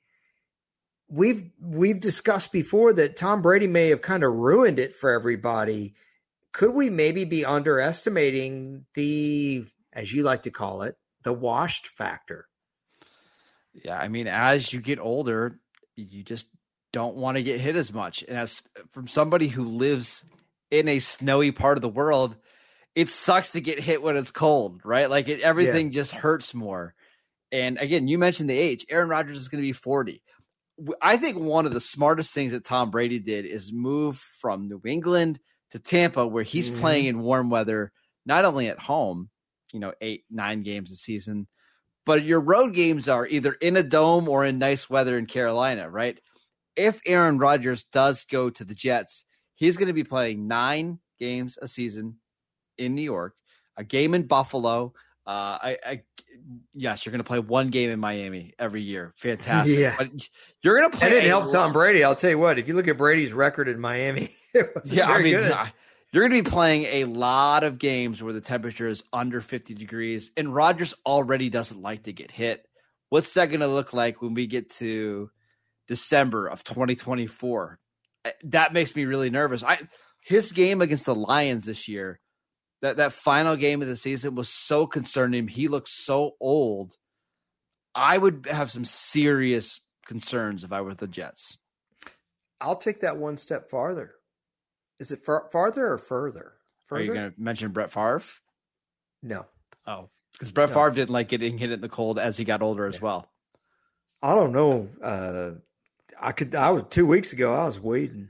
we've 1.10 1.50
we've 1.62 2.00
discussed 2.00 2.52
before 2.52 2.94
that 2.94 3.16
Tom 3.16 3.42
Brady 3.42 3.68
may 3.68 3.90
have 3.90 4.02
kind 4.02 4.24
of 4.24 4.34
ruined 4.34 4.80
it 4.80 4.96
for 4.96 5.12
everybody. 5.12 5.96
Could 6.52 6.74
we 6.74 6.90
maybe 6.90 7.26
be 7.26 7.44
underestimating 7.44 8.86
the, 8.94 9.66
as 9.92 10.12
you 10.12 10.24
like 10.24 10.44
to 10.44 10.52
call 10.52 10.84
it, 10.84 10.96
the 11.24 11.34
washed 11.34 11.88
factor? 11.88 12.48
Yeah, 13.74 13.98
I 13.98 14.08
mean, 14.08 14.28
as 14.28 14.72
you 14.72 14.80
get 14.80 15.00
older, 15.00 15.60
you 15.98 16.24
just 16.24 16.48
don't 16.94 17.18
want 17.18 17.36
to 17.36 17.44
get 17.44 17.60
hit 17.60 17.76
as 17.76 17.92
much. 17.92 18.24
And 18.26 18.38
as 18.38 18.62
from 18.94 19.10
somebody 19.10 19.50
who 19.50 19.66
lives 19.66 20.24
in 20.72 20.88
a 20.88 21.00
snowy 21.00 21.52
part 21.52 21.78
of 21.78 21.82
the 21.82 21.90
world, 21.90 22.38
it 22.96 23.10
sucks 23.10 23.50
to 23.52 23.60
get 23.60 23.82
hit 23.82 24.02
when 24.02 24.16
it's 24.16 24.32
cold, 24.32 24.80
right? 24.86 25.10
Like 25.10 25.28
it, 25.28 25.42
everything 25.42 25.88
yeah. 25.88 25.96
just 25.96 26.12
hurts 26.12 26.54
more. 26.54 26.96
And 27.52 27.78
again, 27.78 28.08
you 28.08 28.18
mentioned 28.18 28.50
the 28.50 28.58
age. 28.58 28.86
Aaron 28.90 29.10
Rodgers 29.10 29.38
is 29.38 29.50
going 29.50 29.62
to 29.62 29.68
be 29.68 29.74
40. 29.74 30.22
I 31.02 31.18
think 31.18 31.38
one 31.38 31.66
of 31.66 31.74
the 31.74 31.82
smartest 31.82 32.34
things 32.34 32.52
that 32.52 32.66
Tom 32.66 32.92
Brady 32.92 33.20
did 33.20 33.46
is 33.46 33.72
move 33.72 34.22
from 34.40 34.68
New 34.68 34.82
England 34.86 35.40
to 35.72 35.80
Tampa, 35.80 36.28
where 36.28 36.44
he's 36.44 36.70
mm-hmm. 36.70 36.82
playing 36.82 37.06
in 37.06 37.20
warm 37.20 37.50
weather, 37.50 37.92
not 38.26 38.46
only 38.46 38.68
at 38.68 38.80
home, 38.80 39.30
you 39.72 39.80
know, 39.80 39.94
eight, 40.02 40.26
nine 40.30 40.64
games 40.64 40.92
a 40.92 40.96
season, 40.96 41.48
but 42.06 42.24
your 42.24 42.40
road 42.40 42.74
games 42.74 43.08
are 43.08 43.26
either 43.26 43.54
in 43.54 43.78
a 43.78 43.84
dome 43.84 44.28
or 44.28 44.46
in 44.46 44.60
nice 44.60 44.90
weather 44.90 45.18
in 45.18 45.26
Carolina, 45.26 45.90
right? 45.90 46.20
If 46.76 47.00
Aaron 47.06 47.38
Rodgers 47.38 47.86
does 47.92 48.26
go 48.26 48.50
to 48.50 48.64
the 48.66 48.76
Jets, 48.76 49.24
He's 49.56 49.78
going 49.78 49.88
to 49.88 49.94
be 49.94 50.04
playing 50.04 50.48
nine 50.48 51.00
games 51.18 51.58
a 51.62 51.68
season 51.68 52.18
in 52.78 52.94
New 52.94 53.02
York, 53.02 53.36
a 53.78 53.84
game 53.84 54.14
in 54.14 54.28
Buffalo. 54.28 54.94
Uh, 55.28 55.58
I, 55.62 55.78
I, 55.86 56.04
yes, 56.74 57.06
you're 57.06 57.12
going 57.12 57.24
to 57.24 57.28
play 57.28 57.40
one 57.40 57.70
game 57.70 57.90
in 57.90 58.00
Miami 58.00 58.54
every 58.60 58.84
year. 58.84 59.14
Fantastic. 59.18 59.78
Yeah. 59.78 59.96
But 59.98 60.10
you're 60.62 60.80
going 60.80 60.92
to 60.92 60.98
play. 60.98 61.10
That 61.10 61.16
didn't 61.16 61.30
help 61.30 61.52
Tom 61.52 61.74
Brady. 61.74 62.04
I'll 62.04 62.16
tell 62.16 62.30
you 62.30 62.38
what. 62.38 62.60
If 62.60 62.68
you 62.68 62.76
look 62.76 62.88
at 62.88 62.98
Brady's 62.98 63.34
record 63.34 63.68
in 63.68 63.80
Miami, 63.80 64.36
yeah, 64.86 65.10
I 65.10 65.22
mean, 65.22 65.36
good. 65.36 65.54
you're 66.12 66.28
going 66.28 66.44
to 66.44 66.50
be 66.50 66.50
playing 66.50 66.84
a 66.86 67.06
lot 67.06 67.64
of 67.64 67.80
games 67.80 68.22
where 68.22 68.34
the 68.34 68.42
temperature 68.42 68.88
is 68.88 69.04
under 69.12 69.42
50 69.42 69.74
degrees, 69.74 70.32
and 70.38 70.54
Rodgers 70.54 70.94
already 71.06 71.50
doesn't 71.50 71.82
like 71.82 72.04
to 72.04 72.14
get 72.14 72.32
hit. 72.32 72.66
What's 73.10 73.34
that 73.34 73.48
going 73.48 73.62
to 73.62 73.68
look 73.68 73.94
like 73.94 74.22
when 74.22 74.34
we 74.34 74.48
get 74.48 74.72
to 74.76 75.30
December 75.88 76.48
of 76.48 76.64
2024? 76.64 77.80
that 78.46 78.74
makes 78.74 78.96
me 78.96 79.06
really 79.06 79.30
nervous. 79.30 79.64
I 79.64 79.80
his 80.22 80.52
game 80.52 80.82
against 80.82 81.06
the 81.06 81.16
Lions 81.16 81.66
this 81.66 81.88
year, 81.88 82.20
that 82.86 82.98
that 82.98 83.14
final 83.14 83.56
game 83.56 83.82
of 83.82 83.88
the 83.88 83.96
season 83.96 84.36
was 84.36 84.48
so 84.48 84.86
concerning. 84.86 85.48
He 85.48 85.68
looks 85.68 85.92
so 85.92 86.36
old. 86.40 86.96
I 87.96 88.16
would 88.16 88.48
have 88.50 88.70
some 88.70 88.86
serious 88.86 89.80
concerns 90.06 90.64
if 90.64 90.72
I 90.72 90.82
were 90.82 90.94
the 90.94 91.08
Jets. 91.08 91.58
I'll 92.62 92.76
take 92.76 93.02
that 93.02 93.18
one 93.18 93.38
step 93.38 93.72
farther. 93.72 94.12
Is 95.00 95.12
it 95.12 95.24
far, 95.26 95.50
farther 95.52 95.92
or 95.92 95.98
further? 95.98 96.54
further? 96.86 97.02
Are 97.02 97.06
you 97.06 97.14
going 97.14 97.32
to 97.32 97.42
mention 97.42 97.72
Brett 97.72 97.92
Favre? 97.92 98.22
No. 99.24 99.46
Oh, 99.88 100.10
because 100.34 100.52
Brett 100.52 100.70
no. 100.70 100.76
Favre 100.76 100.92
didn't 100.92 101.10
like 101.10 101.28
getting 101.28 101.58
hit 101.58 101.72
in 101.72 101.82
the 101.82 101.90
cold 101.90 102.20
as 102.20 102.38
he 102.38 102.46
got 102.46 102.62
older 102.62 102.86
as 102.86 103.02
well. 103.02 103.28
I 104.22 104.36
don't 104.36 104.52
know. 104.52 104.90
Uh, 105.02 105.52
I 106.22 106.34
could. 106.34 106.54
I 106.54 106.70
was 106.70 106.84
two 106.92 107.08
weeks 107.08 107.34
ago. 107.34 107.54
I 107.54 107.66
was 107.66 107.80
waiting. 107.80 108.30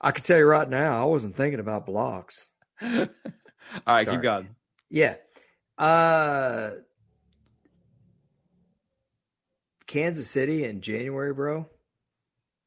I 0.00 0.10
could 0.12 0.24
tell 0.24 0.38
you 0.38 0.46
right 0.46 0.68
now. 0.68 1.02
I 1.02 1.04
wasn't 1.04 1.36
thinking 1.36 1.60
about 1.60 1.84
blocks. 1.86 2.48
All 3.86 3.94
right, 3.94 4.04
Sorry. 4.04 4.16
keep 4.16 4.22
going. 4.22 4.48
Yeah. 4.90 5.14
Uh, 5.76 6.70
Kansas 9.86 10.28
City 10.28 10.64
in 10.64 10.80
January, 10.80 11.32
bro. 11.32 11.66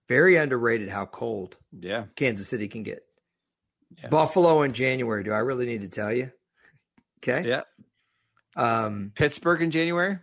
Very 0.07 0.35
underrated 0.35 0.89
how 0.89 1.05
cold. 1.05 1.57
Yeah. 1.79 2.05
Kansas 2.15 2.47
City 2.47 2.67
can 2.67 2.83
get. 2.83 3.03
Yeah. 3.97 4.09
Buffalo 4.09 4.61
in 4.63 4.73
January. 4.73 5.23
Do 5.23 5.31
I 5.31 5.39
really 5.39 5.65
need 5.65 5.81
to 5.81 5.89
tell 5.89 6.11
you? 6.13 6.31
Okay. 7.19 7.47
Yeah. 7.47 7.61
Um, 8.55 9.11
Pittsburgh 9.15 9.61
in 9.61 9.71
January. 9.71 10.17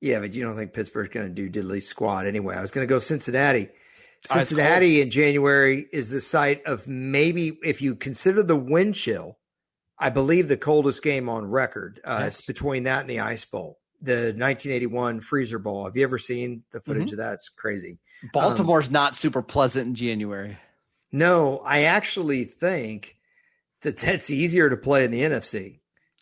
Yeah, 0.00 0.18
but 0.20 0.34
you 0.34 0.42
don't 0.42 0.56
think 0.56 0.72
Pittsburgh's 0.72 1.10
going 1.10 1.34
to 1.34 1.48
do 1.48 1.50
diddly 1.50 1.82
squad 1.82 2.26
anyway. 2.26 2.56
I 2.56 2.60
was 2.60 2.70
going 2.70 2.86
to 2.86 2.92
go 2.92 2.98
Cincinnati. 2.98 3.68
Cincinnati 4.24 5.00
in 5.00 5.10
January 5.10 5.86
is 5.92 6.10
the 6.10 6.20
site 6.20 6.64
of 6.64 6.86
maybe, 6.86 7.58
if 7.64 7.82
you 7.82 7.94
consider 7.94 8.42
the 8.42 8.56
wind 8.56 8.94
chill, 8.94 9.38
I 10.02 10.10
believe 10.10 10.48
the 10.48 10.56
coldest 10.56 11.02
game 11.02 11.28
on 11.28 11.46
record. 11.46 12.00
Uh. 12.04 12.24
It's 12.26 12.40
between 12.40 12.84
that 12.84 13.02
and 13.02 13.10
the 13.10 13.20
Ice 13.20 13.44
Bowl, 13.44 13.78
the 14.00 14.34
1981 14.34 15.20
Freezer 15.20 15.60
Bowl. 15.60 15.84
Have 15.84 15.96
you 15.96 16.02
ever 16.02 16.18
seen 16.18 16.64
the 16.72 16.80
footage 16.80 17.04
mm-hmm. 17.04 17.14
of 17.14 17.18
that? 17.18 17.34
It's 17.34 17.48
crazy. 17.48 17.98
Baltimore's 18.32 18.88
um, 18.88 18.92
not 18.92 19.14
super 19.14 19.42
pleasant 19.42 19.86
in 19.86 19.94
January. 19.94 20.58
No, 21.12 21.58
I 21.58 21.84
actually 21.84 22.44
think 22.44 23.16
that 23.82 23.96
that's 23.96 24.28
easier 24.28 24.70
to 24.70 24.76
play 24.76 25.04
in 25.04 25.12
the 25.12 25.22
NFC. 25.22 25.80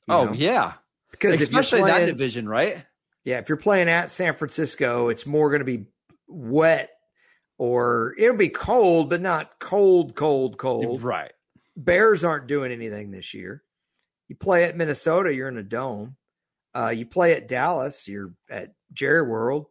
Oh 0.09 0.27
know? 0.27 0.33
yeah, 0.33 0.75
because 1.11 1.41
especially 1.41 1.81
playing, 1.81 2.01
that 2.01 2.07
division, 2.07 2.49
right? 2.49 2.85
Yeah, 3.25 3.39
if 3.39 3.49
you're 3.49 3.57
playing 3.57 3.89
at 3.89 4.11
San 4.11 4.35
Francisco, 4.35 5.09
it's 5.09 5.25
more 5.25 5.49
going 5.49 5.61
to 5.61 5.65
be 5.65 5.87
wet 6.27 6.91
or 7.57 8.15
it'll 8.19 8.37
be 8.37 8.49
cold, 8.49 9.11
but 9.11 9.21
not 9.21 9.59
cold, 9.59 10.15
cold, 10.15 10.59
cold. 10.59 11.03
Right. 11.03 11.33
Bears 11.77 12.25
aren't 12.25 12.47
doing 12.47 12.73
anything 12.73 13.11
this 13.11 13.33
year. 13.35 13.63
You 14.31 14.37
play 14.37 14.63
at 14.63 14.77
Minnesota, 14.77 15.35
you're 15.35 15.49
in 15.49 15.57
a 15.57 15.63
dome. 15.65 16.15
Uh, 16.73 16.93
you 16.95 17.05
play 17.05 17.33
at 17.33 17.49
Dallas, 17.49 18.07
you're 18.07 18.33
at 18.49 18.75
Jerry 18.93 19.23
World. 19.23 19.67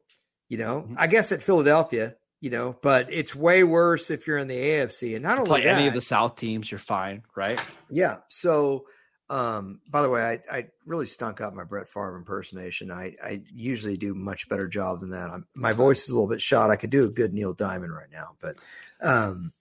You 0.49 0.57
know, 0.57 0.82
mm-hmm. 0.82 0.95
I 0.97 1.07
guess 1.07 1.32
at 1.32 1.41
Philadelphia, 1.41 2.18
you 2.41 2.49
know, 2.49 2.76
but 2.82 3.07
it's 3.10 3.34
way 3.34 3.64
worse 3.64 4.12
if 4.12 4.28
you're 4.28 4.38
in 4.38 4.49
the 4.49 4.57
AFC. 4.57 5.16
And 5.16 5.24
not 5.24 5.38
you 5.38 5.45
only 5.45 5.64
that, 5.64 5.78
any 5.78 5.88
of 5.88 5.93
the 5.93 6.01
South 6.01 6.36
teams, 6.36 6.70
you're 6.70 6.78
fine, 6.78 7.24
right? 7.38 7.57
Yeah. 7.89 8.18
So 8.28 8.84
um, 9.30 9.80
by 9.89 10.01
the 10.01 10.10
way, 10.10 10.22
I, 10.22 10.57
I 10.57 10.68
really 10.86 11.07
stunk 11.07 11.39
up 11.39 11.53
my 11.53 11.64
Brett 11.64 11.88
Favre 11.88 12.18
impersonation. 12.18 12.91
I, 12.91 13.16
I 13.24 13.43
usually 13.53 13.95
do 13.95 14.14
much 14.14 14.49
better 14.49 14.68
job 14.68 14.99
than 14.99 15.12
that. 15.12 15.30
I'm, 15.30 15.45
my 15.55 15.72
voice 15.72 16.03
is 16.03 16.10
a 16.10 16.14
little 16.16 16.28
bit 16.28 16.41
shot. 16.41 16.70
I 16.70 16.76
could 16.76 16.89
do 16.89 17.05
a 17.05 17.10
good 17.10 17.34
Neil 17.34 17.53
Diamond 17.53 17.93
right 17.93 18.12
now, 18.12 18.36
but 18.41 18.57
um, 19.01 19.53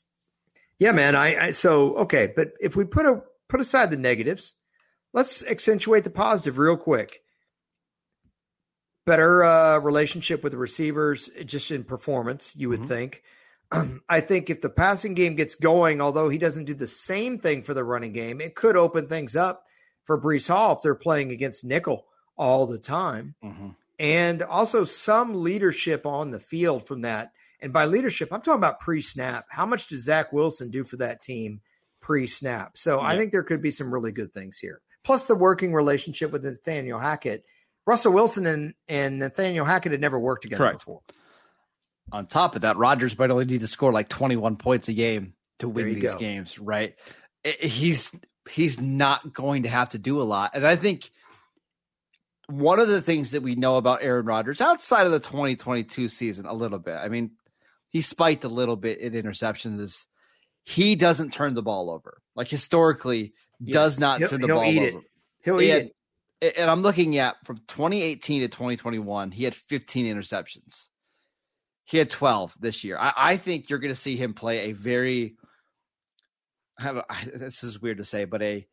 yeah, 0.80 0.90
man. 0.90 1.14
I, 1.14 1.46
I 1.46 1.50
so 1.52 1.94
okay, 1.98 2.32
but 2.34 2.52
if 2.60 2.74
we 2.74 2.84
put 2.84 3.06
a 3.06 3.22
put 3.48 3.60
aside 3.60 3.92
the 3.92 3.96
negatives, 3.96 4.54
let's 5.12 5.44
accentuate 5.44 6.04
the 6.04 6.10
positive 6.10 6.58
real 6.58 6.76
quick. 6.76 7.20
Better 9.06 9.42
uh, 9.42 9.78
relationship 9.78 10.42
with 10.42 10.52
the 10.52 10.58
receivers, 10.58 11.30
just 11.44 11.70
in 11.70 11.84
performance, 11.84 12.54
you 12.56 12.68
would 12.68 12.80
mm-hmm. 12.80 12.88
think. 12.88 13.22
I 14.08 14.20
think 14.20 14.50
if 14.50 14.60
the 14.60 14.70
passing 14.70 15.14
game 15.14 15.34
gets 15.34 15.54
going, 15.54 16.00
although 16.00 16.28
he 16.28 16.38
doesn't 16.38 16.66
do 16.66 16.74
the 16.74 16.86
same 16.86 17.38
thing 17.38 17.62
for 17.62 17.74
the 17.74 17.84
running 17.84 18.12
game, 18.12 18.40
it 18.40 18.54
could 18.54 18.76
open 18.76 19.06
things 19.06 19.36
up 19.36 19.64
for 20.04 20.20
Breece 20.20 20.48
Hall 20.48 20.76
if 20.76 20.82
they're 20.82 20.94
playing 20.94 21.30
against 21.30 21.64
nickel 21.64 22.06
all 22.36 22.66
the 22.66 22.78
time. 22.78 23.34
Mm-hmm. 23.44 23.68
And 23.98 24.42
also 24.42 24.84
some 24.84 25.42
leadership 25.42 26.06
on 26.06 26.30
the 26.30 26.38
field 26.38 26.86
from 26.86 27.02
that. 27.02 27.32
And 27.60 27.72
by 27.72 27.86
leadership, 27.86 28.32
I'm 28.32 28.40
talking 28.40 28.60
about 28.60 28.80
pre 28.80 29.02
snap. 29.02 29.46
How 29.50 29.66
much 29.66 29.88
does 29.88 30.04
Zach 30.04 30.32
Wilson 30.32 30.70
do 30.70 30.84
for 30.84 30.98
that 30.98 31.20
team 31.20 31.60
pre 32.00 32.26
snap? 32.26 32.78
So 32.78 33.00
yeah. 33.00 33.06
I 33.06 33.16
think 33.16 33.32
there 33.32 33.42
could 33.42 33.60
be 33.60 33.72
some 33.72 33.92
really 33.92 34.12
good 34.12 34.32
things 34.32 34.58
here. 34.58 34.80
Plus 35.08 35.24
the 35.24 35.34
working 35.34 35.72
relationship 35.72 36.32
with 36.32 36.44
Nathaniel 36.44 36.98
Hackett. 36.98 37.42
Russell 37.86 38.12
Wilson 38.12 38.44
and, 38.44 38.74
and 38.88 39.18
Nathaniel 39.18 39.64
Hackett 39.64 39.92
had 39.92 40.02
never 40.02 40.18
worked 40.18 40.42
together 40.42 40.62
Correct. 40.62 40.80
before. 40.80 41.00
On 42.12 42.26
top 42.26 42.56
of 42.56 42.60
that, 42.60 42.76
Rodgers 42.76 43.18
might 43.18 43.30
only 43.30 43.46
need 43.46 43.60
to 43.60 43.68
score 43.68 43.90
like 43.90 44.10
21 44.10 44.56
points 44.56 44.86
a 44.88 44.92
game 44.92 45.32
to 45.60 45.68
win 45.70 45.94
these 45.94 46.02
go. 46.12 46.18
games, 46.18 46.58
right? 46.58 46.94
He's 47.42 48.10
he's 48.50 48.78
not 48.78 49.32
going 49.32 49.62
to 49.62 49.70
have 49.70 49.88
to 49.90 49.98
do 49.98 50.20
a 50.20 50.24
lot. 50.24 50.50
And 50.52 50.66
I 50.66 50.76
think 50.76 51.10
one 52.46 52.78
of 52.78 52.88
the 52.88 53.00
things 53.00 53.30
that 53.30 53.42
we 53.42 53.54
know 53.54 53.76
about 53.78 54.02
Aaron 54.02 54.26
Rodgers 54.26 54.60
outside 54.60 55.06
of 55.06 55.12
the 55.12 55.20
2022 55.20 56.08
season 56.08 56.44
a 56.44 56.52
little 56.52 56.78
bit. 56.78 56.96
I 56.96 57.08
mean, 57.08 57.30
he 57.88 58.02
spiked 58.02 58.44
a 58.44 58.48
little 58.48 58.76
bit 58.76 58.98
in 58.98 59.14
interceptions 59.14 59.80
is 59.80 60.06
he 60.64 60.96
doesn't 60.96 61.32
turn 61.32 61.54
the 61.54 61.62
ball 61.62 61.90
over. 61.90 62.20
Like 62.36 62.48
historically 62.48 63.32
yes. 63.60 63.74
does 63.74 64.00
not 64.00 64.18
he'll, 64.18 64.28
turn 64.28 64.40
the 64.40 64.48
ball 64.48 64.60
over. 64.60 64.84
It. 64.84 64.94
He'll 65.42 65.60
eat 65.60 65.68
had, 65.68 65.90
it. 66.40 66.54
And 66.56 66.70
I'm 66.70 66.82
looking 66.82 67.18
at 67.18 67.36
from 67.44 67.58
2018 67.68 68.42
to 68.42 68.48
2021, 68.48 69.32
he 69.32 69.44
had 69.44 69.54
15 69.54 70.06
interceptions. 70.06 70.86
He 71.84 71.98
had 71.98 72.10
12 72.10 72.54
this 72.60 72.84
year. 72.84 72.98
I, 72.98 73.12
I 73.16 73.36
think 73.38 73.70
you're 73.70 73.78
going 73.78 73.94
to 73.94 74.00
see 74.00 74.16
him 74.16 74.34
play 74.34 74.70
a 74.70 74.72
very 74.72 75.36
a, 76.78 77.02
this 77.34 77.64
is 77.64 77.80
weird 77.80 77.98
to 77.98 78.04
say, 78.04 78.24
but 78.24 78.42
a 78.42 78.66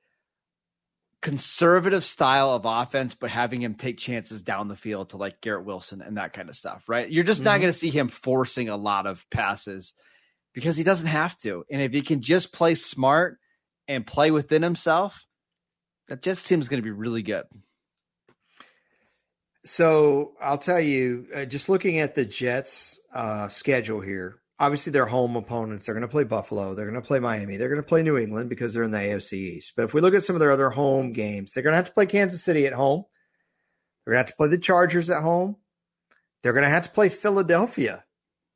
conservative 1.21 2.03
style 2.03 2.51
of 2.51 2.65
offense, 2.65 3.13
but 3.15 3.31
having 3.31 3.61
him 3.61 3.75
take 3.75 3.97
chances 3.97 4.41
down 4.41 4.67
the 4.67 4.75
field 4.75 5.09
to 5.09 5.17
like 5.17 5.41
Garrett 5.41 5.65
Wilson 5.65 6.01
and 6.01 6.17
that 6.17 6.33
kind 6.33 6.49
of 6.49 6.55
stuff, 6.55 6.83
right? 6.87 7.09
You're 7.09 7.23
just 7.23 7.39
mm-hmm. 7.39 7.45
not 7.45 7.61
going 7.61 7.73
to 7.73 7.79
see 7.79 7.89
him 7.89 8.09
forcing 8.09 8.69
a 8.69 8.77
lot 8.77 9.07
of 9.07 9.25
passes 9.31 9.93
because 10.53 10.77
he 10.77 10.83
doesn't 10.83 11.07
have 11.07 11.37
to. 11.39 11.65
And 11.71 11.81
if 11.81 11.91
he 11.93 12.01
can 12.01 12.21
just 12.21 12.53
play 12.53 12.75
smart 12.75 13.39
and 13.87 14.05
play 14.05 14.31
within 14.31 14.61
himself, 14.61 15.25
that 16.07 16.21
just 16.21 16.45
seems 16.45 16.67
going 16.67 16.81
to 16.81 16.85
be 16.85 16.91
really 16.91 17.23
good. 17.23 17.45
So 19.65 20.33
I'll 20.39 20.59
tell 20.59 20.79
you, 20.79 21.27
uh, 21.33 21.45
just 21.45 21.69
looking 21.69 21.99
at 21.99 22.13
the 22.13 22.25
Jets' 22.25 22.99
uh, 23.13 23.47
schedule 23.47 23.99
here, 23.99 24.39
obviously 24.59 24.91
they're 24.91 25.07
home 25.07 25.35
opponents. 25.35 25.85
They're 25.85 25.95
going 25.95 26.03
to 26.03 26.07
play 26.07 26.23
Buffalo. 26.23 26.75
They're 26.75 26.85
going 26.85 27.01
to 27.01 27.07
play 27.07 27.19
Miami. 27.19 27.57
They're 27.57 27.69
going 27.69 27.81
to 27.81 27.87
play 27.87 28.03
New 28.03 28.17
England 28.17 28.49
because 28.49 28.73
they're 28.73 28.83
in 28.83 28.91
the 28.91 28.99
AFC 28.99 29.33
East. 29.33 29.73
But 29.75 29.85
if 29.85 29.93
we 29.93 30.01
look 30.01 30.13
at 30.13 30.23
some 30.23 30.35
of 30.35 30.39
their 30.39 30.51
other 30.51 30.69
home 30.69 31.13
games, 31.13 31.51
they're 31.51 31.63
going 31.63 31.73
to 31.73 31.77
have 31.77 31.87
to 31.87 31.93
play 31.93 32.05
Kansas 32.05 32.43
City 32.43 32.67
at 32.67 32.73
home. 32.73 33.05
They're 34.05 34.13
going 34.13 34.23
to 34.23 34.27
have 34.27 34.33
to 34.33 34.37
play 34.37 34.47
the 34.49 34.57
Chargers 34.59 35.09
at 35.09 35.23
home. 35.23 35.55
They're 36.43 36.53
going 36.53 36.63
to 36.63 36.69
have 36.69 36.83
to 36.83 36.91
play 36.91 37.09
Philadelphia. 37.09 38.03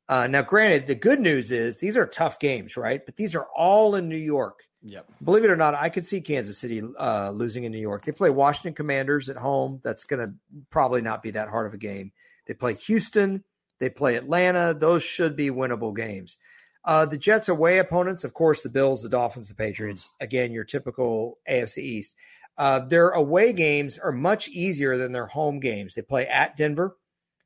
Uh, 0.08 0.28
now, 0.28 0.42
granted, 0.42 0.86
the 0.86 0.94
good 0.94 1.20
news 1.20 1.50
is 1.50 1.78
these 1.78 1.96
are 1.96 2.06
tough 2.06 2.38
games, 2.38 2.76
right? 2.76 3.04
But 3.04 3.16
these 3.16 3.34
are 3.34 3.46
all 3.56 3.96
in 3.96 4.08
New 4.08 4.16
York. 4.16 4.60
Yep. 4.82 5.12
Believe 5.22 5.44
it 5.44 5.50
or 5.50 5.56
not, 5.56 5.74
I 5.74 5.90
could 5.90 6.06
see 6.06 6.20
Kansas 6.20 6.58
City 6.58 6.82
uh, 6.98 7.30
losing 7.30 7.64
in 7.64 7.72
New 7.72 7.78
York. 7.80 8.04
They 8.04 8.12
play 8.12 8.30
Washington 8.30 8.74
Commanders 8.74 9.28
at 9.28 9.36
home. 9.36 9.80
That's 9.82 10.04
going 10.04 10.26
to 10.26 10.34
probably 10.70 11.02
not 11.02 11.22
be 11.22 11.32
that 11.32 11.48
hard 11.48 11.66
of 11.66 11.74
a 11.74 11.78
game. 11.78 12.12
They 12.46 12.54
play 12.54 12.74
Houston. 12.74 13.44
They 13.78 13.90
play 13.90 14.16
Atlanta. 14.16 14.74
Those 14.74 15.02
should 15.02 15.36
be 15.36 15.50
winnable 15.50 15.94
games. 15.94 16.38
Uh, 16.84 17.04
the 17.04 17.18
Jets 17.18 17.48
away 17.48 17.78
opponents, 17.78 18.24
of 18.24 18.32
course, 18.32 18.62
the 18.62 18.70
Bills, 18.70 19.02
the 19.02 19.08
Dolphins, 19.10 19.48
the 19.48 19.54
Patriots. 19.54 20.10
Again, 20.20 20.52
your 20.52 20.64
typical 20.64 21.38
AFC 21.48 21.78
East. 21.78 22.14
Uh, 22.56 22.80
their 22.80 23.10
away 23.10 23.52
games 23.52 23.98
are 23.98 24.12
much 24.12 24.48
easier 24.48 24.96
than 24.96 25.12
their 25.12 25.26
home 25.26 25.60
games. 25.60 25.94
They 25.94 26.02
play 26.02 26.26
at 26.26 26.56
Denver. 26.56 26.96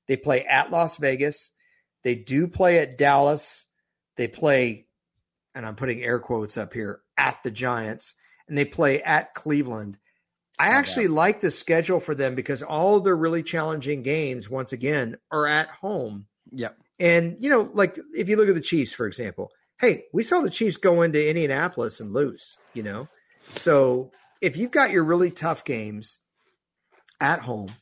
They 0.06 0.16
play 0.16 0.44
at 0.44 0.70
Las 0.70 0.96
Vegas. 0.96 1.50
They 2.02 2.14
do 2.14 2.46
play 2.46 2.78
at 2.78 2.98
Dallas. 2.98 3.66
They 4.16 4.28
play, 4.28 4.86
and 5.54 5.66
I'm 5.66 5.76
putting 5.76 6.02
air 6.02 6.18
quotes 6.18 6.56
up 6.56 6.72
here, 6.72 7.00
at 7.16 7.38
the 7.42 7.50
Giants. 7.50 8.14
And 8.48 8.58
they 8.58 8.64
play 8.64 9.02
at 9.02 9.34
Cleveland. 9.34 9.98
I 10.58 10.68
actually 10.68 11.08
like 11.08 11.40
the 11.40 11.50
schedule 11.50 11.98
for 11.98 12.14
them 12.14 12.34
because 12.34 12.62
all 12.62 13.00
their 13.00 13.16
really 13.16 13.42
challenging 13.42 14.02
games, 14.02 14.48
once 14.48 14.72
again, 14.72 15.16
are 15.30 15.46
at 15.46 15.68
home. 15.68 16.26
Yep. 16.52 16.78
And, 17.00 17.36
you 17.40 17.50
know, 17.50 17.68
like 17.72 17.98
if 18.14 18.28
you 18.28 18.36
look 18.36 18.48
at 18.48 18.54
the 18.54 18.60
Chiefs, 18.60 18.92
for 18.92 19.06
example, 19.06 19.50
hey, 19.80 20.04
we 20.12 20.22
saw 20.22 20.40
the 20.40 20.50
Chiefs 20.50 20.76
go 20.76 21.02
into 21.02 21.28
Indianapolis 21.28 22.00
and 22.00 22.12
lose, 22.12 22.56
you 22.72 22.82
know? 22.82 23.08
So 23.56 24.12
if 24.40 24.56
you've 24.56 24.70
got 24.70 24.90
your 24.90 25.04
really 25.04 25.30
tough 25.30 25.64
games 25.64 26.18
at 27.20 27.40
home, 27.40 27.74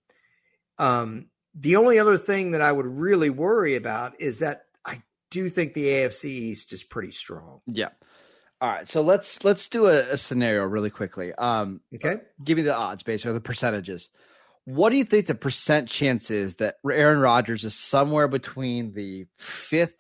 um, 0.79 1.27
the 1.55 1.77
only 1.77 1.99
other 1.99 2.17
thing 2.17 2.53
that 2.53 2.63
I 2.63 2.73
would 2.73 2.87
really 2.87 3.31
worry 3.31 3.77
about 3.77 4.21
is 4.21 4.39
that 4.39 4.63
I 4.85 5.03
do 5.31 5.51
think 5.51 5.75
the 5.75 5.87
AFC 5.87 6.25
East 6.25 6.73
is 6.73 6.83
pretty 6.83 7.13
strong. 7.13 7.61
Yeah. 7.67 7.91
All 8.63 8.69
right, 8.69 8.89
so 8.89 9.03
let's 9.03 9.43
let's 9.43 9.67
do 9.67 9.87
a, 9.87 10.13
a 10.13 10.17
scenario 10.17 10.63
really 10.63 10.89
quickly. 10.89 11.33
Um, 11.35 11.81
okay, 11.97 12.19
give 12.45 12.57
me 12.57 12.63
the 12.63 12.73
odds, 12.73 13.03
basically, 13.03 13.33
the 13.33 13.41
percentages. 13.41 14.09
What 14.67 14.91
do 14.91 14.97
you 14.99 15.05
think 15.05 15.27
the 15.27 15.35
percent 15.35 15.89
chance 15.89 16.31
is 16.31 16.55
that 16.57 16.77
Aaron 16.89 17.19
Rodgers 17.19 17.65
is 17.65 17.75
somewhere 17.75 18.29
between 18.29 18.93
the 18.93 19.27
fifth 19.37 19.97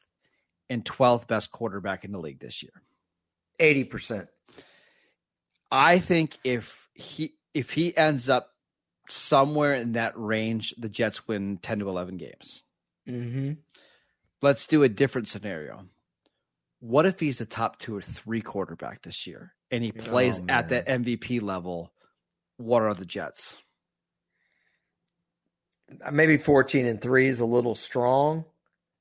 and 0.71 0.87
twelfth 0.87 1.27
best 1.27 1.51
quarterback 1.51 2.05
in 2.05 2.13
the 2.13 2.21
league 2.21 2.39
this 2.39 2.63
year? 2.63 2.71
Eighty 3.59 3.83
percent. 3.83 4.29
I 5.73 5.99
think 5.99 6.39
if 6.45 6.73
he 6.95 7.35
if 7.55 7.71
he 7.71 7.97
ends 7.97 8.29
up 8.29 8.51
somewhere 9.09 9.75
in 9.75 9.95
that 9.95 10.13
range, 10.15 10.73
the 10.79 10.89
Jets 10.89 11.27
win 11.27 11.59
ten 11.61 11.81
to 11.81 11.89
eleven 11.89 12.17
games. 12.17 12.63
Mm-hmm. 13.09 13.55
Let's 14.41 14.69
do 14.69 14.85
a 14.85 14.89
different 14.89 15.27
scenario 15.27 15.87
what 16.83 17.07
if 17.07 17.20
he's 17.20 17.41
a 17.41 17.47
top 17.47 17.78
two 17.78 17.97
or 17.97 18.03
three 18.03 18.41
quarterback 18.41 19.03
this 19.03 19.24
year 19.24 19.55
and 19.70 19.85
he 19.85 19.93
plays 19.93 20.41
oh, 20.41 20.45
at 20.49 20.68
that 20.70 20.89
MVP 20.89 21.41
level? 21.41 21.93
What 22.57 22.83
are 22.83 22.93
the 22.93 23.05
Jets? 23.05 23.55
Maybe 26.11 26.39
14 26.39 26.87
and 26.87 27.01
3 27.01 27.28
is 27.28 27.39
a 27.39 27.45
little 27.45 27.76
strong. 27.76 28.45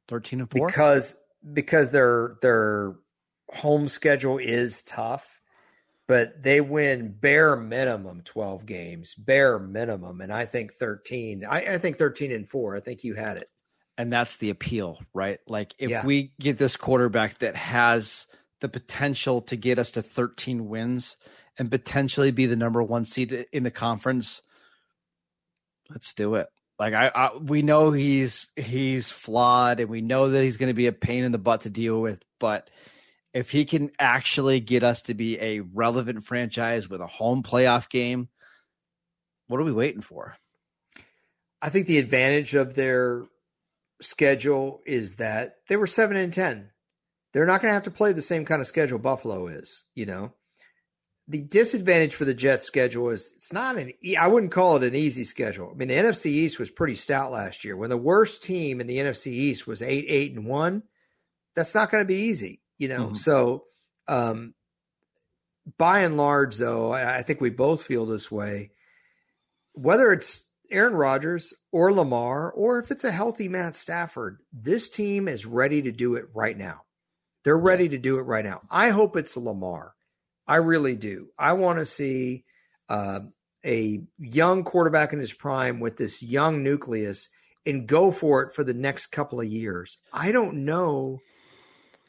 13 0.10 0.42
and 0.42 0.52
4? 0.52 0.68
Because 0.68 1.16
because 1.54 1.90
their 1.90 2.36
their 2.44 2.98
home 3.50 3.88
schedule 3.88 4.38
is 4.38 4.84
tough, 4.84 5.42
but 6.08 6.44
they 6.44 6.62
win 6.62 7.16
bare 7.20 7.56
minimum 7.56 8.22
12 8.26 8.64
games, 8.68 9.16
bare 9.16 9.58
minimum. 9.58 10.22
And 10.22 10.32
I 10.32 10.46
think 10.46 10.74
13. 10.74 11.46
I, 11.50 11.74
I 11.74 11.78
think 11.80 11.98
13 11.98 12.32
and 12.32 12.48
4. 12.48 12.76
I 12.76 12.80
think 12.80 13.04
you 13.04 13.16
had 13.16 13.38
it 13.38 13.50
and 13.98 14.12
that's 14.12 14.38
the 14.38 14.50
appeal, 14.50 15.00
right? 15.14 15.40
Like 15.48 15.74
if 15.78 15.90
yeah. 15.90 16.06
we 16.06 16.32
get 16.40 16.58
this 16.58 16.76
quarterback 16.76 17.40
that 17.40 17.56
has 17.56 18.26
the 18.60 18.70
potential 18.70 19.42
to 19.44 19.56
get 19.56 19.80
us 19.80 19.92
to 19.92 20.02
13 20.02 20.70
wins 20.70 21.18
and 21.58 21.70
potentially 21.70 22.32
be 22.32 22.46
the 22.46 22.56
number 22.56 22.82
one 22.82 23.06
seed 23.06 23.48
in 23.52 23.64
the 23.64 23.72
conference, 23.72 24.42
let's 25.90 26.14
do 26.14 26.36
it. 26.36 26.48
Like 26.80 26.94
I, 26.94 27.12
I 27.14 27.38
we 27.38 27.62
know 27.62 27.92
he's 27.92 28.48
he's 28.56 29.12
flawed, 29.12 29.80
and 29.80 29.90
we 29.90 30.02
know 30.02 30.32
that 30.32 30.44
he's 30.44 30.58
going 30.58 30.72
to 30.72 30.74
be 30.74 30.88
a 30.88 30.92
pain 30.92 31.24
in 31.24 31.32
the 31.32 31.38
butt 31.38 31.62
to 31.62 31.70
deal 31.70 32.02
with. 32.02 32.24
But 32.40 32.72
if 33.36 33.52
he 33.52 33.66
can 33.66 33.92
actually 34.00 34.62
get 34.62 34.84
us 34.84 35.04
to 35.04 35.14
be 35.14 35.40
a 35.40 35.60
relevant 35.60 36.24
franchise 36.24 36.90
with 36.90 37.02
a 37.02 37.08
home 37.08 37.44
playoff 37.44 37.88
game, 37.88 38.30
what 39.48 39.60
are 39.60 39.64
we 39.64 39.72
waiting 39.72 40.02
for? 40.02 40.36
I 41.62 41.70
think 41.70 41.86
the 41.86 42.00
advantage 42.00 42.56
of 42.56 42.74
their 42.74 43.26
schedule 44.02 44.82
is 44.86 45.16
that 45.16 45.56
they 45.68 45.78
were 45.78 45.88
seven 45.88 46.18
and 46.18 46.34
ten. 46.34 46.70
They're 47.34 47.46
not 47.46 47.62
going 47.62 47.70
to 47.70 47.76
have 47.76 47.84
to 47.84 47.92
play 47.92 48.14
the 48.14 48.22
same 48.22 48.46
kind 48.46 48.60
of 48.60 48.68
schedule 48.68 49.00
Buffalo 49.00 49.48
is. 49.48 49.84
You 49.96 50.06
know, 50.06 50.34
the 51.28 51.42
disadvantage 51.42 52.16
for 52.16 52.26
the 52.26 52.34
Jets 52.34 52.66
schedule 52.66 53.10
is 53.10 53.32
it's 53.38 53.54
not 53.54 53.78
an. 53.78 53.94
I 54.20 54.28
wouldn't 54.28 54.52
call 54.52 54.76
it 54.76 54.84
an 54.84 54.96
easy 54.96 55.24
schedule. 55.24 55.72
I 55.72 55.78
mean, 55.78 55.88
the 55.88 55.96
NFC 55.96 56.26
East 56.28 56.60
was 56.60 56.70
pretty 56.70 56.96
stout 56.96 57.32
last 57.32 57.64
year. 57.64 57.78
When 57.78 57.90
the 57.90 57.98
worst 57.98 58.44
team 58.44 58.82
in 58.82 58.88
the 58.88 58.98
NFC 58.98 59.28
East 59.28 59.66
was 59.66 59.82
eight, 59.82 60.06
eight, 60.08 60.36
and 60.36 60.46
one, 60.46 60.84
that's 61.56 61.74
not 61.74 61.92
going 61.92 62.04
to 62.04 62.08
be 62.08 62.24
easy. 62.24 62.62
You 62.78 62.90
know, 62.90 63.06
mm-hmm. 63.08 63.16
so 63.16 63.66
um, 64.08 64.54
by 65.78 66.02
and 66.02 66.18
large, 66.18 66.58
though, 66.58 66.92
I 66.92 67.22
think 67.24 67.40
we 67.40 67.50
both 67.50 67.84
feel 67.84 68.06
this 68.06 68.30
way. 68.32 68.72
Whether 69.74 70.12
it's 70.12 70.44
Aaron 70.72 70.94
Rodgers 70.94 71.54
or 71.72 71.94
Lamar, 71.94 72.52
or 72.52 72.80
if 72.80 72.92
it's 72.92 73.04
a 73.04 73.12
healthy 73.12 73.48
Matt 73.48 73.76
Stafford, 73.76 74.40
this 74.54 74.90
team 74.90 75.28
is 75.28 75.46
ready 75.46 75.82
to 75.84 75.92
do 75.92 76.16
it 76.16 76.26
right 76.34 76.58
now. 76.58 76.82
They're 77.44 77.58
ready 77.58 77.90
to 77.90 77.98
do 77.98 78.18
it 78.20 78.24
right 78.24 78.46
now. 78.46 78.62
I 78.70 78.90
hope 78.90 79.16
it's 79.16 79.36
Lamar. 79.36 79.94
I 80.48 80.58
really 80.58 80.96
do. 80.96 81.30
I 81.38 81.54
want 81.54 81.80
to 81.80 81.86
see 81.86 82.46
uh, 82.90 83.22
a 83.66 84.02
young 84.20 84.64
quarterback 84.64 85.14
in 85.14 85.20
his 85.20 85.34
prime 85.34 85.80
with 85.80 85.98
this 85.98 86.22
young 86.22 86.64
nucleus 86.64 87.30
and 87.66 87.88
go 87.88 88.12
for 88.12 88.44
it 88.44 88.54
for 88.54 88.64
the 88.64 88.74
next 88.74 89.08
couple 89.08 89.40
of 89.40 89.48
years. 89.48 90.00
I 90.12 90.32
don't 90.32 90.66
know. 90.66 91.20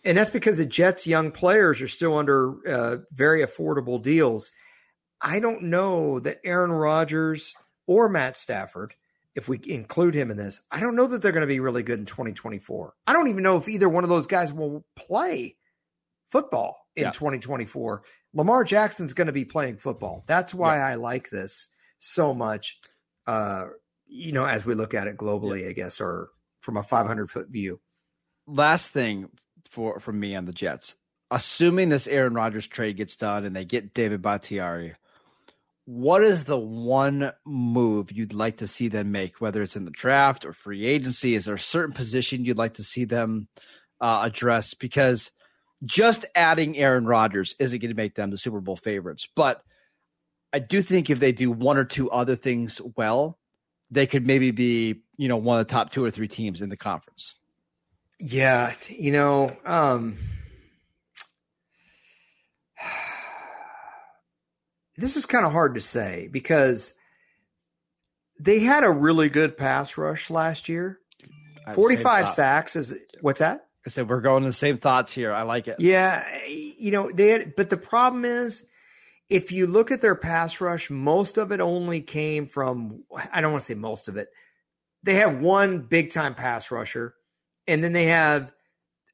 And 0.05 0.19
that's 0.19 0.31
because 0.31 0.59
the 0.59 0.67
Jets' 0.67 1.07
young 1.07 1.31
players 1.31 1.81
are 1.81 1.89
still 1.89 2.17
under 2.17 2.55
uh, 2.69 2.97
very 3.13 3.45
affordable 3.45 4.03
deals. 4.03 4.51
I 5.21 5.39
don't 5.39 5.65
know 5.65 6.19
that 6.21 6.41
Aaron 6.45 6.73
Rodgers 6.73 7.55
or 7.93 8.09
Matt 8.09 8.37
Stafford, 8.37 8.95
if 9.35 9.49
we 9.49 9.61
include 9.65 10.15
him 10.15 10.31
in 10.31 10.37
this, 10.37 10.61
I 10.71 10.81
don't 10.81 10.97
know 10.97 11.07
that 11.07 11.23
they're 11.23 11.33
going 11.33 11.43
to 11.43 11.47
be 11.47 11.61
really 11.61 11.83
good 11.83 11.99
in 11.99 12.07
2024. 12.07 12.95
I 13.07 13.13
don't 13.13 13.29
even 13.29 13.43
know 13.43 13.57
if 13.57 13.69
either 13.69 13.89
one 13.89 14.05
of 14.05 14.11
those 14.11 14.27
guys 14.27 14.53
will 14.53 14.85
play 14.97 15.57
football 16.31 16.87
in 16.97 17.05
Yeah. 17.05 17.11
2024. 17.13 18.03
Lamar 18.35 18.65
Jackson's 18.65 19.13
going 19.13 19.27
to 19.27 19.33
be 19.33 19.45
playing 19.45 19.77
football. 19.77 20.25
That's 20.27 20.55
why 20.55 20.79
I 20.79 20.95
like 20.97 21.31
this 21.31 21.69
so 21.99 22.35
much. 22.35 22.79
Uh, 23.27 23.67
you 24.07 24.33
know, 24.33 24.45
as 24.47 24.65
we 24.65 24.75
look 24.75 24.95
at 24.95 25.07
it 25.07 25.17
globally, 25.17 25.69
I 25.69 25.73
guess, 25.73 26.01
or 26.01 26.31
from 26.61 26.77
a 26.77 26.83
500 26.83 27.31
foot 27.31 27.49
view. 27.49 27.81
last 28.47 28.89
thing 28.91 29.29
for 29.71 30.01
from 30.01 30.19
me 30.21 30.35
on 30.35 30.45
the 30.45 30.53
Jets. 30.53 30.95
Assuming 31.31 31.89
this 31.89 32.07
Aaron 32.07 32.35
Rodgers 32.35 32.67
trade 32.67 32.99
gets 32.99 33.17
done 33.17 33.45
and 33.47 33.57
they 33.57 33.65
get 33.65 33.95
David 33.95 34.21
Bakhtiari, 34.21 34.95
what 35.85 36.23
is 36.23 36.45
the 36.45 36.59
one 36.59 37.33
move 37.45 38.13
you'd 38.13 38.33
like 38.33 38.59
to 38.59 38.67
see 38.67 38.89
them 38.89 39.11
make, 39.11 39.41
whether 39.41 39.63
it's 39.63 39.77
in 39.77 39.85
the 39.85 39.91
draft 39.91 40.45
or 40.45 40.53
free 40.53 40.87
agency? 40.87 41.35
Is 41.35 41.47
there 41.47 41.55
a 41.55 41.59
certain 41.61 41.95
position 41.95 42.45
you'd 42.45 42.59
like 42.59 42.75
to 42.75 42.85
see 42.85 43.05
them 43.05 43.49
uh, 44.01 44.21
address? 44.25 44.75
Because 44.75 45.31
just 45.85 46.25
adding 46.37 46.77
Aaron 46.77 47.07
Rodgers 47.07 47.55
isn't 47.59 47.81
going 47.81 47.91
to 47.91 47.97
make 47.97 48.15
them 48.15 48.31
the 48.31 48.39
Super 48.39 48.61
Bowl 48.61 48.77
favorites, 48.77 49.29
but 49.35 49.63
I 50.53 50.61
do 50.61 50.83
think 50.83 51.11
if 51.11 51.19
they 51.19 51.33
do 51.33 51.51
one 51.51 51.79
or 51.79 51.85
two 51.85 52.11
other 52.11 52.37
things 52.37 52.81
well, 52.97 53.39
they 53.91 54.07
could 54.07 54.27
maybe 54.27 54.51
be, 54.51 55.03
you 55.17 55.29
know, 55.29 55.37
one 55.37 55.59
of 55.59 55.67
the 55.67 55.73
top 55.73 55.93
two 55.93 56.05
or 56.05 56.11
three 56.11 56.29
teams 56.29 56.63
in 56.63 56.69
the 56.69 56.77
conference. 56.77 57.37
Yeah, 58.21 58.75
you 58.89 59.11
know, 59.11 59.57
um 59.65 60.17
this 64.97 65.17
is 65.17 65.27
kind 65.27 65.45
of 65.45 65.53
hard 65.53 65.75
to 65.75 65.81
say 65.81 66.29
because 66.31 66.93
they 68.39 68.59
had 68.59 68.85
a 68.85 68.91
really 68.91 69.29
good 69.29 69.57
pass 69.57 69.97
rush 69.97 70.31
last 70.31 70.69
year. 70.69 70.99
I 71.67 71.71
have 71.71 71.77
the 71.77 71.83
same 71.83 72.03
45 72.03 72.29
sacks 72.31 72.77
is 72.77 72.95
what's 73.21 73.41
that? 73.41 73.67
I 73.87 73.91
said 73.91 74.09
we're 74.09 74.21
going 74.21 74.43
to 74.45 74.49
the 74.49 74.55
same 74.55 74.79
thoughts 74.79 75.13
here. 75.13 75.33
I 75.33 75.43
like 75.43 75.69
it. 75.69 75.77
Yeah, 75.79 76.25
you 76.47 76.91
know, 76.91 77.11
they 77.11 77.29
had 77.29 77.57
but 77.57 77.71
the 77.71 77.77
problem 77.77 78.25
is 78.25 78.65
if 79.29 79.51
you 79.51 79.67
look 79.67 79.91
at 79.91 80.01
their 80.01 80.15
pass 80.15 80.61
rush, 80.61 80.91
most 80.91 81.39
of 81.39 81.53
it 81.53 81.61
only 81.61 82.01
came 82.01 82.47
from 82.47 83.05
I 83.33 83.41
don't 83.41 83.53
want 83.53 83.63
to 83.63 83.67
say 83.67 83.75
most 83.75 84.09
of 84.09 84.17
it. 84.17 84.29
They 85.03 85.15
have 85.17 85.41
one 85.41 85.81
big 85.81 86.11
time 86.11 86.35
pass 86.35 86.71
rusher 86.71 87.15
and 87.67 87.83
then 87.83 87.93
they 87.93 88.07
have 88.07 88.53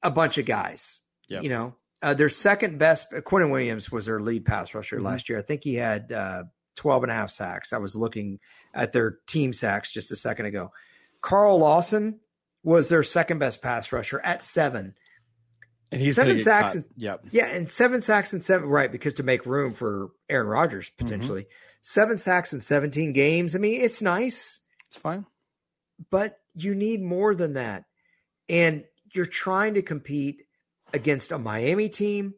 a 0.03 0.11
bunch 0.11 0.39
of 0.39 0.45
guys. 0.45 1.01
Yep. 1.29 1.43
You 1.43 1.49
know, 1.51 1.77
uh, 2.03 2.15
their 2.15 2.29
second 2.29 2.79
best, 2.79 3.11
Quinnen 3.11 3.51
Williams 3.51 3.91
was 3.91 4.07
their 4.07 4.21
lead 4.21 4.45
pass 4.45 4.75
rusher 4.75 4.99
Mhm. 4.99 5.05
last 5.05 5.29
year. 5.29 5.39
I 5.39 5.43
think 5.43 5.65
he 5.65 5.75
had 5.75 6.13
uh, 6.13 6.45
12 6.77 7.03
and 7.05 7.13
a 7.13 7.15
half 7.15 7.31
sacks. 7.31 7.73
I 7.73 7.79
was 7.79 7.97
looking 7.97 8.39
at 8.75 8.93
their 8.93 9.19
team 9.27 9.53
sacks 9.53 9.93
just 9.93 10.13
a 10.13 10.17
second 10.17 10.47
ago. 10.47 10.73
Carl 11.21 11.59
Lawson 11.59 12.21
was 12.63 12.89
their 12.89 13.03
second 13.03 13.39
best 13.39 13.63
pass 13.63 13.91
rusher 13.93 14.21
at 14.23 14.43
seven. 14.43 14.95
And 15.91 16.03
he's 16.03 16.17
Seven 16.17 16.39
sacks 16.39 16.75
and- 16.75 16.85
Yep. 16.97 17.29
Yeah, 17.31 17.47
and 17.47 17.71
seven 17.71 18.01
sacks 18.03 18.33
and 18.35 18.45
seven, 18.45 18.69
right? 18.69 18.93
Because 18.93 19.15
to 19.15 19.23
make 19.23 19.47
room 19.47 19.73
for 19.73 20.11
Aaron 20.29 20.47
Rodgers 20.47 20.91
potentially, 20.91 21.47
seven 21.81 22.19
sacks 22.19 22.53
in 22.53 22.61
17 22.61 23.13
games. 23.15 23.55
I 23.55 23.59
mean, 23.59 23.81
it's 23.81 24.03
nice, 24.03 24.61
It's 24.89 24.99
fine. 24.99 25.25
but 26.11 26.39
you 26.53 26.75
need 26.75 27.01
more 27.03 27.35
than 27.35 27.55
that. 27.55 27.85
And 28.51 28.85
you're 29.15 29.25
trying 29.27 29.75
to 29.75 29.83
compete 29.83 30.47
against 30.93 31.33
a 31.33 31.39
Miami 31.39 31.89
team 31.89 32.35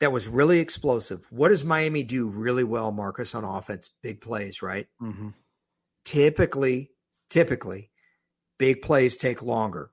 that 0.00 0.12
was 0.12 0.26
really 0.28 0.60
explosive. 0.60 1.24
What 1.30 1.50
does 1.50 1.62
Miami 1.64 2.02
do 2.02 2.26
really 2.26 2.64
well, 2.64 2.90
Marcus, 2.92 3.34
on 3.34 3.44
offense? 3.44 3.90
Big 4.02 4.20
plays, 4.20 4.62
right? 4.62 4.86
hmm 4.98 5.30
typically, 6.04 6.90
typically, 7.28 7.90
big 8.58 8.82
plays 8.82 9.16
take 9.16 9.42
longer. 9.42 9.90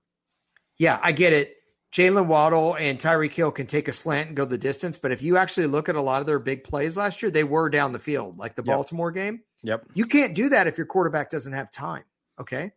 Yeah, 0.78 1.00
I 1.04 1.12
get 1.12 1.34
it. 1.34 1.54
Jaylen 1.94 2.28
Waddle 2.28 2.76
and 2.76 2.98
Tyreek 3.00 3.34
Hill 3.34 3.52
can 3.52 3.68
take 3.68 3.88
a 3.88 3.94
slant 3.94 4.30
and 4.30 4.38
go 4.38 4.46
the 4.46 4.58
distance, 4.58 4.98
but 4.98 5.12
if 5.12 5.22
you 5.22 5.38
actually 5.38 5.68
look 5.68 5.90
at 5.90 5.96
a 5.96 6.02
lot 6.02 6.22
of 6.22 6.26
their 6.28 6.40
big 6.40 6.64
plays 6.64 6.98
last 6.98 7.22
year, 7.22 7.30
they 7.32 7.44
were 7.44 7.70
down 7.70 7.92
the 7.92 8.00
field, 8.00 8.38
like 8.38 8.56
the 8.56 8.64
Yep. 8.66 8.76
Baltimore 8.76 9.12
game. 9.12 9.42
Yep. 9.64 9.86
You 9.94 10.06
can't 10.06 10.34
do 10.36 10.50
that 10.50 10.68
if 10.68 10.78
your 10.78 10.86
quarterback 10.88 11.30
doesn't 11.30 11.54
have 11.54 11.72
time. 11.72 12.04
Okay. 12.40 12.72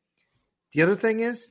The 0.72 0.83
other 0.83 0.97
thing 0.97 1.20
is, 1.20 1.49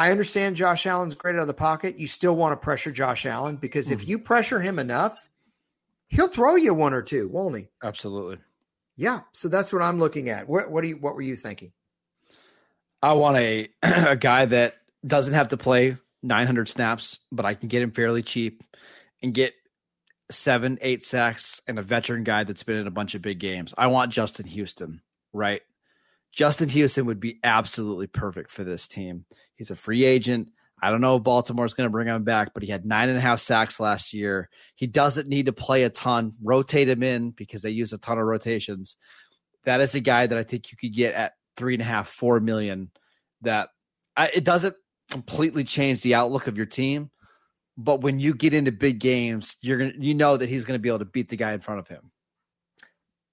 I 0.00 0.10
understand 0.10 0.56
Josh 0.56 0.86
Allen's 0.86 1.14
great 1.14 1.36
out 1.36 1.42
of 1.42 1.46
the 1.46 1.52
pocket. 1.52 1.98
You 1.98 2.06
still 2.06 2.34
want 2.34 2.52
to 2.52 2.56
pressure 2.56 2.90
Josh 2.90 3.26
Allen 3.26 3.56
because 3.56 3.90
if 3.90 4.00
Mhm. 4.00 4.08
you 4.08 4.18
pressure 4.18 4.58
him 4.58 4.78
enough, 4.78 5.14
he'll 6.08 6.26
throw 6.28 6.56
you 6.56 6.72
one 6.72 6.94
or 6.94 7.02
two, 7.02 7.28
won't 7.28 7.58
he? 7.58 7.68
Absolutely. 7.82 8.38
Yeah. 8.96 9.20
So 9.32 9.48
that's 9.48 9.74
what 9.74 9.82
I'm 9.82 9.98
looking 9.98 10.30
at. 10.30 10.48
What, 10.48 10.70
what 10.70 10.80
do 10.80 10.88
you, 10.88 10.96
what 10.96 11.14
were 11.14 11.20
you 11.20 11.36
thinking? 11.36 11.72
I 13.02 13.12
want 13.12 13.36
a 13.36 13.68
a 13.82 14.16
guy 14.16 14.46
that 14.46 14.76
doesn't 15.06 15.34
have 15.34 15.48
to 15.48 15.58
play 15.58 15.98
900 16.22 16.68
snaps, 16.70 17.18
but 17.30 17.44
I 17.44 17.52
can 17.52 17.68
get 17.68 17.82
him 17.82 17.90
fairly 17.92 18.22
cheap 18.22 18.62
and 19.22 19.34
get 19.34 19.52
seven, 20.30 20.78
eight 20.80 21.02
sacks 21.04 21.60
and 21.66 21.78
a 21.78 21.82
veteran 21.82 22.24
guy 22.24 22.44
that's 22.44 22.62
been 22.62 22.76
in 22.76 22.86
a 22.86 22.90
bunch 22.90 23.14
of 23.14 23.20
big 23.20 23.38
games. 23.38 23.74
I 23.76 23.88
want 23.88 24.12
Justin 24.12 24.46
Houston, 24.46 25.02
right? 25.34 25.60
Justin 26.32 26.70
Houston 26.70 27.04
would 27.06 27.20
be 27.20 27.38
absolutely 27.44 28.06
perfect 28.06 28.50
for 28.50 28.64
this 28.64 28.86
team. 28.86 29.26
He's 29.60 29.70
a 29.70 29.76
free 29.76 30.06
agent. 30.06 30.50
I 30.82 30.90
don't 30.90 31.02
know 31.02 31.16
if 31.16 31.22
Baltimore's 31.22 31.74
going 31.74 31.86
to 31.86 31.92
bring 31.92 32.08
him 32.08 32.24
back, 32.24 32.54
but 32.54 32.62
he 32.62 32.70
had 32.70 32.86
nine 32.86 33.10
and 33.10 33.18
a 33.18 33.20
half 33.20 33.42
sacks 33.42 33.78
last 33.78 34.14
year. 34.14 34.48
He 34.74 34.86
doesn't 34.86 35.28
need 35.28 35.46
to 35.46 35.52
play 35.52 35.82
a 35.82 35.90
ton. 35.90 36.32
Rotate 36.42 36.88
him 36.88 37.02
in 37.02 37.32
because 37.32 37.60
they 37.60 37.68
use 37.68 37.92
a 37.92 37.98
ton 37.98 38.16
of 38.16 38.24
rotations. 38.24 38.96
That 39.64 39.82
is 39.82 39.94
a 39.94 40.00
guy 40.00 40.26
that 40.26 40.38
I 40.38 40.44
think 40.44 40.72
you 40.72 40.78
could 40.78 40.96
get 40.96 41.12
at 41.12 41.32
three 41.58 41.74
and 41.74 41.82
a 41.82 41.84
half, 41.84 42.08
four 42.08 42.40
million. 42.40 42.90
That 43.42 43.68
I, 44.16 44.28
it 44.28 44.44
doesn't 44.44 44.76
completely 45.10 45.64
change 45.64 46.00
the 46.00 46.14
outlook 46.14 46.46
of 46.46 46.56
your 46.56 46.64
team, 46.64 47.10
but 47.76 48.00
when 48.00 48.18
you 48.18 48.32
get 48.32 48.54
into 48.54 48.72
big 48.72 48.98
games, 48.98 49.58
you're 49.60 49.76
gonna 49.76 49.92
you 49.98 50.14
know 50.14 50.38
that 50.38 50.48
he's 50.48 50.64
going 50.64 50.78
to 50.78 50.82
be 50.82 50.88
able 50.88 51.00
to 51.00 51.04
beat 51.04 51.28
the 51.28 51.36
guy 51.36 51.52
in 51.52 51.60
front 51.60 51.80
of 51.80 51.88
him. 51.88 52.10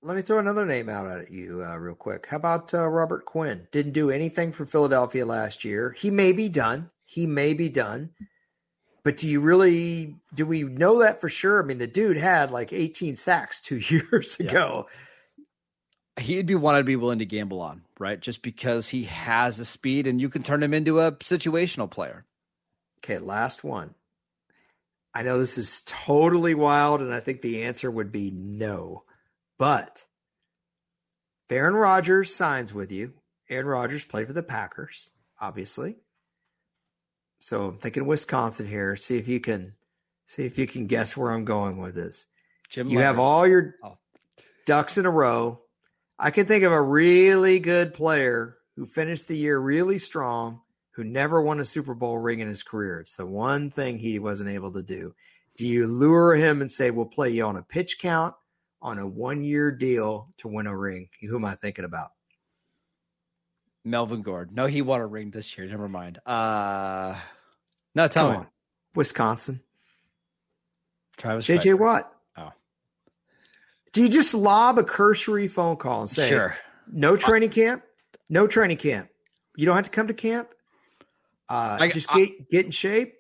Let 0.01 0.15
me 0.15 0.21
throw 0.21 0.39
another 0.39 0.65
name 0.65 0.89
out 0.89 1.07
at 1.07 1.31
you 1.31 1.63
uh, 1.65 1.75
real 1.77 1.95
quick. 1.95 2.27
How 2.27 2.37
about 2.37 2.73
uh, 2.73 2.87
Robert 2.87 3.25
Quinn? 3.25 3.67
Didn't 3.71 3.93
do 3.93 4.11
anything 4.11 4.51
for 4.51 4.65
Philadelphia 4.65 5.25
last 5.25 5.65
year. 5.65 5.91
He 5.91 6.11
may 6.11 6.31
be 6.33 6.49
done. 6.49 6.89
He 7.05 7.25
may 7.25 7.53
be 7.53 7.67
done. 7.69 8.11
But 9.03 9.17
do 9.17 9.27
you 9.27 9.39
really 9.39 10.15
do 10.35 10.45
we 10.45 10.63
know 10.63 10.99
that 10.99 11.19
for 11.19 11.29
sure? 11.29 11.63
I 11.63 11.65
mean, 11.65 11.77
the 11.77 11.87
dude 11.87 12.17
had 12.17 12.51
like 12.51 12.73
18 12.73 13.15
sacks 13.15 13.59
two 13.61 13.77
years 13.89 14.35
Yeah. 14.39 14.49
ago. 14.49 14.87
He'd 16.19 16.47
be 16.47 16.55
one 16.55 16.75
I'd 16.75 16.85
be 16.85 16.95
willing 16.95 17.19
to 17.19 17.25
gamble 17.25 17.61
on, 17.61 17.83
right? 17.99 18.19
Just 18.19 18.41
because 18.41 18.87
he 18.87 19.03
has 19.05 19.57
the 19.57 19.65
speed 19.65 20.07
and 20.07 20.19
you 20.19 20.29
can 20.29 20.41
turn 20.43 20.63
him 20.63 20.73
into 20.73 20.99
a 20.99 21.11
situational 21.13 21.89
player. 21.89 22.25
Okay, 23.03 23.19
last 23.19 23.63
one. 23.63 23.93
I 25.13 25.21
know 25.23 25.39
this 25.39 25.57
is 25.59 25.81
totally 25.85 26.55
wild, 26.55 27.01
and 27.01 27.13
I 27.13 27.19
think 27.19 27.41
the 27.41 27.63
answer 27.63 27.89
would 27.89 28.11
be 28.11 28.31
no. 28.31 29.03
But 29.57 30.03
if 31.49 31.55
Aaron 31.55 31.73
Rodgers 31.73 32.33
signs 32.35 32.73
with 32.73 32.91
you, 32.91 33.13
Aaron 33.49 33.65
Rodgers 33.67 34.05
played 34.05 34.27
for 34.27 34.33
the 34.33 34.43
Packers, 34.43 35.11
obviously. 35.39 35.95
So 37.39 37.69
I'm 37.69 37.77
thinking 37.77 38.05
Wisconsin 38.05 38.67
here. 38.67 38.95
See 38.95 39.17
if 39.17 39.27
you 39.27 39.39
can 39.39 39.73
see 40.25 40.43
if 40.45 40.57
you 40.57 40.67
can 40.67 40.87
guess 40.87 41.15
where 41.15 41.31
I'm 41.31 41.45
going 41.45 41.77
with 41.77 41.95
this. 41.95 42.25
Jim, 42.69 42.89
You 42.89 42.99
have 42.99 43.17
all 43.17 43.47
your 43.47 43.75
Oh. 43.83 43.97
ducks 44.65 44.97
in 44.97 45.05
a 45.05 45.09
row. 45.09 45.61
I 46.19 46.31
can 46.31 46.47
think 46.47 46.63
of 46.65 46.71
a 46.73 46.81
really 46.81 47.59
good 47.59 47.93
player 47.93 48.57
who 48.75 48.85
finished 48.85 49.27
the 49.27 49.37
year 49.37 49.57
really 49.57 49.99
strong, 49.99 50.61
who 50.91 51.03
never 51.05 51.41
won 51.41 51.59
a 51.61 51.65
Super 51.65 51.93
Bowl 51.93 52.17
ring 52.17 52.39
in 52.41 52.47
his 52.47 52.63
career. 52.63 52.99
It's 52.99 53.15
the 53.15 53.25
one 53.25 53.71
thing 53.71 53.97
he 53.99 54.19
wasn't 54.19 54.49
able 54.49 54.73
to 54.73 54.83
do. 54.83 55.15
Do 55.55 55.65
you 55.67 55.87
lure 55.87 56.35
him 56.35 56.59
and 56.61 56.69
say, 56.69 56.91
we'll 56.91 57.05
play 57.05 57.29
you 57.29 57.45
on 57.45 57.55
a 57.55 57.63
pitch 57.63 57.97
count 57.99 58.35
on 58.81 58.99
a 58.99 59.07
one 59.07 59.43
year 59.43 59.71
deal 59.71 60.29
to 60.37 60.47
win 60.47 60.67
a 60.67 60.75
ring? 60.77 61.09
Who 61.21 61.35
am 61.35 61.45
I 61.45 61.55
thinking 61.55 61.85
about? 61.85 62.09
Melvin 63.85 64.21
Gordon. 64.21 64.55
No, 64.55 64.65
he 64.65 64.81
won 64.81 64.99
a 65.01 65.07
ring 65.07 65.31
this 65.31 65.57
year. 65.57 65.67
Never 65.67 65.87
mind. 65.87 66.19
Uh 66.25 67.15
no, 67.95 68.07
tell 68.07 68.25
Come 68.25 68.31
me. 68.33 68.37
on. 68.39 68.47
Wisconsin. 68.95 69.61
Travis 71.17 71.47
JJ. 71.47 71.77
Watt. 71.79 72.11
Oh. 72.37 72.51
Do 73.93 74.01
you 74.03 74.09
just 74.09 74.33
lob 74.33 74.77
a 74.77 74.83
cursory 74.83 75.47
phone 75.47 75.77
call 75.77 76.01
and 76.01 76.09
say, 76.09 76.27
Sure. 76.29 76.55
No 76.91 77.15
training 77.17 77.49
camp. 77.49 77.83
No 78.29 78.45
training 78.47 78.77
camp. 78.77 79.09
You 79.55 79.65
don't 79.65 79.75
have 79.75 79.85
to 79.85 79.91
come 79.91 80.07
to 80.07 80.13
camp. 80.13 80.49
Uh, 81.49 81.77
I- 81.79 81.89
just 81.89 82.13
I- 82.13 82.19
get 82.25 82.49
get 82.51 82.65
in 82.65 82.71
shape. 82.71 83.15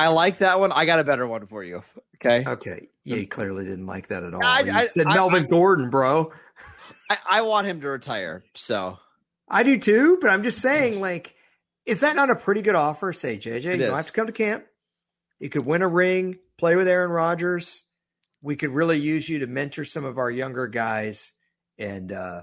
I 0.00 0.08
like 0.08 0.38
that 0.38 0.58
one. 0.60 0.72
I 0.72 0.84
got 0.86 0.98
a 0.98 1.04
better 1.04 1.26
one 1.26 1.46
for 1.46 1.62
you. 1.62 1.82
Okay. 2.16 2.44
Okay. 2.48 2.88
You 3.04 3.26
clearly 3.26 3.64
didn't 3.64 3.86
like 3.86 4.08
that 4.08 4.22
at 4.22 4.34
all. 4.34 4.44
I- 4.44 4.60
you 4.60 4.72
I- 4.72 4.86
said 4.86 5.06
I- 5.06 5.14
Melvin 5.14 5.46
Gordon, 5.46 5.90
bro. 5.90 6.32
I, 7.10 7.18
I 7.28 7.40
want 7.42 7.66
him 7.66 7.80
to 7.80 7.88
retire. 7.88 8.44
So 8.54 8.98
I 9.48 9.62
do 9.62 9.78
too, 9.78 10.18
but 10.20 10.30
I'm 10.30 10.42
just 10.42 10.60
saying, 10.60 11.00
like, 11.00 11.34
is 11.84 12.00
that 12.00 12.14
not 12.14 12.30
a 12.30 12.36
pretty 12.36 12.62
good 12.62 12.76
offer? 12.76 13.12
Say, 13.12 13.36
JJ, 13.36 13.64
It 13.64 13.64
you 13.64 13.86
don't 13.86 13.96
have 13.96 14.06
to 14.06 14.12
come 14.12 14.26
to 14.26 14.32
camp. 14.32 14.64
You 15.40 15.48
could 15.48 15.66
win 15.66 15.82
a 15.82 15.88
ring, 15.88 16.38
play 16.58 16.76
with 16.76 16.86
Aaron 16.86 17.10
Rodgers. 17.10 17.82
We 18.42 18.54
could 18.56 18.70
really 18.70 18.98
use 18.98 19.28
you 19.28 19.40
to 19.40 19.46
mentor 19.46 19.84
some 19.84 20.04
of 20.04 20.18
our 20.18 20.30
younger 20.30 20.66
guys, 20.68 21.32
and 21.78 22.12
uh, 22.12 22.42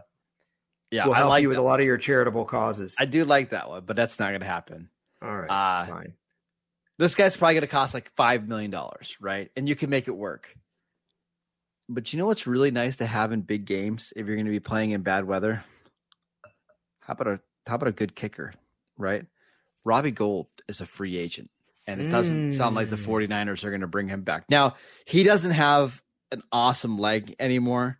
Yeah, 0.91 1.05
we'll 1.05 1.13
I 1.13 1.17
help 1.19 1.29
like 1.29 1.41
you 1.43 1.49
with 1.49 1.57
a 1.59 1.61
lot 1.61 1.79
of 1.79 1.85
your 1.85 1.97
charitable 1.97 2.45
causes. 2.45 2.95
I 2.99 3.05
do 3.05 3.23
like 3.25 3.51
that 3.51 3.69
one, 3.69 3.83
but 3.85 3.95
that's 3.95 4.19
not 4.19 4.29
going 4.29 4.41
to 4.41 4.47
happen. 4.47 4.89
All 5.21 5.35
right, 5.35 5.49
Uh, 5.49 5.85
fine. 5.87 6.13
This 6.97 7.13
guy's 7.15 7.35
probably 7.37 7.55
going 7.55 7.61
to 7.61 7.67
cost 7.67 7.93
like 7.93 8.11
five 8.15 8.47
million 8.47 8.71
dollars, 8.71 9.15
right? 9.21 9.51
And 9.55 9.67
you 9.69 9.75
can 9.75 9.89
make 9.89 10.07
it 10.07 10.15
work. 10.15 10.55
But 11.89 12.11
you 12.11 12.19
know 12.19 12.25
what's 12.25 12.47
really 12.47 12.71
nice 12.71 12.97
to 12.97 13.05
have 13.05 13.31
in 13.31 13.41
big 13.41 13.65
games 13.65 14.11
if 14.15 14.25
you're 14.25 14.35
going 14.35 14.45
to 14.47 14.51
be 14.51 14.59
playing 14.59 14.91
in 14.91 15.01
bad 15.03 15.25
weather? 15.25 15.63
How 17.01 17.13
about 17.13 17.27
a 17.27 17.39
how 17.67 17.75
about 17.75 17.87
a 17.89 17.93
good 17.93 18.15
kicker, 18.15 18.53
right? 18.97 19.25
Robbie 19.85 20.11
Gould 20.11 20.47
is 20.67 20.81
a 20.81 20.85
free 20.85 21.17
agent, 21.17 21.49
and 21.85 22.01
it 22.01 22.09
doesn't 22.09 22.53
sound 22.53 22.75
like 22.75 22.89
the 22.89 22.97
Mm. 22.97 23.05
49ers 23.29 23.63
are 23.63 23.69
going 23.69 23.81
to 23.81 23.87
bring 23.87 24.09
him 24.09 24.21
back. 24.23 24.43
Now, 24.49 24.75
he 25.05 25.23
doesn't 25.23 25.51
have 25.51 26.01
an 26.31 26.43
awesome 26.51 26.97
leg 26.97 27.35
anymore, 27.39 27.99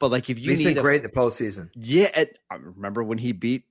but 0.00 0.10
like 0.10 0.30
if 0.30 0.38
you 0.38 0.50
He's 0.50 0.58
need 0.60 0.64
been 0.64 0.78
a- 0.78 0.82
great 0.82 0.96
in 0.98 1.02
the 1.02 1.08
postseason. 1.10 1.68
yeah, 1.74 2.04
it, 2.06 2.38
I 2.50 2.54
remember 2.54 3.02
when 3.04 3.18
he 3.18 3.32
beat 3.32 3.64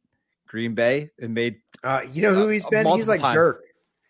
Green 0.47 0.75
Bay 0.75 1.09
and 1.19 1.33
made 1.33 1.61
Uh, 1.83 2.01
you 2.11 2.21
know 2.21 2.35
who 2.35 2.45
Uh, 2.47 2.49
he's 2.49 2.65
been? 2.65 2.85
He's 2.87 3.07
like 3.07 3.21
times. 3.21 3.35
Dirk 3.35 3.63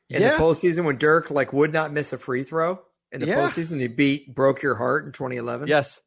in 0.10 0.22
yeah, 0.22 0.32
the 0.32 0.36
postseason 0.38 0.84
when 0.86 0.98
Dirk 0.98 1.32
like 1.32 1.52
would 1.54 1.74
not 1.74 1.92
miss 1.92 2.14
a 2.14 2.18
free 2.18 2.44
throw 2.44 2.80
in 3.12 3.22
the 3.22 3.28
Yeah. 3.28 3.36
postseason. 3.48 3.80
He 3.80 3.88
beat 3.88 4.34
broke 4.34 4.62
your 4.62 4.76
heart 4.76 5.06
in 5.06 5.12
2011. 5.12 5.68
yes. 5.68 6.00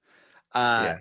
Uh, 0.53 0.83
Yeah. 0.85 0.99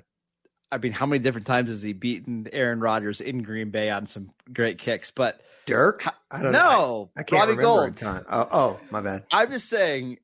I 0.72 0.78
mean, 0.78 0.92
how 0.92 1.08
many 1.08 1.18
different 1.20 1.48
times 1.48 1.70
has 1.70 1.82
he 1.82 1.94
beaten 1.94 2.48
Aaron 2.54 2.80
Rodgers 2.80 3.22
in 3.22 3.42
Green 3.42 3.72
Bay 3.72 3.90
on 3.90 4.06
some 4.06 4.30
great 4.54 4.78
kicks? 4.78 5.10
But 5.10 5.42
Dirk. 5.66 6.06
I 6.30 6.44
don't 6.44 6.52
know. 6.52 7.10
I, 7.18 7.22
I 7.22 7.24
can't 7.24 7.40
Robbie 7.40 7.52
remember 7.58 7.86
Gould. 7.88 7.98
time. 7.98 8.26
Oh, 8.30 8.48
oh, 8.52 8.80
my 8.92 9.02
bad. 9.02 9.24
I'm 9.32 9.50
just 9.50 9.68
saying, 9.68 10.18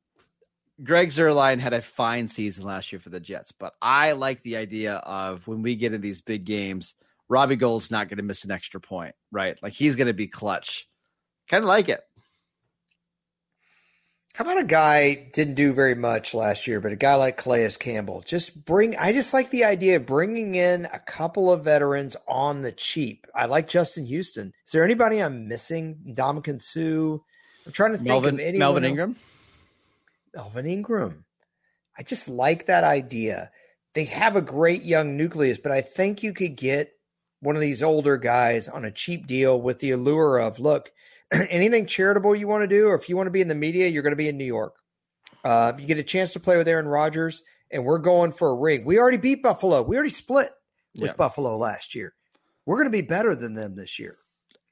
Greg 0.83 1.09
Zuerlein 1.09 1.59
had 1.59 1.73
a 1.73 1.81
fine 1.81 2.27
season 2.27 2.63
last 2.63 2.91
year 2.91 2.99
for 2.99 3.09
the 3.09 3.19
Jets, 3.19 3.51
but 3.53 3.73
I 3.81 4.11
like 4.11 4.43
the 4.43 4.57
idea 4.57 4.95
of 4.95 5.47
when 5.47 5.61
we 5.63 5.75
get 5.77 5.93
in 5.93 6.01
these 6.01 6.21
big 6.21 6.45
games, 6.45 6.93
Robbie 7.27 7.55
Gould's 7.55 7.89
not 7.89 8.07
going 8.09 8.17
to 8.17 8.23
miss 8.23 8.43
an 8.43 8.51
extra 8.51 8.79
point, 8.79 9.15
right? 9.31 9.57
Like 9.63 9.73
he's 9.73 9.95
going 9.95 10.07
to 10.07 10.13
be 10.13 10.27
clutch. 10.27 10.87
Kind 11.47 11.63
of 11.63 11.67
like 11.67 11.89
it. 11.89 12.01
How 14.35 14.43
about 14.43 14.59
a 14.59 14.65
guy 14.65 15.13
didn't 15.13 15.53
do 15.53 15.71
very 15.71 15.95
much 15.95 16.33
last 16.33 16.67
year, 16.67 16.81
but 16.81 16.91
a 16.91 16.97
guy 16.97 17.15
like 17.15 17.37
Calais 17.37 17.71
Campbell? 17.79 18.21
Just 18.25 18.65
bring. 18.65 18.97
I 18.97 19.13
just 19.13 19.33
like 19.33 19.49
the 19.49 19.63
idea 19.63 19.95
of 19.95 20.05
bringing 20.05 20.55
in 20.55 20.89
a 20.91 20.99
couple 20.99 21.49
of 21.49 21.63
veterans 21.63 22.17
on 22.27 22.61
the 22.61 22.73
cheap. 22.73 23.27
I 23.33 23.45
like 23.45 23.69
Justin 23.69 24.05
Houston. 24.05 24.51
Is 24.65 24.73
there 24.73 24.83
anybody 24.83 25.23
I'm 25.23 25.47
missing? 25.47 25.99
Ndamukong 26.05 26.61
Suh. 26.61 27.23
I'm 27.65 27.71
trying 27.71 27.93
to 27.93 27.97
think 27.97 28.09
Melvin, 28.09 28.33
of 28.35 28.41
anyone 28.41 28.59
Melvin 28.59 28.83
else. 28.83 28.89
Ingram. 28.89 29.15
Melvin 30.35 30.65
Ingram. 30.65 31.25
I 31.97 32.03
just 32.03 32.27
like 32.27 32.65
that 32.65 32.83
idea. 32.83 33.51
They 33.93 34.03
have 34.03 34.35
a 34.35 34.41
great 34.41 34.83
young 34.83 35.15
nucleus, 35.15 35.59
but 35.59 35.71
I 35.71 35.79
think 35.79 36.23
you 36.23 36.33
could 36.33 36.57
get 36.57 36.91
one 37.39 37.55
of 37.55 37.61
these 37.61 37.81
older 37.81 38.17
guys 38.17 38.67
on 38.67 38.83
a 38.83 38.91
cheap 38.91 39.27
deal 39.27 39.61
with 39.61 39.79
the 39.79 39.91
allure 39.91 40.39
of 40.39 40.59
look, 40.59 40.91
anything 41.49 41.85
charitable 41.85 42.35
you 42.35 42.47
want 42.47 42.63
to 42.63 42.67
do, 42.67 42.87
or 42.87 42.95
if 42.95 43.09
you 43.09 43.15
want 43.17 43.27
to 43.27 43.31
be 43.31 43.41
in 43.41 43.47
the 43.47 43.55
media, 43.55 43.87
you're 43.87 44.03
going 44.03 44.11
to 44.11 44.17
be 44.17 44.29
in 44.29 44.37
New 44.37 44.45
York. 44.45 44.75
Uh, 45.43 45.73
you 45.77 45.85
get 45.85 45.97
a 45.97 46.03
chance 46.03 46.33
to 46.33 46.39
play 46.39 46.57
with 46.57 46.67
Aaron 46.67 46.87
Rodgers, 46.87 47.43
and 47.71 47.85
we're 47.85 47.99
going 47.99 48.31
for 48.31 48.49
a 48.49 48.55
ring. 48.55 48.83
We 48.85 48.99
already 48.99 49.17
beat 49.17 49.43
Buffalo. 49.43 49.81
We 49.81 49.95
already 49.95 50.09
split 50.09 50.51
with 50.95 51.09
Yeah. 51.09 51.13
Buffalo 51.13 51.57
last 51.57 51.93
year. 51.95 52.13
We're 52.65 52.77
going 52.77 52.87
to 52.87 52.91
be 52.91 53.01
better 53.01 53.35
than 53.35 53.53
them 53.53 53.75
this 53.75 53.99
year. 53.99 54.17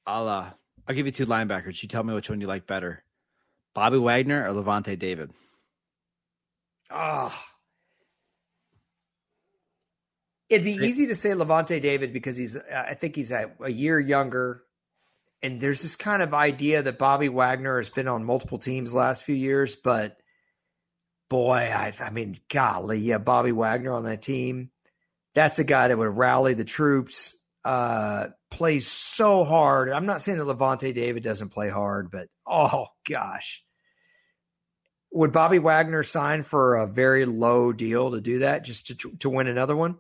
I'll 0.08 0.28
uh, 0.28 0.50
I'll 0.88 0.96
give 0.96 1.06
you 1.06 1.12
two 1.12 1.26
linebackers. 1.28 1.82
You 1.84 1.90
tell 1.90 2.04
me 2.04 2.14
which 2.14 2.30
one 2.30 2.42
you 2.42 2.48
like 2.48 2.66
better, 2.66 3.04
Bobby 3.76 4.00
Wagner 4.00 4.48
or 4.48 4.54
Lavonte 4.54 4.98
David. 4.98 5.32
Ah. 6.90 7.48
It'd 10.50 10.66
be 10.66 10.74
easy 10.74 11.08
to 11.08 11.16
say 11.16 11.30
Lavonte 11.32 11.82
David 11.82 12.14
because 12.14 12.38
he's, 12.38 12.56
I 12.58 12.94
think 12.94 13.16
he's 13.16 13.32
a, 13.32 13.52
a 13.62 13.70
year 13.72 14.00
younger. 14.00 14.64
And 15.44 15.60
there's 15.60 15.82
this 15.82 15.96
kind 15.96 16.24
of 16.24 16.34
idea 16.34 16.82
that 16.82 16.98
Bobby 16.98 17.30
Wagner 17.30 17.78
has 17.78 17.90
been 17.90 18.08
on 18.08 18.24
multiple 18.24 18.58
teams 18.58 18.92
the 18.92 18.98
last 18.98 19.24
few 19.24 19.36
years. 19.36 19.76
But 19.76 20.18
boy, 21.30 21.72
I, 21.76 21.94
I 22.00 22.10
mean, 22.10 22.40
golly, 22.50 23.00
yeah, 23.00 23.18
Bobby 23.18 23.52
Wagner 23.52 23.94
on 23.94 24.06
that 24.06 24.22
team. 24.22 24.72
That's 25.36 25.60
a 25.60 25.64
guy 25.64 25.90
that 25.90 25.98
would 25.98 26.18
rally 26.18 26.54
the 26.54 26.64
troops, 26.64 27.36
uh, 27.66 28.28
plays 28.50 28.88
so 28.88 29.44
hard. 29.44 29.90
I'm 29.90 30.06
not 30.06 30.22
saying 30.22 30.38
that 30.38 30.46
Lavonte 30.46 30.94
David 30.94 31.24
doesn't 31.24 31.50
play 31.50 31.70
hard, 31.70 32.10
but 32.10 32.30
oh 32.48 32.88
gosh 33.08 33.64
would 35.14 35.32
Bobby 35.32 35.60
Wagner 35.60 36.04
sign 36.04 36.44
for 36.44 36.76
a 36.76 36.88
very 36.88 37.26
low 37.26 37.72
deal 37.72 38.12
to 38.12 38.22
do 38.22 38.40
that 38.40 38.66
just 38.66 38.88
to 38.88 38.96
to 39.20 39.30
win 39.30 39.48
another 39.48 39.76
one? 39.76 39.98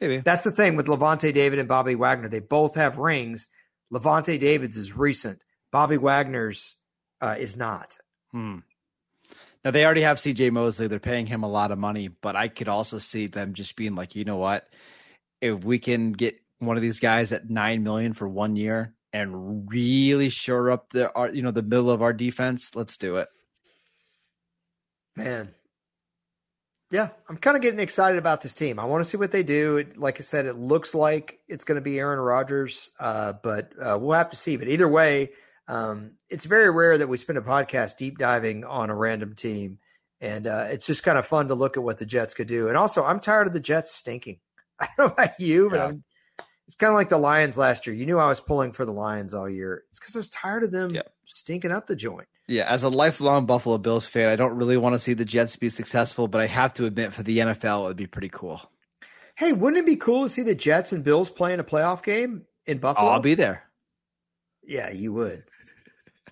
Maybe. 0.00 0.18
That's 0.18 0.44
the 0.44 0.50
thing 0.50 0.76
with 0.76 0.86
Lavonte 0.86 1.32
David 1.32 1.58
and 1.58 1.68
Bobby 1.68 1.94
Wagner. 1.94 2.28
They 2.28 2.40
both 2.40 2.74
have 2.74 2.98
rings. 2.98 3.48
Lavonte 3.92 4.38
David's 4.38 4.76
is 4.76 4.92
recent. 4.92 5.42
Bobby 5.70 5.96
Wagner's 5.96 6.76
uh, 7.20 7.36
is 7.38 7.56
not. 7.56 7.98
Hmm. 8.32 8.58
Now 9.64 9.70
they 9.70 9.84
already 9.84 10.02
have 10.02 10.20
C.J. 10.20 10.50
Mosley. 10.50 10.86
They're 10.86 11.00
paying 11.00 11.26
him 11.26 11.42
a 11.42 11.48
lot 11.48 11.72
of 11.72 11.78
money, 11.78 12.08
but 12.08 12.36
I 12.36 12.48
could 12.48 12.68
also 12.68 12.98
see 12.98 13.26
them 13.26 13.54
just 13.54 13.76
being 13.76 13.94
like, 13.94 14.14
you 14.14 14.24
know 14.24 14.36
what? 14.36 14.68
If 15.40 15.64
we 15.64 15.78
can 15.78 16.12
get 16.12 16.40
one 16.58 16.76
of 16.76 16.82
these 16.82 17.00
guys 17.00 17.32
at 17.32 17.50
nine 17.50 17.82
million 17.82 18.12
for 18.12 18.28
one 18.28 18.56
year 18.56 18.94
and 19.12 19.68
really 19.70 20.28
shore 20.28 20.70
up 20.70 20.90
the, 20.92 21.10
you 21.32 21.42
know, 21.42 21.50
the 21.50 21.62
middle 21.62 21.90
of 21.90 22.02
our 22.02 22.12
defense, 22.12 22.74
let's 22.74 22.96
do 22.96 23.16
it. 23.16 23.28
Man. 25.16 25.54
Yeah, 26.90 27.08
I'm 27.28 27.36
kind 27.36 27.54
of 27.56 27.62
getting 27.62 27.80
excited 27.80 28.18
about 28.18 28.40
this 28.40 28.54
team. 28.54 28.78
I 28.78 28.86
want 28.86 29.04
to 29.04 29.10
see 29.10 29.18
what 29.18 29.30
they 29.30 29.42
do. 29.42 29.76
It, 29.76 29.98
like 29.98 30.18
I 30.18 30.22
said, 30.22 30.46
it 30.46 30.54
looks 30.56 30.94
like 30.94 31.38
it's 31.46 31.64
going 31.64 31.76
to 31.76 31.82
be 31.82 31.98
Aaron 31.98 32.18
Rodgers, 32.18 32.90
uh, 32.98 33.34
but 33.42 33.72
uh, 33.78 33.98
we'll 34.00 34.12
have 34.12 34.30
to 34.30 34.36
see. 34.36 34.56
But 34.56 34.68
either 34.68 34.88
way, 34.88 35.32
um, 35.68 36.12
it's 36.30 36.46
very 36.46 36.70
rare 36.70 36.96
that 36.96 37.08
we 37.08 37.18
spend 37.18 37.36
a 37.38 37.42
podcast 37.42 37.98
deep 37.98 38.16
diving 38.16 38.64
on 38.64 38.88
a 38.88 38.94
random 38.94 39.34
team, 39.34 39.78
and 40.22 40.46
uh, 40.46 40.68
it's 40.70 40.86
just 40.86 41.02
kind 41.02 41.18
of 41.18 41.26
fun 41.26 41.48
to 41.48 41.54
look 41.54 41.76
at 41.76 41.82
what 41.82 41.98
the 41.98 42.06
Jets 42.06 42.32
could 42.32 42.48
do. 42.48 42.68
And 42.68 42.76
also, 42.76 43.04
I'm 43.04 43.20
tired 43.20 43.46
of 43.46 43.52
the 43.52 43.60
Jets 43.60 43.94
stinking. 43.94 44.38
I 44.80 44.88
don't 44.96 45.08
know 45.08 45.12
about 45.12 45.38
you, 45.38 45.68
but 45.68 45.76
Yeah. 45.76 45.84
I'm, 45.88 46.04
it's 46.66 46.74
kind 46.76 46.90
of 46.90 46.96
like 46.96 47.08
the 47.10 47.18
Lions 47.18 47.58
last 47.58 47.86
year. 47.86 47.96
You 47.96 48.06
knew 48.06 48.18
I 48.18 48.28
was 48.28 48.40
pulling 48.40 48.72
for 48.72 48.84
the 48.86 48.92
Lions 48.92 49.34
all 49.34 49.48
year. 49.48 49.84
It's 49.90 49.98
because 49.98 50.16
I 50.16 50.20
was 50.20 50.28
tired 50.30 50.64
of 50.64 50.70
them 50.70 50.90
Yeah. 50.94 51.02
stinking 51.26 51.70
up 51.70 51.86
the 51.86 51.96
joint. 51.96 52.28
Yeah, 52.48 52.64
as 52.64 52.82
a 52.82 52.88
lifelong 52.88 53.44
Buffalo 53.44 53.76
Bills 53.76 54.06
fan, 54.06 54.28
I 54.28 54.36
don't 54.36 54.56
really 54.56 54.78
want 54.78 54.94
to 54.94 54.98
see 54.98 55.12
the 55.12 55.24
Jets 55.24 55.54
be 55.56 55.68
successful, 55.68 56.28
but 56.28 56.40
I 56.40 56.46
have 56.46 56.72
to 56.74 56.86
admit, 56.86 57.12
for 57.12 57.22
the 57.22 57.38
NFL, 57.38 57.84
it 57.84 57.88
would 57.88 57.96
be 57.96 58.06
pretty 58.06 58.30
cool. 58.30 58.62
Hey, 59.36 59.52
wouldn't 59.52 59.78
it 59.78 59.86
be 59.86 59.96
cool 59.96 60.22
to 60.24 60.28
see 60.30 60.42
the 60.42 60.54
Jets 60.54 60.92
and 60.92 61.04
Bills 61.04 61.28
play 61.28 61.52
in 61.52 61.60
a 61.60 61.64
playoff 61.64 62.02
game 62.02 62.46
in 62.66 62.78
Buffalo? 62.78 63.10
I'll 63.10 63.20
be 63.20 63.34
there. 63.34 63.64
Yeah, 64.64 64.90
you 64.90 65.12
would. 65.12 65.44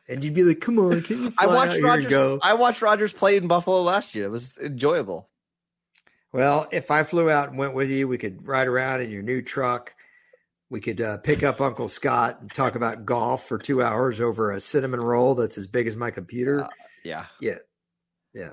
And 0.08 0.24
you'd 0.24 0.34
be 0.34 0.42
like, 0.44 0.60
"Come 0.60 0.78
on, 0.78 1.02
can 1.02 1.22
you 1.24 1.30
fly 1.38 1.46
I 1.46 1.48
out 1.50 1.54
watched 1.54 1.82
Rodgers. 1.82 2.10
go?" 2.10 2.38
I 2.42 2.54
watched 2.54 2.80
Rodgers 2.80 3.12
play 3.12 3.36
in 3.36 3.46
Buffalo 3.46 3.82
last 3.82 4.14
year. 4.14 4.24
It 4.26 4.30
was 4.30 4.54
enjoyable. 4.58 5.28
Well, 6.32 6.68
if 6.70 6.90
I 6.90 7.02
flew 7.02 7.30
out 7.30 7.48
and 7.50 7.58
went 7.58 7.74
with 7.74 7.90
you, 7.90 8.08
we 8.08 8.18
could 8.18 8.46
ride 8.46 8.68
around 8.68 9.00
in 9.02 9.10
your 9.10 9.22
new 9.22 9.42
truck. 9.42 9.92
We 10.68 10.80
could 10.80 11.00
uh, 11.00 11.18
pick 11.18 11.42
up 11.42 11.60
Uncle 11.60 11.88
Scott 11.88 12.40
and 12.40 12.52
talk 12.52 12.74
about 12.74 13.06
golf 13.06 13.46
for 13.46 13.56
two 13.58 13.82
hours 13.82 14.20
over 14.20 14.50
a 14.50 14.60
cinnamon 14.60 15.00
roll 15.00 15.34
that's 15.36 15.58
as 15.58 15.66
big 15.66 15.86
as 15.86 15.96
my 15.96 16.10
computer. 16.10 16.64
Uh, 16.64 16.68
Yeah, 17.04 17.26
yeah, 17.40 17.58
yeah. 18.34 18.52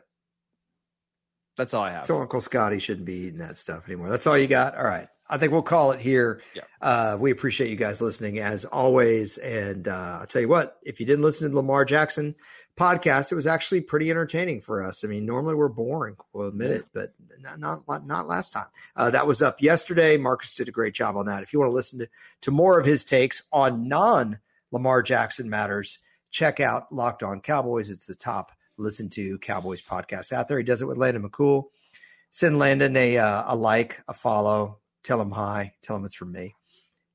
that's 1.57 1.73
all 1.73 1.83
I 1.83 1.91
have. 1.91 2.05
So 2.05 2.21
Uncle 2.21 2.41
Scotty 2.41 2.79
shouldn't 2.79 3.05
be 3.05 3.15
eating 3.15 3.39
that 3.39 3.57
stuff 3.57 3.85
anymore. 3.87 4.09
That's 4.09 4.27
all 4.27 4.37
you 4.37 4.47
got. 4.47 4.75
All 4.77 4.83
right. 4.83 5.07
I 5.27 5.37
think 5.37 5.51
we'll 5.51 5.63
call 5.63 5.91
it 5.93 5.99
here. 5.99 6.41
Yeah. 6.53 6.63
Uh, 6.81 7.17
we 7.19 7.31
appreciate 7.31 7.69
you 7.71 7.75
guys 7.77 8.01
listening 8.01 8.39
as 8.39 8.65
always. 8.65 9.37
And 9.39 9.87
uh, 9.87 10.17
I'll 10.21 10.27
tell 10.27 10.41
you 10.41 10.47
what, 10.49 10.77
if 10.83 10.99
you 10.99 11.05
didn't 11.07 11.23
listen 11.23 11.49
to 11.49 11.55
Lamar 11.55 11.85
Jackson 11.85 12.35
podcast, 12.77 13.31
it 13.31 13.35
was 13.35 13.47
actually 13.47 13.81
pretty 13.81 14.09
entertaining 14.09 14.61
for 14.61 14.81
us. 14.81 15.03
I 15.03 15.07
mean, 15.07 15.25
normally 15.25 15.55
we're 15.55 15.67
boring, 15.67 16.15
we'll 16.33 16.47
admit 16.47 16.69
Yeah. 16.71 16.77
it, 16.77 16.85
but 16.93 17.13
not, 17.57 17.87
not, 17.87 18.07
not 18.07 18.27
last 18.27 18.53
time. 18.53 18.67
Uh, 18.95 19.09
that 19.11 19.27
was 19.27 19.41
up 19.41 19.61
yesterday. 19.61 20.17
Marcus 20.17 20.53
did 20.55 20.67
a 20.69 20.71
great 20.71 20.93
job 20.93 21.15
on 21.17 21.25
that. 21.27 21.43
If 21.43 21.53
you 21.53 21.59
want 21.59 21.71
to 21.71 21.75
listen 21.75 21.99
to, 21.99 22.07
to 22.41 22.51
more 22.51 22.79
of 22.79 22.85
his 22.85 23.03
takes 23.03 23.43
on 23.51 23.87
non 23.87 24.39
Lamar 24.71 25.03
Jackson 25.03 25.49
matters, 25.49 25.99
check 26.31 26.59
out 26.59 26.91
Locked 26.91 27.21
On 27.21 27.41
Cowboys. 27.41 27.89
It's 27.89 28.05
the 28.07 28.15
top 28.15 28.51
listen 28.77 29.07
to 29.09 29.37
Cowboys 29.37 29.81
podcast 29.83 30.31
out 30.33 30.47
there. 30.47 30.57
He 30.57 30.63
does 30.63 30.81
it 30.81 30.87
with 30.87 30.97
Landon 30.97 31.27
McCool. 31.29 31.65
Send 32.31 32.57
Landon 32.57 32.97
a 32.97 33.17
uh, 33.17 33.53
a 33.53 33.55
like, 33.55 34.01
a 34.07 34.13
follow, 34.15 34.79
tell 35.03 35.21
him 35.21 35.29
hi, 35.29 35.73
tell 35.83 35.95
him 35.95 36.05
it's 36.05 36.15
from 36.15 36.31
me. 36.31 36.55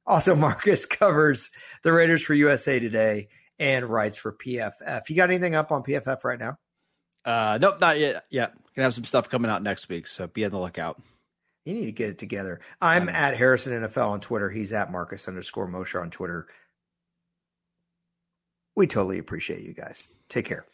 Also, 0.06 0.34
Marcus 0.36 0.86
covers 0.86 1.50
the 1.82 1.92
Raiders 1.92 2.22
for 2.22 2.34
USA 2.34 2.78
Today 2.78 3.28
and 3.58 3.86
writes 3.86 4.16
for 4.16 4.32
PFF. 4.32 5.08
You 5.08 5.16
got 5.16 5.30
anything 5.30 5.54
up 5.54 5.72
on 5.72 5.82
PFF 5.82 6.24
right 6.24 6.38
now? 6.38 6.58
Uh, 7.24 7.58
nope, 7.60 7.80
not 7.80 7.98
yet. 7.98 8.24
Yeah, 8.30 8.46
gonna 8.74 8.86
have 8.86 8.94
some 8.94 9.04
stuff 9.04 9.28
coming 9.28 9.50
out 9.50 9.62
next 9.62 9.88
week, 9.88 10.06
so 10.06 10.26
be 10.26 10.44
on 10.44 10.50
the 10.50 10.58
lookout. 10.58 11.00
You 11.64 11.74
need 11.74 11.86
to 11.86 11.92
get 11.92 12.08
it 12.08 12.18
together. 12.18 12.60
I'm 12.80 13.10
at 13.10 13.36
Harrison 13.36 13.74
NFL 13.82 14.08
on 14.08 14.20
Twitter. 14.20 14.48
He's 14.48 14.72
at 14.72 14.90
Marcus 14.90 15.28
underscore 15.28 15.66
Mosher 15.66 16.00
on 16.00 16.10
Twitter. 16.10 16.46
We 18.74 18.86
totally 18.86 19.18
appreciate 19.18 19.62
you 19.62 19.74
guys. 19.74 20.08
Take 20.30 20.46
care. 20.46 20.64